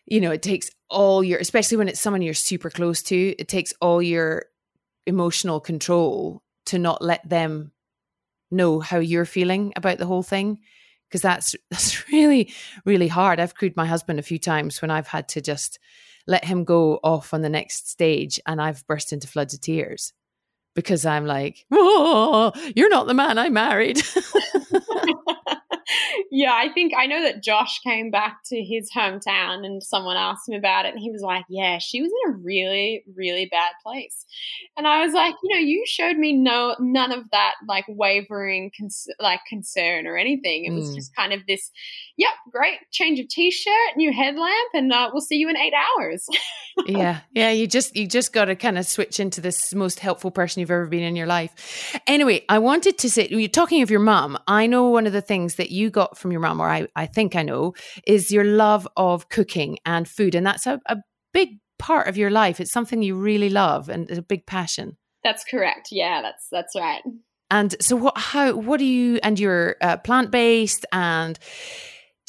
you 0.05 0.21
know, 0.21 0.31
it 0.31 0.43
takes 0.43 0.69
all 0.89 1.23
your, 1.23 1.39
especially 1.39 1.77
when 1.77 1.87
it's 1.87 1.99
someone 1.99 2.21
you're 2.21 2.33
super 2.35 2.69
close 2.69 3.01
to, 3.03 3.35
it 3.39 3.47
takes 3.47 3.73
all 3.81 4.01
your 4.01 4.45
emotional 5.07 5.59
control 5.59 6.43
to 6.67 6.77
not 6.77 7.01
let 7.01 7.27
them 7.27 7.71
know 8.51 8.79
how 8.79 8.99
you're 8.99 9.25
feeling 9.25 9.73
about 9.75 9.97
the 9.97 10.05
whole 10.05 10.23
thing 10.23 10.59
because 11.11 11.21
that's 11.21 11.55
that's 11.69 12.07
really 12.09 12.53
really 12.85 13.07
hard 13.07 13.39
i've 13.39 13.55
crewed 13.55 13.75
my 13.75 13.85
husband 13.85 14.17
a 14.17 14.23
few 14.23 14.39
times 14.39 14.81
when 14.81 14.89
i've 14.89 15.07
had 15.07 15.27
to 15.27 15.41
just 15.41 15.77
let 16.27 16.45
him 16.45 16.63
go 16.63 16.99
off 17.03 17.33
on 17.33 17.41
the 17.41 17.49
next 17.49 17.89
stage 17.89 18.39
and 18.45 18.61
I've 18.61 18.85
burst 18.87 19.13
into 19.13 19.27
floods 19.27 19.53
of 19.53 19.61
tears 19.61 20.13
because 20.75 21.05
I'm 21.05 21.25
like, 21.25 21.65
oh, 21.71 22.51
you're 22.75 22.89
not 22.89 23.07
the 23.07 23.13
man 23.13 23.37
I 23.37 23.49
married. 23.49 24.01
yeah, 26.31 26.53
I 26.53 26.69
think 26.73 26.93
I 26.97 27.05
know 27.05 27.21
that 27.21 27.43
Josh 27.43 27.79
came 27.79 28.11
back 28.11 28.39
to 28.45 28.63
his 28.63 28.89
hometown 28.95 29.65
and 29.65 29.83
someone 29.83 30.17
asked 30.17 30.49
him 30.49 30.57
about 30.57 30.85
it 30.85 30.93
and 30.93 30.99
he 30.99 31.11
was 31.11 31.21
like, 31.21 31.45
"Yeah, 31.49 31.77
she 31.79 32.01
was 32.01 32.11
in 32.25 32.33
a 32.33 32.37
really 32.37 33.03
really 33.15 33.45
bad 33.45 33.71
place." 33.83 34.25
And 34.77 34.87
I 34.87 35.03
was 35.03 35.13
like, 35.13 35.35
"You 35.43 35.55
know, 35.55 35.61
you 35.61 35.83
showed 35.85 36.17
me 36.17 36.33
no 36.33 36.75
none 36.79 37.11
of 37.11 37.29
that 37.31 37.55
like 37.67 37.85
wavering 37.87 38.71
cons- 38.77 39.07
like 39.19 39.41
concern 39.47 40.07
or 40.07 40.17
anything. 40.17 40.65
It 40.65 40.71
was 40.71 40.91
mm. 40.91 40.95
just 40.95 41.15
kind 41.15 41.33
of 41.33 41.41
this, 41.47 41.71
yep, 42.17 42.33
great 42.51 42.79
change 42.91 43.19
of 43.19 43.27
t-shirt, 43.27 43.97
new 43.97 44.11
headlamp 44.11 44.69
and 44.73 44.91
uh, 44.91 45.09
we'll 45.11 45.21
see 45.21 45.37
you 45.37 45.49
in 45.49 45.57
8 45.57 45.73
hours." 45.73 46.27
yeah. 46.85 47.19
Yeah, 47.33 47.51
you 47.51 47.67
just 47.67 47.95
you 47.95 48.07
just 48.07 48.33
got 48.33 48.45
to 48.45 48.55
kind 48.55 48.77
of 48.77 48.85
switch 48.85 49.19
into 49.19 49.41
this 49.41 49.73
most 49.73 49.99
helpful 49.99 50.31
person 50.31 50.59
you've 50.59 50.71
ever 50.71 50.87
been 50.87 51.03
in 51.03 51.15
your 51.15 51.27
life. 51.27 51.99
Anyway, 52.07 52.45
I 52.49 52.59
wanted 52.59 52.97
to 52.99 53.09
say 53.09 53.27
you're 53.29 53.47
talking 53.49 53.81
of 53.81 53.89
your 53.89 53.99
mom. 53.99 54.37
I 54.47 54.67
know 54.67 54.89
one 54.89 55.07
of 55.07 55.13
the 55.13 55.21
things 55.21 55.55
that 55.55 55.71
you 55.71 55.89
got 55.89 56.17
from 56.17 56.31
your 56.31 56.41
mom, 56.41 56.59
or 56.59 56.69
I, 56.69 56.87
I 56.95 57.05
think 57.05 57.35
I 57.35 57.43
know, 57.43 57.73
is 58.05 58.31
your 58.31 58.43
love 58.43 58.87
of 58.97 59.29
cooking 59.29 59.77
and 59.85 60.07
food. 60.07 60.35
And 60.35 60.45
that's 60.45 60.65
a, 60.67 60.79
a 60.85 60.97
big 61.33 61.59
part 61.79 62.07
of 62.07 62.17
your 62.17 62.29
life. 62.29 62.59
It's 62.59 62.71
something 62.71 63.01
you 63.01 63.15
really 63.15 63.49
love 63.49 63.89
and 63.89 64.09
a 64.11 64.21
big 64.21 64.45
passion. 64.45 64.97
That's 65.23 65.43
correct. 65.43 65.89
Yeah, 65.91 66.21
that's 66.21 66.47
that's 66.51 66.75
right. 66.75 67.01
And 67.49 67.75
so 67.81 67.95
what 67.95 68.17
how 68.17 68.55
what 68.55 68.77
do 68.77 68.85
you 68.85 69.19
and 69.23 69.39
you're 69.39 69.75
uh, 69.81 69.97
plant-based 69.97 70.85
and 70.91 71.37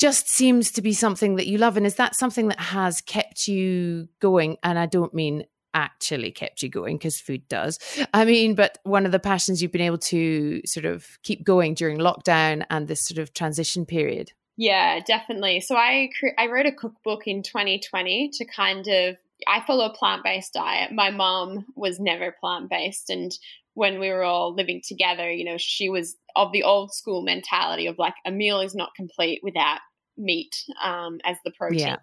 just 0.03 0.29
seems 0.29 0.73
to 0.73 0.83
be 0.83 0.93
something 0.93 1.37
that 1.37 1.47
you 1.47 1.59
love 1.59 1.77
and 1.77 1.87
is 1.87 1.95
that 1.95 2.17
something 2.17 2.49
that 2.49 2.59
has 2.59 3.01
kept 3.01 3.47
you 3.47 4.09
going 4.19 4.57
and 4.65 4.77
I 4.77 4.87
don't 4.87 5.15
mean 5.15 5.45
actually 5.75 6.33
kept 6.33 6.61
you 6.61 6.69
going 6.69 6.97
because 6.97 7.21
food 7.21 7.47
does. 7.47 7.79
I 8.13 8.25
mean, 8.25 8.57
but 8.57 8.79
one 8.83 9.07
of 9.07 9.13
the 9.13 9.21
passions 9.21 9.63
you've 9.63 9.71
been 9.71 9.81
able 9.81 9.99
to 9.99 10.61
sort 10.67 10.87
of 10.87 11.07
keep 11.23 11.45
going 11.45 11.75
during 11.75 11.99
lockdown 11.99 12.67
and 12.69 12.89
this 12.89 13.07
sort 13.07 13.19
of 13.19 13.33
transition 13.33 13.87
period. 13.87 14.33
Yeah, 14.57 14.99
definitely. 15.07 15.61
So 15.61 15.77
I 15.77 16.11
cre- 16.19 16.35
I 16.37 16.49
wrote 16.49 16.67
a 16.67 16.73
cookbook 16.73 17.29
in 17.29 17.45
2020 17.45 18.31
to 18.31 18.45
kind 18.45 18.89
of 18.89 19.19
I 19.47 19.63
follow 19.65 19.85
a 19.85 19.95
plant-based 19.95 20.53
diet. 20.53 20.91
My 20.91 21.11
mom 21.13 21.65
was 21.77 22.01
never 22.01 22.35
plant-based 22.41 23.09
and 23.09 23.33
when 23.75 24.01
we 24.01 24.11
were 24.11 24.25
all 24.25 24.53
living 24.53 24.83
together, 24.85 25.31
you 25.31 25.45
know, 25.45 25.57
she 25.59 25.89
was 25.89 26.17
of 26.35 26.51
the 26.51 26.65
old 26.65 26.93
school 26.93 27.23
mentality 27.23 27.87
of 27.87 27.99
like 27.99 28.15
a 28.27 28.33
meal 28.33 28.61
is 28.61 28.75
not 28.75 28.97
complete 28.97 29.41
without 29.45 29.79
meat 30.17 30.55
um, 30.83 31.21
as 31.25 31.37
the 31.45 31.51
protein. 31.53 31.79
Yeah. 31.79 31.97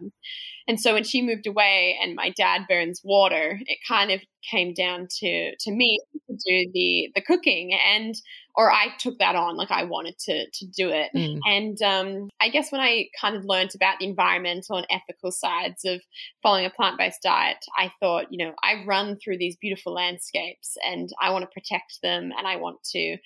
And 0.70 0.80
so 0.80 0.94
when 0.94 1.04
she 1.04 1.24
moved 1.24 1.48
away 1.48 1.98
and 2.00 2.14
my 2.14 2.30
dad 2.30 2.68
burns 2.70 3.02
water, 3.04 3.60
it 3.66 3.80
kind 3.88 4.12
of 4.12 4.22
came 4.50 4.72
down 4.74 5.08
to 5.20 5.56
to 5.60 5.72
me 5.72 6.00
to 6.28 6.34
do 6.34 6.72
the 6.72 7.12
the 7.16 7.22
cooking 7.22 7.74
and 7.74 8.16
or 8.56 8.72
I 8.72 8.90
took 9.00 9.18
that 9.18 9.36
on 9.36 9.58
like 9.58 9.72
I 9.72 9.84
wanted 9.84 10.18
to 10.20 10.46
to 10.46 10.66
do 10.68 10.90
it. 10.90 11.10
Mm. 11.16 11.40
and 11.46 11.82
um, 11.82 12.30
I 12.40 12.50
guess 12.50 12.72
when 12.72 12.82
I 12.82 13.08
kind 13.20 13.36
of 13.36 13.46
learned 13.46 13.72
about 13.76 13.96
the 14.00 14.08
environmental 14.08 14.78
and 14.78 14.86
ethical 14.92 15.32
sides 15.32 15.84
of 15.86 16.02
following 16.44 16.66
a 16.66 16.70
plant-based 16.70 17.22
diet 17.24 17.58
I 17.78 17.92
thought 18.00 18.28
you 18.30 18.46
know 18.46 18.54
I 18.64 18.86
run 18.86 19.18
through 19.18 19.40
these 19.40 19.58
beautiful 19.58 19.94
landscapes 19.94 20.78
and 20.86 21.10
I 21.20 21.32
want 21.32 21.44
to 21.44 21.54
protect 21.54 22.00
them 22.04 22.32
and 22.38 22.48
I 22.48 22.58
want 22.58 22.82
to 22.92 23.18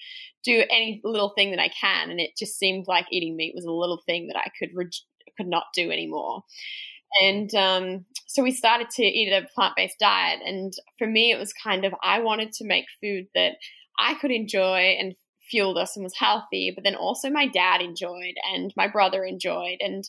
do 0.45 0.63
any 0.69 1.01
little 1.03 1.29
thing 1.29 1.51
that 1.51 1.59
I 1.59 1.69
can. 1.69 2.09
And 2.09 2.19
it 2.19 2.31
just 2.37 2.57
seemed 2.57 2.85
like 2.87 3.05
eating 3.11 3.35
meat 3.35 3.53
was 3.55 3.65
a 3.65 3.71
little 3.71 4.01
thing 4.05 4.27
that 4.27 4.37
I 4.37 4.49
could 4.57 4.69
re- 4.73 4.89
could 5.37 5.47
not 5.47 5.65
do 5.73 5.91
anymore 5.91 6.43
and 7.21 7.53
um, 7.55 8.05
so 8.33 8.41
we 8.41 8.51
started 8.51 8.89
to 8.91 9.03
eat 9.03 9.31
a 9.31 9.47
plant 9.53 9.75
based 9.75 9.99
diet. 9.99 10.39
And 10.43 10.73
for 10.97 11.05
me, 11.05 11.31
it 11.31 11.37
was 11.37 11.53
kind 11.53 11.85
of, 11.85 11.93
I 12.01 12.19
wanted 12.19 12.51
to 12.53 12.65
make 12.65 12.85
food 12.99 13.27
that 13.35 13.57
I 13.99 14.15
could 14.15 14.31
enjoy 14.31 14.97
and 14.99 15.13
fueled 15.51 15.77
us 15.77 15.95
and 15.95 16.03
was 16.03 16.17
healthy, 16.17 16.71
but 16.73 16.83
then 16.83 16.95
also 16.95 17.29
my 17.29 17.47
dad 17.47 17.81
enjoyed 17.81 18.33
and 18.51 18.73
my 18.75 18.87
brother 18.87 19.23
enjoyed. 19.23 19.77
And, 19.81 20.03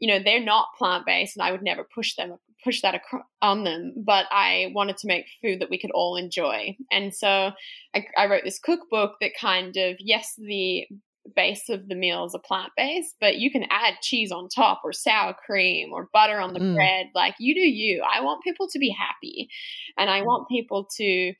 you 0.00 0.08
know, 0.08 0.20
they're 0.20 0.42
not 0.42 0.74
plant 0.76 1.06
based 1.06 1.36
and 1.36 1.46
I 1.46 1.52
would 1.52 1.62
never 1.62 1.86
push 1.94 2.16
them, 2.16 2.36
push 2.64 2.82
that 2.82 3.00
on 3.40 3.62
them, 3.62 3.94
but 3.96 4.26
I 4.32 4.72
wanted 4.74 4.96
to 4.98 5.06
make 5.06 5.26
food 5.40 5.60
that 5.60 5.70
we 5.70 5.78
could 5.78 5.92
all 5.92 6.16
enjoy. 6.16 6.76
And 6.90 7.14
so 7.14 7.52
I, 7.94 8.06
I 8.16 8.26
wrote 8.26 8.42
this 8.44 8.58
cookbook 8.58 9.18
that 9.20 9.32
kind 9.40 9.76
of, 9.76 9.98
yes, 10.00 10.34
the 10.36 10.88
base 11.34 11.68
of 11.68 11.88
the 11.88 11.94
meal 11.94 12.24
is 12.24 12.34
a 12.34 12.38
plant 12.38 12.72
based, 12.76 13.16
but 13.20 13.36
you 13.36 13.50
can 13.50 13.64
add 13.70 13.94
cheese 14.02 14.32
on 14.32 14.48
top 14.48 14.80
or 14.84 14.92
sour 14.92 15.34
cream 15.46 15.92
or 15.92 16.08
butter 16.12 16.40
on 16.40 16.54
the 16.54 16.60
mm. 16.60 16.74
bread. 16.74 17.06
Like 17.14 17.34
you 17.38 17.54
do 17.54 17.60
you. 17.60 18.02
I 18.02 18.20
want 18.22 18.44
people 18.44 18.68
to 18.68 18.78
be 18.78 18.90
happy 18.90 19.48
and 19.96 20.10
I 20.10 20.22
want 20.22 20.48
people 20.48 20.88
to 20.96 21.32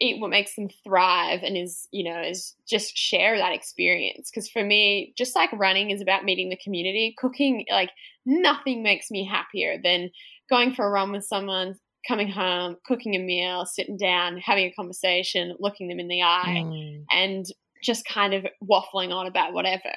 eat 0.00 0.20
what 0.20 0.30
makes 0.30 0.54
them 0.56 0.68
thrive 0.82 1.40
and 1.42 1.56
is, 1.56 1.86
you 1.92 2.10
know, 2.10 2.22
is 2.22 2.56
just 2.68 2.96
share 2.96 3.36
that 3.36 3.52
experience. 3.52 4.30
Because 4.30 4.48
for 4.48 4.64
me, 4.64 5.12
just 5.16 5.36
like 5.36 5.52
running 5.52 5.90
is 5.90 6.00
about 6.00 6.24
meeting 6.24 6.48
the 6.48 6.58
community, 6.62 7.14
cooking, 7.18 7.66
like 7.70 7.90
nothing 8.24 8.82
makes 8.82 9.10
me 9.10 9.28
happier 9.30 9.76
than 9.82 10.10
going 10.48 10.72
for 10.72 10.86
a 10.86 10.90
run 10.90 11.12
with 11.12 11.24
someone, 11.24 11.74
coming 12.08 12.28
home, 12.28 12.76
cooking 12.86 13.14
a 13.14 13.18
meal, 13.18 13.66
sitting 13.66 13.98
down, 13.98 14.38
having 14.38 14.64
a 14.64 14.72
conversation, 14.72 15.54
looking 15.60 15.88
them 15.88 16.00
in 16.00 16.08
the 16.08 16.22
eye, 16.22 16.62
mm. 16.64 17.04
and 17.10 17.44
just 17.82 18.04
kind 18.04 18.34
of 18.34 18.46
waffling 18.62 19.12
on 19.12 19.26
about 19.26 19.52
whatever. 19.52 19.92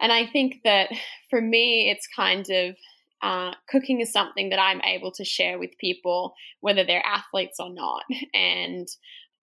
And 0.00 0.12
I 0.12 0.26
think 0.26 0.60
that 0.64 0.90
for 1.28 1.40
me, 1.40 1.90
it's 1.90 2.08
kind 2.14 2.48
of 2.50 2.76
uh, 3.22 3.52
cooking 3.68 4.00
is 4.00 4.12
something 4.12 4.48
that 4.50 4.58
I'm 4.58 4.80
able 4.80 5.12
to 5.12 5.24
share 5.24 5.58
with 5.58 5.76
people, 5.78 6.34
whether 6.60 6.84
they're 6.84 7.04
athletes 7.04 7.58
or 7.60 7.72
not. 7.72 8.04
And 8.32 8.88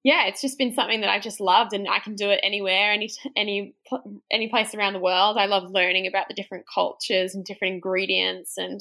yeah, 0.03 0.27
it's 0.27 0.41
just 0.41 0.57
been 0.57 0.73
something 0.73 1.01
that 1.01 1.09
I've 1.09 1.21
just 1.21 1.39
loved, 1.39 1.73
and 1.73 1.87
I 1.87 1.99
can 1.99 2.15
do 2.15 2.29
it 2.29 2.39
anywhere, 2.41 2.93
any 2.93 3.11
any 3.35 3.75
any 4.31 4.47
place 4.47 4.73
around 4.73 4.93
the 4.93 4.99
world. 4.99 5.37
I 5.37 5.47
love 5.47 5.69
learning 5.69 6.07
about 6.07 6.27
the 6.27 6.33
different 6.33 6.65
cultures 6.73 7.35
and 7.35 7.43
different 7.43 7.73
ingredients, 7.75 8.57
and 8.57 8.79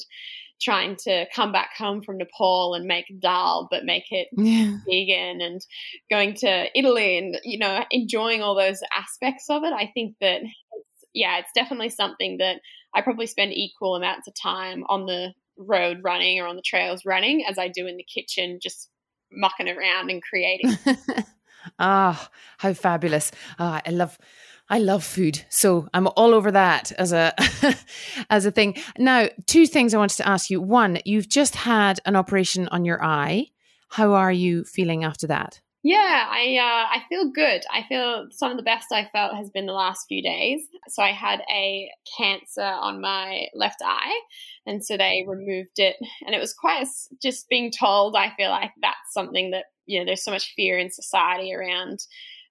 trying 0.61 0.97
to 0.97 1.27
come 1.35 1.53
back 1.53 1.71
home 1.77 2.03
from 2.03 2.19
Nepal 2.19 2.75
and 2.75 2.87
make 2.87 3.07
dal, 3.21 3.69
but 3.71 3.85
make 3.85 4.11
it 4.11 4.29
yeah. 4.33 4.79
vegan 4.87 5.41
and 5.41 5.61
going 6.11 6.35
to 6.35 6.67
Italy 6.79 7.19
and, 7.19 7.39
you 7.45 7.59
know, 7.59 7.85
enjoying 7.91 8.43
all 8.43 8.55
those 8.55 8.81
aspects 8.97 9.47
of 9.51 9.65
it. 9.65 9.73
I 9.73 9.91
think 9.93 10.17
that, 10.21 10.43
it's, 10.43 11.05
yeah, 11.13 11.39
it's 11.39 11.53
definitely 11.55 11.91
something 11.91 12.39
that 12.39 12.61
I 12.95 13.03
probably 13.03 13.27
spend 13.27 13.53
equal 13.53 13.97
amounts 13.97 14.29
of 14.29 14.35
time 14.35 14.85
on 14.89 15.07
the 15.07 15.33
road 15.59 16.01
running 16.03 16.41
or 16.41 16.47
on 16.47 16.57
the 16.57 16.63
trails 16.63 17.05
running 17.05 17.45
as 17.47 17.59
I 17.59 17.69
do 17.69 17.87
in 17.87 17.97
the 17.97 18.05
kitchen, 18.05 18.59
just 18.63 18.89
mucking 19.31 19.69
around 19.69 20.11
and 20.11 20.23
creating. 20.23 20.77
ah, 21.79 22.31
how 22.59 22.73
fabulous. 22.73 23.33
Ah, 23.59 23.83
I 23.85 23.91
love 23.91 24.19
I 24.69 24.79
love 24.79 25.05
food, 25.05 25.45
so 25.49 25.89
I'm 25.95 26.09
all 26.09 26.35
over 26.35 26.51
that 26.51 26.91
as 26.93 27.13
a 27.13 27.33
as 28.31 28.47
a 28.47 28.51
thing. 28.51 28.77
Now, 28.99 29.29
two 29.47 29.67
things 29.67 29.95
I 29.95 29.99
wanted 29.99 30.17
to 30.17 30.29
ask 30.29 30.51
you. 30.51 30.61
One, 30.61 30.99
you've 31.05 31.29
just 31.29 31.55
had 31.55 32.01
an 32.05 32.17
operation 32.17 32.69
on 32.69 32.85
your 32.85 33.03
eye. 33.03 33.47
How 33.91 34.15
are 34.15 34.33
you 34.33 34.65
feeling 34.65 35.05
after 35.05 35.29
that? 35.29 35.61
Yeah, 35.85 36.27
I 36.29 36.57
uh, 36.59 36.99
I 36.99 37.03
feel 37.09 37.31
good. 37.31 37.63
I 37.73 37.85
feel 37.89 38.27
some 38.33 38.51
of 38.51 38.57
the 38.57 38.65
best 38.65 38.91
I 38.91 39.09
felt 39.13 39.37
has 39.37 39.51
been 39.51 39.67
the 39.67 39.73
last 39.73 40.07
few 40.09 40.21
days. 40.21 40.67
So 40.89 41.01
I 41.01 41.13
had 41.13 41.43
a 41.49 41.89
cancer 42.19 42.61
on 42.61 43.01
my 43.01 43.47
left 43.55 43.81
eye, 43.85 44.21
and 44.67 44.85
so 44.85 44.97
they 44.97 45.25
removed 45.29 45.79
it, 45.79 45.95
and 46.27 46.35
it 46.35 46.41
was 46.41 46.53
quite 46.53 46.89
just 47.23 47.49
being 47.49 47.71
told. 47.71 48.17
I 48.17 48.35
feel 48.37 48.51
like 48.51 48.73
that's 48.83 49.13
something 49.13 49.53
that 49.53 49.67
you 49.85 50.01
know 50.01 50.05
there's 50.05 50.25
so 50.25 50.33
much 50.33 50.55
fear 50.57 50.77
in 50.77 50.91
society 50.91 51.55
around 51.55 52.01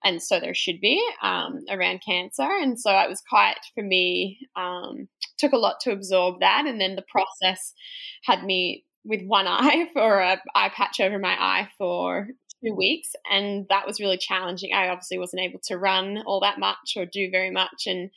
and 0.06 0.22
so 0.22 0.40
there 0.40 0.54
should 0.54 0.80
be 0.80 1.04
um, 1.24 1.66
around 1.70 2.02
cancer. 2.06 2.48
And 2.48 2.80
so 2.80 2.92
it 2.92 3.10
was 3.10 3.24
quite 3.28 3.58
for 3.74 3.84
me 3.84 4.38
um, 4.56 5.10
took 5.40 5.52
a 5.52 5.58
lot 5.58 5.80
to 5.82 5.92
absorb 5.92 6.40
that, 6.40 6.66
and 6.68 6.80
then 6.80 6.96
the 6.96 7.04
process 7.10 7.74
had 8.24 8.44
me 8.44 8.86
with 9.04 9.22
one 9.26 9.48
eye 9.50 9.90
for 9.92 10.20
a 10.20 10.40
eye 10.54 10.70
patch 10.70 11.00
over 11.02 11.20
my 11.20 11.34
eye 11.34 11.68
for 11.78 12.28
two 12.64 12.74
weeks, 12.76 13.10
and 13.30 13.66
that 13.70 13.88
was 13.88 14.00
really 14.00 14.18
challenging. 14.18 14.74
I 14.74 14.90
obviously 14.90 15.18
wasn't 15.18 15.42
able 15.42 15.60
to 15.66 15.78
run 15.78 16.24
all 16.26 16.40
that 16.42 16.60
much 16.60 16.94
or 16.96 17.06
do 17.06 17.30
very 17.32 17.52
much, 17.52 17.88
and 17.88 18.12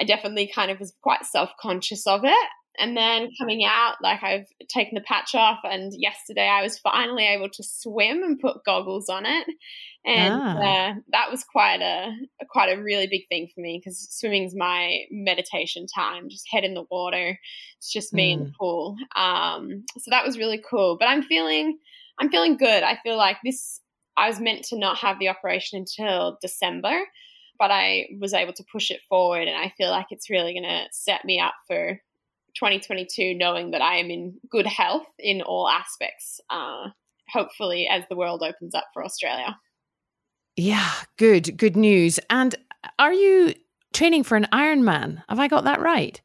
I 0.00 0.04
definitely 0.04 0.50
kind 0.52 0.72
of 0.72 0.80
was 0.80 0.92
quite 1.02 1.24
self 1.24 1.52
conscious 1.60 2.06
of 2.06 2.24
it. 2.24 2.48
And 2.78 2.96
then 2.96 3.28
coming 3.38 3.64
out, 3.66 3.96
like 4.02 4.22
I've 4.22 4.46
taken 4.68 4.94
the 4.94 5.02
patch 5.02 5.34
off, 5.34 5.60
and 5.62 5.92
yesterday 5.94 6.48
I 6.48 6.62
was 6.62 6.78
finally 6.78 7.26
able 7.26 7.50
to 7.50 7.62
swim 7.62 8.22
and 8.22 8.40
put 8.40 8.64
goggles 8.64 9.10
on 9.10 9.26
it, 9.26 9.46
and 10.06 10.34
ah. 10.34 10.56
uh, 10.56 10.94
that 11.10 11.30
was 11.30 11.44
quite 11.44 11.82
a, 11.82 12.12
a, 12.40 12.46
quite 12.48 12.76
a 12.76 12.82
really 12.82 13.06
big 13.06 13.28
thing 13.28 13.48
for 13.54 13.60
me 13.60 13.78
because 13.78 14.08
swimming's 14.10 14.54
my 14.56 15.00
meditation 15.10 15.86
time, 15.86 16.30
just 16.30 16.48
head 16.50 16.64
in 16.64 16.72
the 16.72 16.86
water. 16.90 17.38
It's 17.76 17.92
just 17.92 18.14
me 18.14 18.30
mm. 18.30 18.38
in 18.38 18.44
the 18.44 18.50
mm. 18.50 18.54
pool. 18.58 18.96
Um, 19.14 19.84
so 19.98 20.10
that 20.10 20.24
was 20.24 20.38
really 20.38 20.62
cool. 20.68 20.96
But 20.98 21.08
I'm 21.08 21.22
feeling 21.22 21.78
I'm 22.18 22.30
feeling 22.30 22.56
good. 22.56 22.82
I 22.82 22.98
feel 23.02 23.16
like 23.16 23.36
this. 23.44 23.80
I 24.16 24.28
was 24.28 24.40
meant 24.40 24.64
to 24.64 24.78
not 24.78 24.98
have 24.98 25.18
the 25.18 25.28
operation 25.28 25.78
until 25.78 26.38
December, 26.42 27.00
but 27.58 27.70
I 27.70 28.08
was 28.20 28.34
able 28.34 28.52
to 28.54 28.64
push 28.70 28.90
it 28.90 29.00
forward, 29.08 29.48
and 29.48 29.56
I 29.56 29.72
feel 29.76 29.90
like 29.90 30.06
it's 30.10 30.30
really 30.30 30.52
going 30.52 30.64
to 30.64 30.84
set 30.90 31.24
me 31.24 31.40
up 31.40 31.54
for 31.66 32.00
2022 32.54 33.34
knowing 33.34 33.70
that 33.72 33.82
I 33.82 33.96
am 33.96 34.10
in 34.10 34.34
good 34.50 34.66
health 34.66 35.06
in 35.18 35.42
all 35.42 35.68
aspects, 35.68 36.40
uh, 36.50 36.88
hopefully, 37.32 37.88
as 37.90 38.04
the 38.08 38.16
world 38.16 38.42
opens 38.42 38.74
up 38.74 38.84
for 38.92 39.04
Australia. 39.04 39.56
Yeah, 40.56 40.90
good, 41.16 41.56
good 41.56 41.76
news. 41.76 42.20
And 42.28 42.54
are 42.98 43.12
you 43.12 43.54
training 43.92 44.24
for 44.24 44.36
an 44.36 44.48
Ironman? 44.52 45.22
Have 45.28 45.38
I 45.38 45.48
got 45.48 45.64
that 45.64 45.80
right? 45.80 46.20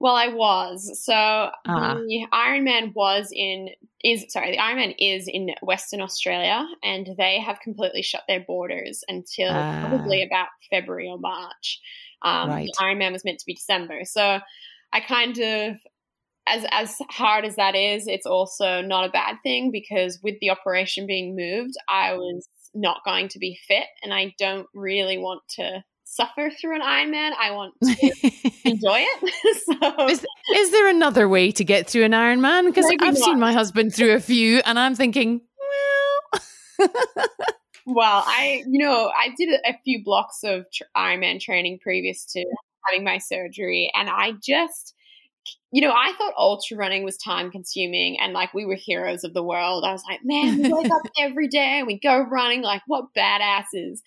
Well, 0.00 0.14
I 0.14 0.28
was. 0.28 0.98
So 1.04 1.12
ah. 1.12 1.94
the 1.94 2.26
Ironman 2.32 2.94
was 2.94 3.30
in 3.32 3.68
is 4.02 4.24
sorry, 4.30 4.52
the 4.52 4.56
Ironman 4.56 4.94
is 4.98 5.28
in 5.28 5.50
Western 5.62 6.00
Australia, 6.00 6.66
and 6.82 7.10
they 7.18 7.38
have 7.38 7.60
completely 7.60 8.00
shut 8.00 8.22
their 8.26 8.40
borders 8.40 9.04
until 9.08 9.50
ah. 9.50 9.86
probably 9.88 10.22
about 10.22 10.48
February 10.70 11.06
or 11.06 11.18
March. 11.18 11.80
Um, 12.22 12.48
right. 12.48 12.66
The 12.66 12.82
Ironman 12.82 13.12
was 13.12 13.24
meant 13.26 13.40
to 13.40 13.46
be 13.46 13.54
December, 13.54 14.00
so 14.04 14.40
I 14.92 15.00
kind 15.00 15.38
of 15.38 15.76
as 16.48 16.66
as 16.72 16.96
hard 17.10 17.44
as 17.44 17.56
that 17.56 17.74
is, 17.74 18.06
it's 18.06 18.26
also 18.26 18.82
not 18.82 19.08
a 19.08 19.10
bad 19.10 19.36
thing 19.42 19.70
because 19.70 20.18
with 20.22 20.34
the 20.40 20.50
operation 20.50 21.06
being 21.06 21.36
moved, 21.36 21.74
I 21.88 22.14
was 22.14 22.48
not 22.74 23.04
going 23.04 23.28
to 23.28 23.38
be 23.38 23.58
fit, 23.66 23.86
and 24.02 24.12
I 24.12 24.34
don't 24.38 24.66
really 24.74 25.18
want 25.18 25.42
to 25.56 25.84
suffer 26.04 26.50
through 26.50 26.76
an 26.76 26.82
Ironman. 26.82 27.32
I 27.38 27.52
want 27.52 27.74
to 27.82 27.90
enjoy 28.64 29.04
it. 29.06 29.64
so, 29.82 30.08
is, 30.08 30.26
is, 30.56 30.70
there 30.72 30.88
another 30.88 31.28
way 31.28 31.52
to 31.52 31.64
get 31.64 31.88
through 31.88 32.04
an 32.04 32.12
Ironman? 32.12 32.66
Because 32.66 32.86
I've 32.86 33.00
not. 33.00 33.16
seen 33.16 33.38
my 33.38 33.52
husband 33.52 33.94
through 33.94 34.14
a 34.14 34.20
few, 34.20 34.60
and 34.64 34.78
I'm 34.78 34.94
thinking, 34.94 35.40
well. 36.78 36.88
well, 37.86 38.24
I 38.26 38.64
you 38.66 38.82
know 38.82 39.10
I 39.16 39.28
did 39.36 39.50
a, 39.50 39.70
a 39.70 39.78
few 39.84 40.02
blocks 40.04 40.40
of 40.42 40.66
tr- 40.72 40.84
Ironman 40.96 41.40
training 41.40 41.78
previous 41.82 42.24
to 42.32 42.44
having 42.86 43.04
my 43.04 43.18
surgery. 43.18 43.90
And 43.94 44.08
I 44.08 44.32
just, 44.42 44.94
you 45.72 45.80
know, 45.80 45.92
I 45.92 46.12
thought 46.18 46.34
ultra 46.36 46.76
running 46.76 47.04
was 47.04 47.16
time 47.16 47.50
consuming 47.50 48.18
and 48.20 48.32
like 48.32 48.52
we 48.54 48.66
were 48.66 48.74
heroes 48.74 49.24
of 49.24 49.34
the 49.34 49.42
world. 49.42 49.84
I 49.84 49.92
was 49.92 50.02
like, 50.08 50.20
man, 50.24 50.62
we 50.62 50.72
wake 50.72 50.92
up 50.92 51.02
every 51.18 51.48
day 51.48 51.78
and 51.78 51.86
we 51.86 51.98
go 51.98 52.20
running. 52.20 52.62
Like, 52.62 52.82
what 52.86 53.06
badasses. 53.16 54.00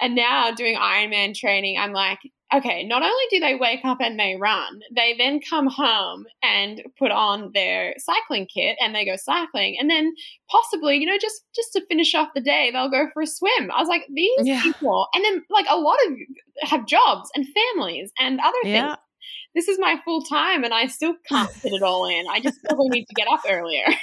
And 0.00 0.14
now 0.14 0.50
doing 0.50 0.76
Ironman 0.76 1.34
training, 1.34 1.78
I'm 1.78 1.92
like, 1.92 2.18
okay, 2.52 2.84
not 2.84 3.02
only 3.02 3.24
do 3.30 3.40
they 3.40 3.54
wake 3.54 3.84
up 3.84 3.98
and 4.00 4.18
they 4.18 4.36
run, 4.36 4.80
they 4.94 5.14
then 5.16 5.40
come 5.40 5.66
home 5.66 6.26
and 6.42 6.82
put 6.98 7.10
on 7.10 7.50
their 7.54 7.94
cycling 7.98 8.46
kit 8.52 8.76
and 8.80 8.94
they 8.94 9.04
go 9.04 9.16
cycling. 9.16 9.76
And 9.78 9.88
then 9.88 10.14
possibly, 10.50 10.96
you 10.96 11.06
know, 11.06 11.18
just 11.20 11.44
just 11.54 11.72
to 11.72 11.86
finish 11.86 12.14
off 12.14 12.34
the 12.34 12.40
day, 12.40 12.70
they'll 12.72 12.90
go 12.90 13.08
for 13.12 13.22
a 13.22 13.26
swim. 13.26 13.70
I 13.70 13.80
was 13.80 13.88
like, 13.88 14.06
these 14.12 14.40
yeah. 14.42 14.62
people 14.62 15.08
and 15.14 15.24
then 15.24 15.42
like 15.50 15.66
a 15.68 15.78
lot 15.78 15.98
of 16.06 16.68
have 16.68 16.86
jobs 16.86 17.30
and 17.34 17.46
families 17.46 18.12
and 18.18 18.40
other 18.40 18.58
yeah. 18.64 18.86
things. 18.86 18.98
This 19.54 19.68
is 19.68 19.78
my 19.78 20.00
full 20.04 20.22
time 20.22 20.64
and 20.64 20.74
I 20.74 20.86
still 20.88 21.14
can't 21.28 21.50
fit 21.50 21.72
it 21.72 21.82
all 21.82 22.06
in. 22.06 22.24
I 22.28 22.40
just 22.40 22.62
probably 22.64 22.88
need 22.88 23.06
to 23.06 23.14
get 23.14 23.28
up 23.28 23.40
earlier. 23.48 23.84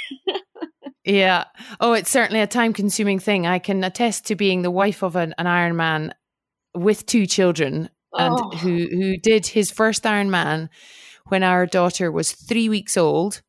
Yeah. 1.03 1.45
Oh, 1.79 1.93
it's 1.93 2.11
certainly 2.11 2.41
a 2.41 2.47
time 2.47 2.73
consuming 2.73 3.19
thing. 3.19 3.47
I 3.47 3.59
can 3.59 3.83
attest 3.83 4.27
to 4.27 4.35
being 4.35 4.61
the 4.61 4.71
wife 4.71 5.01
of 5.01 5.15
an, 5.15 5.33
an 5.37 5.47
Ironman 5.47 6.11
with 6.75 7.05
two 7.05 7.25
children 7.25 7.89
and 8.17 8.33
Oh. 8.37 8.49
who 8.57 8.87
who 8.87 9.17
did 9.17 9.47
his 9.47 9.71
first 9.71 10.03
Ironman 10.03 10.69
when 11.27 11.43
our 11.43 11.65
daughter 11.65 12.11
was 12.11 12.31
three 12.31 12.69
weeks 12.69 12.97
old. 12.97 13.41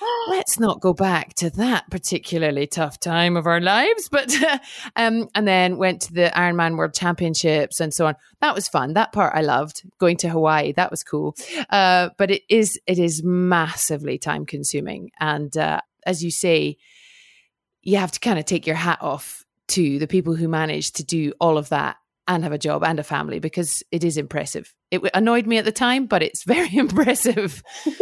Let's 0.28 0.58
not 0.58 0.80
go 0.80 0.92
back 0.94 1.34
to 1.34 1.50
that 1.50 1.90
particularly 1.90 2.66
tough 2.66 2.98
time 3.00 3.36
of 3.36 3.46
our 3.46 3.60
lives, 3.60 4.08
but 4.10 4.34
um, 4.96 5.28
and 5.34 5.46
then 5.46 5.76
went 5.76 6.02
to 6.02 6.12
the 6.12 6.30
Ironman 6.34 6.76
World 6.76 6.94
Championships 6.94 7.80
and 7.80 7.92
so 7.92 8.06
on. 8.06 8.14
That 8.40 8.54
was 8.54 8.68
fun. 8.68 8.94
That 8.94 9.12
part 9.12 9.34
I 9.34 9.42
loved. 9.42 9.82
Going 9.98 10.16
to 10.18 10.28
Hawaii, 10.28 10.72
that 10.72 10.90
was 10.90 11.02
cool. 11.02 11.36
Uh, 11.68 12.10
but 12.18 12.30
it 12.30 12.42
is 12.48 12.78
it 12.86 12.98
is 12.98 13.22
massively 13.22 14.18
time 14.18 14.46
consuming, 14.46 15.10
and 15.20 15.56
uh, 15.56 15.80
as 16.06 16.24
you 16.24 16.30
say, 16.30 16.76
you 17.82 17.98
have 17.98 18.12
to 18.12 18.20
kind 18.20 18.38
of 18.38 18.44
take 18.44 18.66
your 18.66 18.76
hat 18.76 18.98
off 19.00 19.44
to 19.68 19.98
the 19.98 20.06
people 20.08 20.34
who 20.34 20.48
manage 20.48 20.92
to 20.92 21.04
do 21.04 21.32
all 21.40 21.56
of 21.56 21.68
that 21.68 21.96
and 22.26 22.42
have 22.42 22.52
a 22.52 22.58
job 22.58 22.84
and 22.84 22.98
a 22.98 23.04
family 23.04 23.38
because 23.38 23.82
it 23.90 24.04
is 24.04 24.16
impressive. 24.16 24.74
It 24.90 25.02
annoyed 25.14 25.46
me 25.46 25.58
at 25.58 25.64
the 25.64 25.72
time, 25.72 26.06
but 26.06 26.22
it's 26.22 26.44
very 26.46 26.74
impressive. 26.76 27.62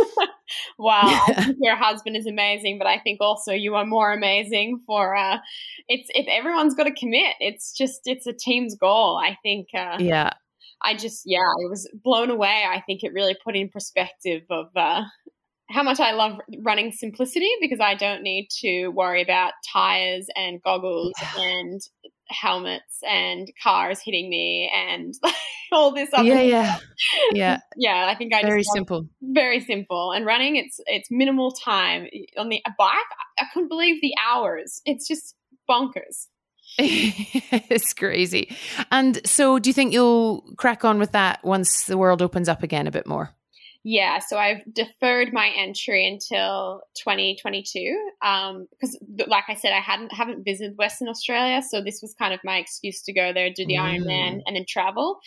Wow, 0.78 1.02
I 1.02 1.44
think 1.44 1.58
your 1.60 1.76
husband 1.76 2.16
is 2.16 2.26
amazing, 2.26 2.78
but 2.78 2.86
I 2.86 2.98
think 2.98 3.20
also 3.20 3.52
you 3.52 3.74
are 3.74 3.84
more 3.84 4.12
amazing 4.12 4.80
for 4.86 5.14
uh 5.14 5.38
it's 5.88 6.08
if 6.14 6.26
everyone's 6.28 6.74
got 6.74 6.84
to 6.84 6.94
commit. 6.94 7.34
It's 7.40 7.72
just 7.76 8.00
it's 8.04 8.26
a 8.26 8.32
team's 8.32 8.74
goal. 8.74 9.20
I 9.22 9.36
think 9.42 9.68
uh 9.74 9.98
Yeah. 9.98 10.30
I 10.80 10.94
just 10.94 11.22
yeah, 11.26 11.40
I 11.40 11.68
was 11.68 11.88
blown 12.02 12.30
away. 12.30 12.64
I 12.66 12.80
think 12.86 13.02
it 13.02 13.12
really 13.12 13.36
put 13.44 13.56
in 13.56 13.68
perspective 13.68 14.42
of 14.50 14.68
uh 14.74 15.02
how 15.70 15.82
much 15.82 16.00
I 16.00 16.12
love 16.12 16.38
running 16.62 16.92
simplicity 16.92 17.50
because 17.60 17.80
I 17.80 17.94
don't 17.94 18.22
need 18.22 18.48
to 18.60 18.88
worry 18.88 19.20
about 19.20 19.52
tires 19.70 20.28
and 20.34 20.62
goggles 20.62 21.12
and 21.38 21.80
helmets 22.30 22.98
and 23.08 23.50
cars 23.62 24.00
hitting 24.04 24.28
me 24.28 24.70
and 24.74 25.14
all 25.72 25.92
this 25.92 26.10
other 26.12 26.28
Yeah, 26.28 26.40
yeah. 26.40 26.78
Yeah. 27.32 27.58
yeah 27.76 28.06
i 28.08 28.14
think 28.14 28.34
i 28.34 28.42
Very 28.42 28.60
just 28.62 28.72
simple. 28.72 29.06
very 29.22 29.60
simple 29.60 30.12
and 30.12 30.26
running 30.26 30.56
it's 30.56 30.80
it's 30.86 31.10
minimal 31.10 31.52
time 31.52 32.06
on 32.36 32.48
the 32.48 32.60
a 32.66 32.70
bike 32.78 32.90
i 33.38 33.44
couldn't 33.52 33.68
believe 33.68 34.00
the 34.00 34.14
hours 34.28 34.80
it's 34.84 35.06
just 35.08 35.34
bonkers 35.68 36.26
it's 36.78 37.92
crazy. 37.94 38.54
And 38.92 39.26
so 39.26 39.58
do 39.58 39.70
you 39.70 39.74
think 39.74 39.92
you'll 39.92 40.42
crack 40.58 40.84
on 40.84 40.98
with 40.98 41.12
that 41.12 41.42
once 41.42 41.86
the 41.86 41.96
world 41.96 42.20
opens 42.22 42.48
up 42.48 42.62
again 42.62 42.86
a 42.86 42.90
bit 42.90 43.06
more? 43.06 43.30
Yeah 43.84 44.18
so 44.18 44.36
i've 44.36 44.60
deferred 44.72 45.32
my 45.32 45.50
entry 45.56 46.06
until 46.06 46.82
2022 47.02 47.96
um 48.24 48.66
because 48.72 48.98
like 49.28 49.44
i 49.48 49.54
said 49.54 49.72
i 49.72 49.80
hadn't 49.80 50.12
haven't 50.12 50.44
visited 50.44 50.76
western 50.76 51.08
australia 51.08 51.62
so 51.62 51.80
this 51.82 52.00
was 52.02 52.14
kind 52.18 52.34
of 52.34 52.40
my 52.44 52.56
excuse 52.58 53.02
to 53.02 53.12
go 53.12 53.32
there 53.32 53.50
do 53.50 53.64
the 53.66 53.74
Mm. 53.74 54.00
ironman 54.00 54.40
and 54.46 54.56
then 54.56 54.64
travel 54.68 55.18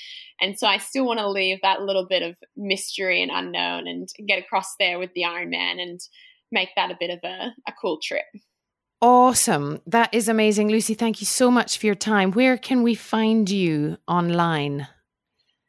and 0.41 0.59
so 0.59 0.67
i 0.67 0.77
still 0.77 1.05
want 1.05 1.19
to 1.19 1.29
leave 1.29 1.59
that 1.63 1.81
little 1.81 2.05
bit 2.07 2.21
of 2.21 2.35
mystery 2.57 3.21
and 3.21 3.31
unknown 3.31 3.87
and 3.87 4.09
get 4.27 4.39
across 4.39 4.75
there 4.79 4.99
with 4.99 5.11
the 5.15 5.21
ironman 5.23 5.81
and 5.81 5.99
make 6.51 6.69
that 6.75 6.91
a 6.91 6.97
bit 6.99 7.09
of 7.09 7.19
a, 7.23 7.53
a 7.67 7.73
cool 7.81 7.99
trip 8.03 8.25
Awesome. 9.03 9.81
That 9.87 10.13
is 10.13 10.29
amazing. 10.29 10.69
Lucy, 10.69 10.93
thank 10.93 11.21
you 11.21 11.25
so 11.25 11.49
much 11.49 11.79
for 11.79 11.87
your 11.87 11.95
time. 11.95 12.31
Where 12.33 12.55
can 12.55 12.83
we 12.83 12.93
find 12.93 13.49
you 13.49 13.97
online? 14.07 14.87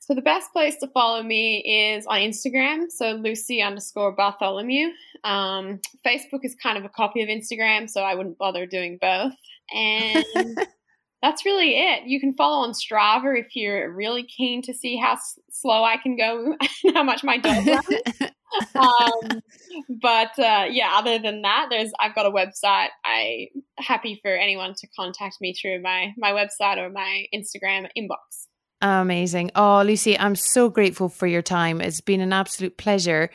So 0.03 0.14
the 0.14 0.20
best 0.20 0.53
place 0.53 0.76
to 0.78 0.88
follow 0.88 1.22
me 1.22 1.59
is 1.94 2.07
on 2.07 2.18
Instagram, 2.18 2.90
so 2.90 3.12
Lucy 3.12 3.62
underscore 3.62 4.11
Bartholomew. 4.11 4.88
Um, 5.22 5.80
Facebook 6.05 6.40
is 6.42 6.57
kind 6.61 6.76
of 6.76 6.84
a 6.84 6.88
copy 6.88 7.22
of 7.22 7.28
Instagram, 7.28 7.88
so 7.88 8.03
I 8.03 8.16
wouldn't 8.16 8.36
bother 8.36 8.66
doing 8.66 8.98
both. 9.00 9.32
And 9.72 10.24
that's 11.22 11.44
really 11.44 11.78
it. 11.78 12.03
You 12.07 12.18
can 12.18 12.34
follow 12.34 12.66
on 12.66 12.72
Strava 12.72 13.38
if 13.38 13.55
you're 13.55 13.94
really 13.94 14.24
keen 14.24 14.61
to 14.62 14.74
see 14.74 14.96
how 14.96 15.12
s- 15.12 15.38
slow 15.53 15.84
I 15.84 15.98
can 15.98 16.16
go 16.16 16.57
and 16.84 16.96
how 16.96 17.05
much 17.05 17.22
my 17.22 17.38
dog 17.38 17.64
runs. 17.64 17.86
um, 18.74 19.40
but 19.88 20.36
uh, 20.36 20.66
yeah, 20.68 20.94
other 20.96 21.20
than 21.20 21.42
that, 21.42 21.68
there's 21.70 21.92
I've 22.00 22.16
got 22.16 22.26
a 22.26 22.32
website. 22.32 22.88
I 23.05 23.50
happy 23.78 24.18
for 24.20 24.34
anyone 24.34 24.74
to 24.78 24.88
contact 24.98 25.36
me 25.40 25.55
through 25.55 25.80
my 25.80 26.12
my 26.18 26.32
website 26.32 26.78
or 26.78 26.90
my 26.90 27.26
Instagram 27.32 27.86
inbox. 27.96 28.48
Amazing. 28.83 29.53
Oh, 29.55 29.83
Lucy, 29.87 30.18
I'm 30.18 30.35
so 30.35 30.68
grateful 30.68 31.09
for 31.09 31.28
your 31.28 31.41
time. 31.41 31.80
It's 31.80 32.01
been 32.01 32.20
an 32.20 32.33
absolute 32.33 32.76
pleasure 32.76 33.30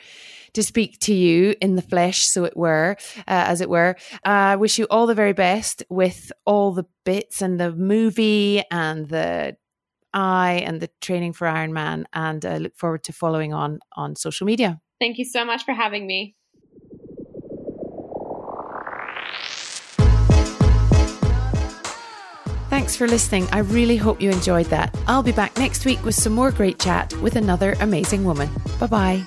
to 0.52 0.62
speak 0.62 0.98
to 1.00 1.14
you 1.14 1.54
in 1.62 1.74
the 1.74 1.82
flesh, 1.82 2.26
so 2.26 2.44
it 2.44 2.56
were, 2.56 2.96
uh, 3.20 3.22
as 3.26 3.62
it 3.62 3.70
were. 3.70 3.96
I 4.24 4.56
wish 4.56 4.78
you 4.78 4.86
all 4.90 5.06
the 5.06 5.14
very 5.14 5.32
best 5.32 5.82
with 5.88 6.32
all 6.44 6.72
the 6.72 6.84
bits 7.04 7.40
and 7.40 7.58
the 7.58 7.72
movie 7.72 8.62
and 8.70 9.08
the 9.08 9.56
eye 10.12 10.62
and 10.66 10.80
the 10.80 10.90
training 11.00 11.32
for 11.32 11.46
Ironman. 11.46 12.04
And 12.12 12.44
I 12.44 12.58
look 12.58 12.76
forward 12.76 13.04
to 13.04 13.12
following 13.12 13.54
on 13.54 13.80
on 13.96 14.16
social 14.16 14.46
media. 14.46 14.80
Thank 15.00 15.16
you 15.16 15.24
so 15.24 15.44
much 15.44 15.64
for 15.64 15.72
having 15.72 16.06
me. 16.06 16.34
Thanks 22.78 22.94
for 22.94 23.08
listening. 23.08 23.48
I 23.50 23.58
really 23.58 23.96
hope 23.96 24.22
you 24.22 24.30
enjoyed 24.30 24.66
that. 24.66 24.96
I'll 25.08 25.24
be 25.24 25.32
back 25.32 25.58
next 25.58 25.84
week 25.84 26.00
with 26.04 26.14
some 26.14 26.32
more 26.32 26.52
great 26.52 26.78
chat 26.78 27.12
with 27.14 27.34
another 27.34 27.74
amazing 27.80 28.22
woman. 28.22 28.48
Bye 28.78 28.86
bye. 28.86 29.24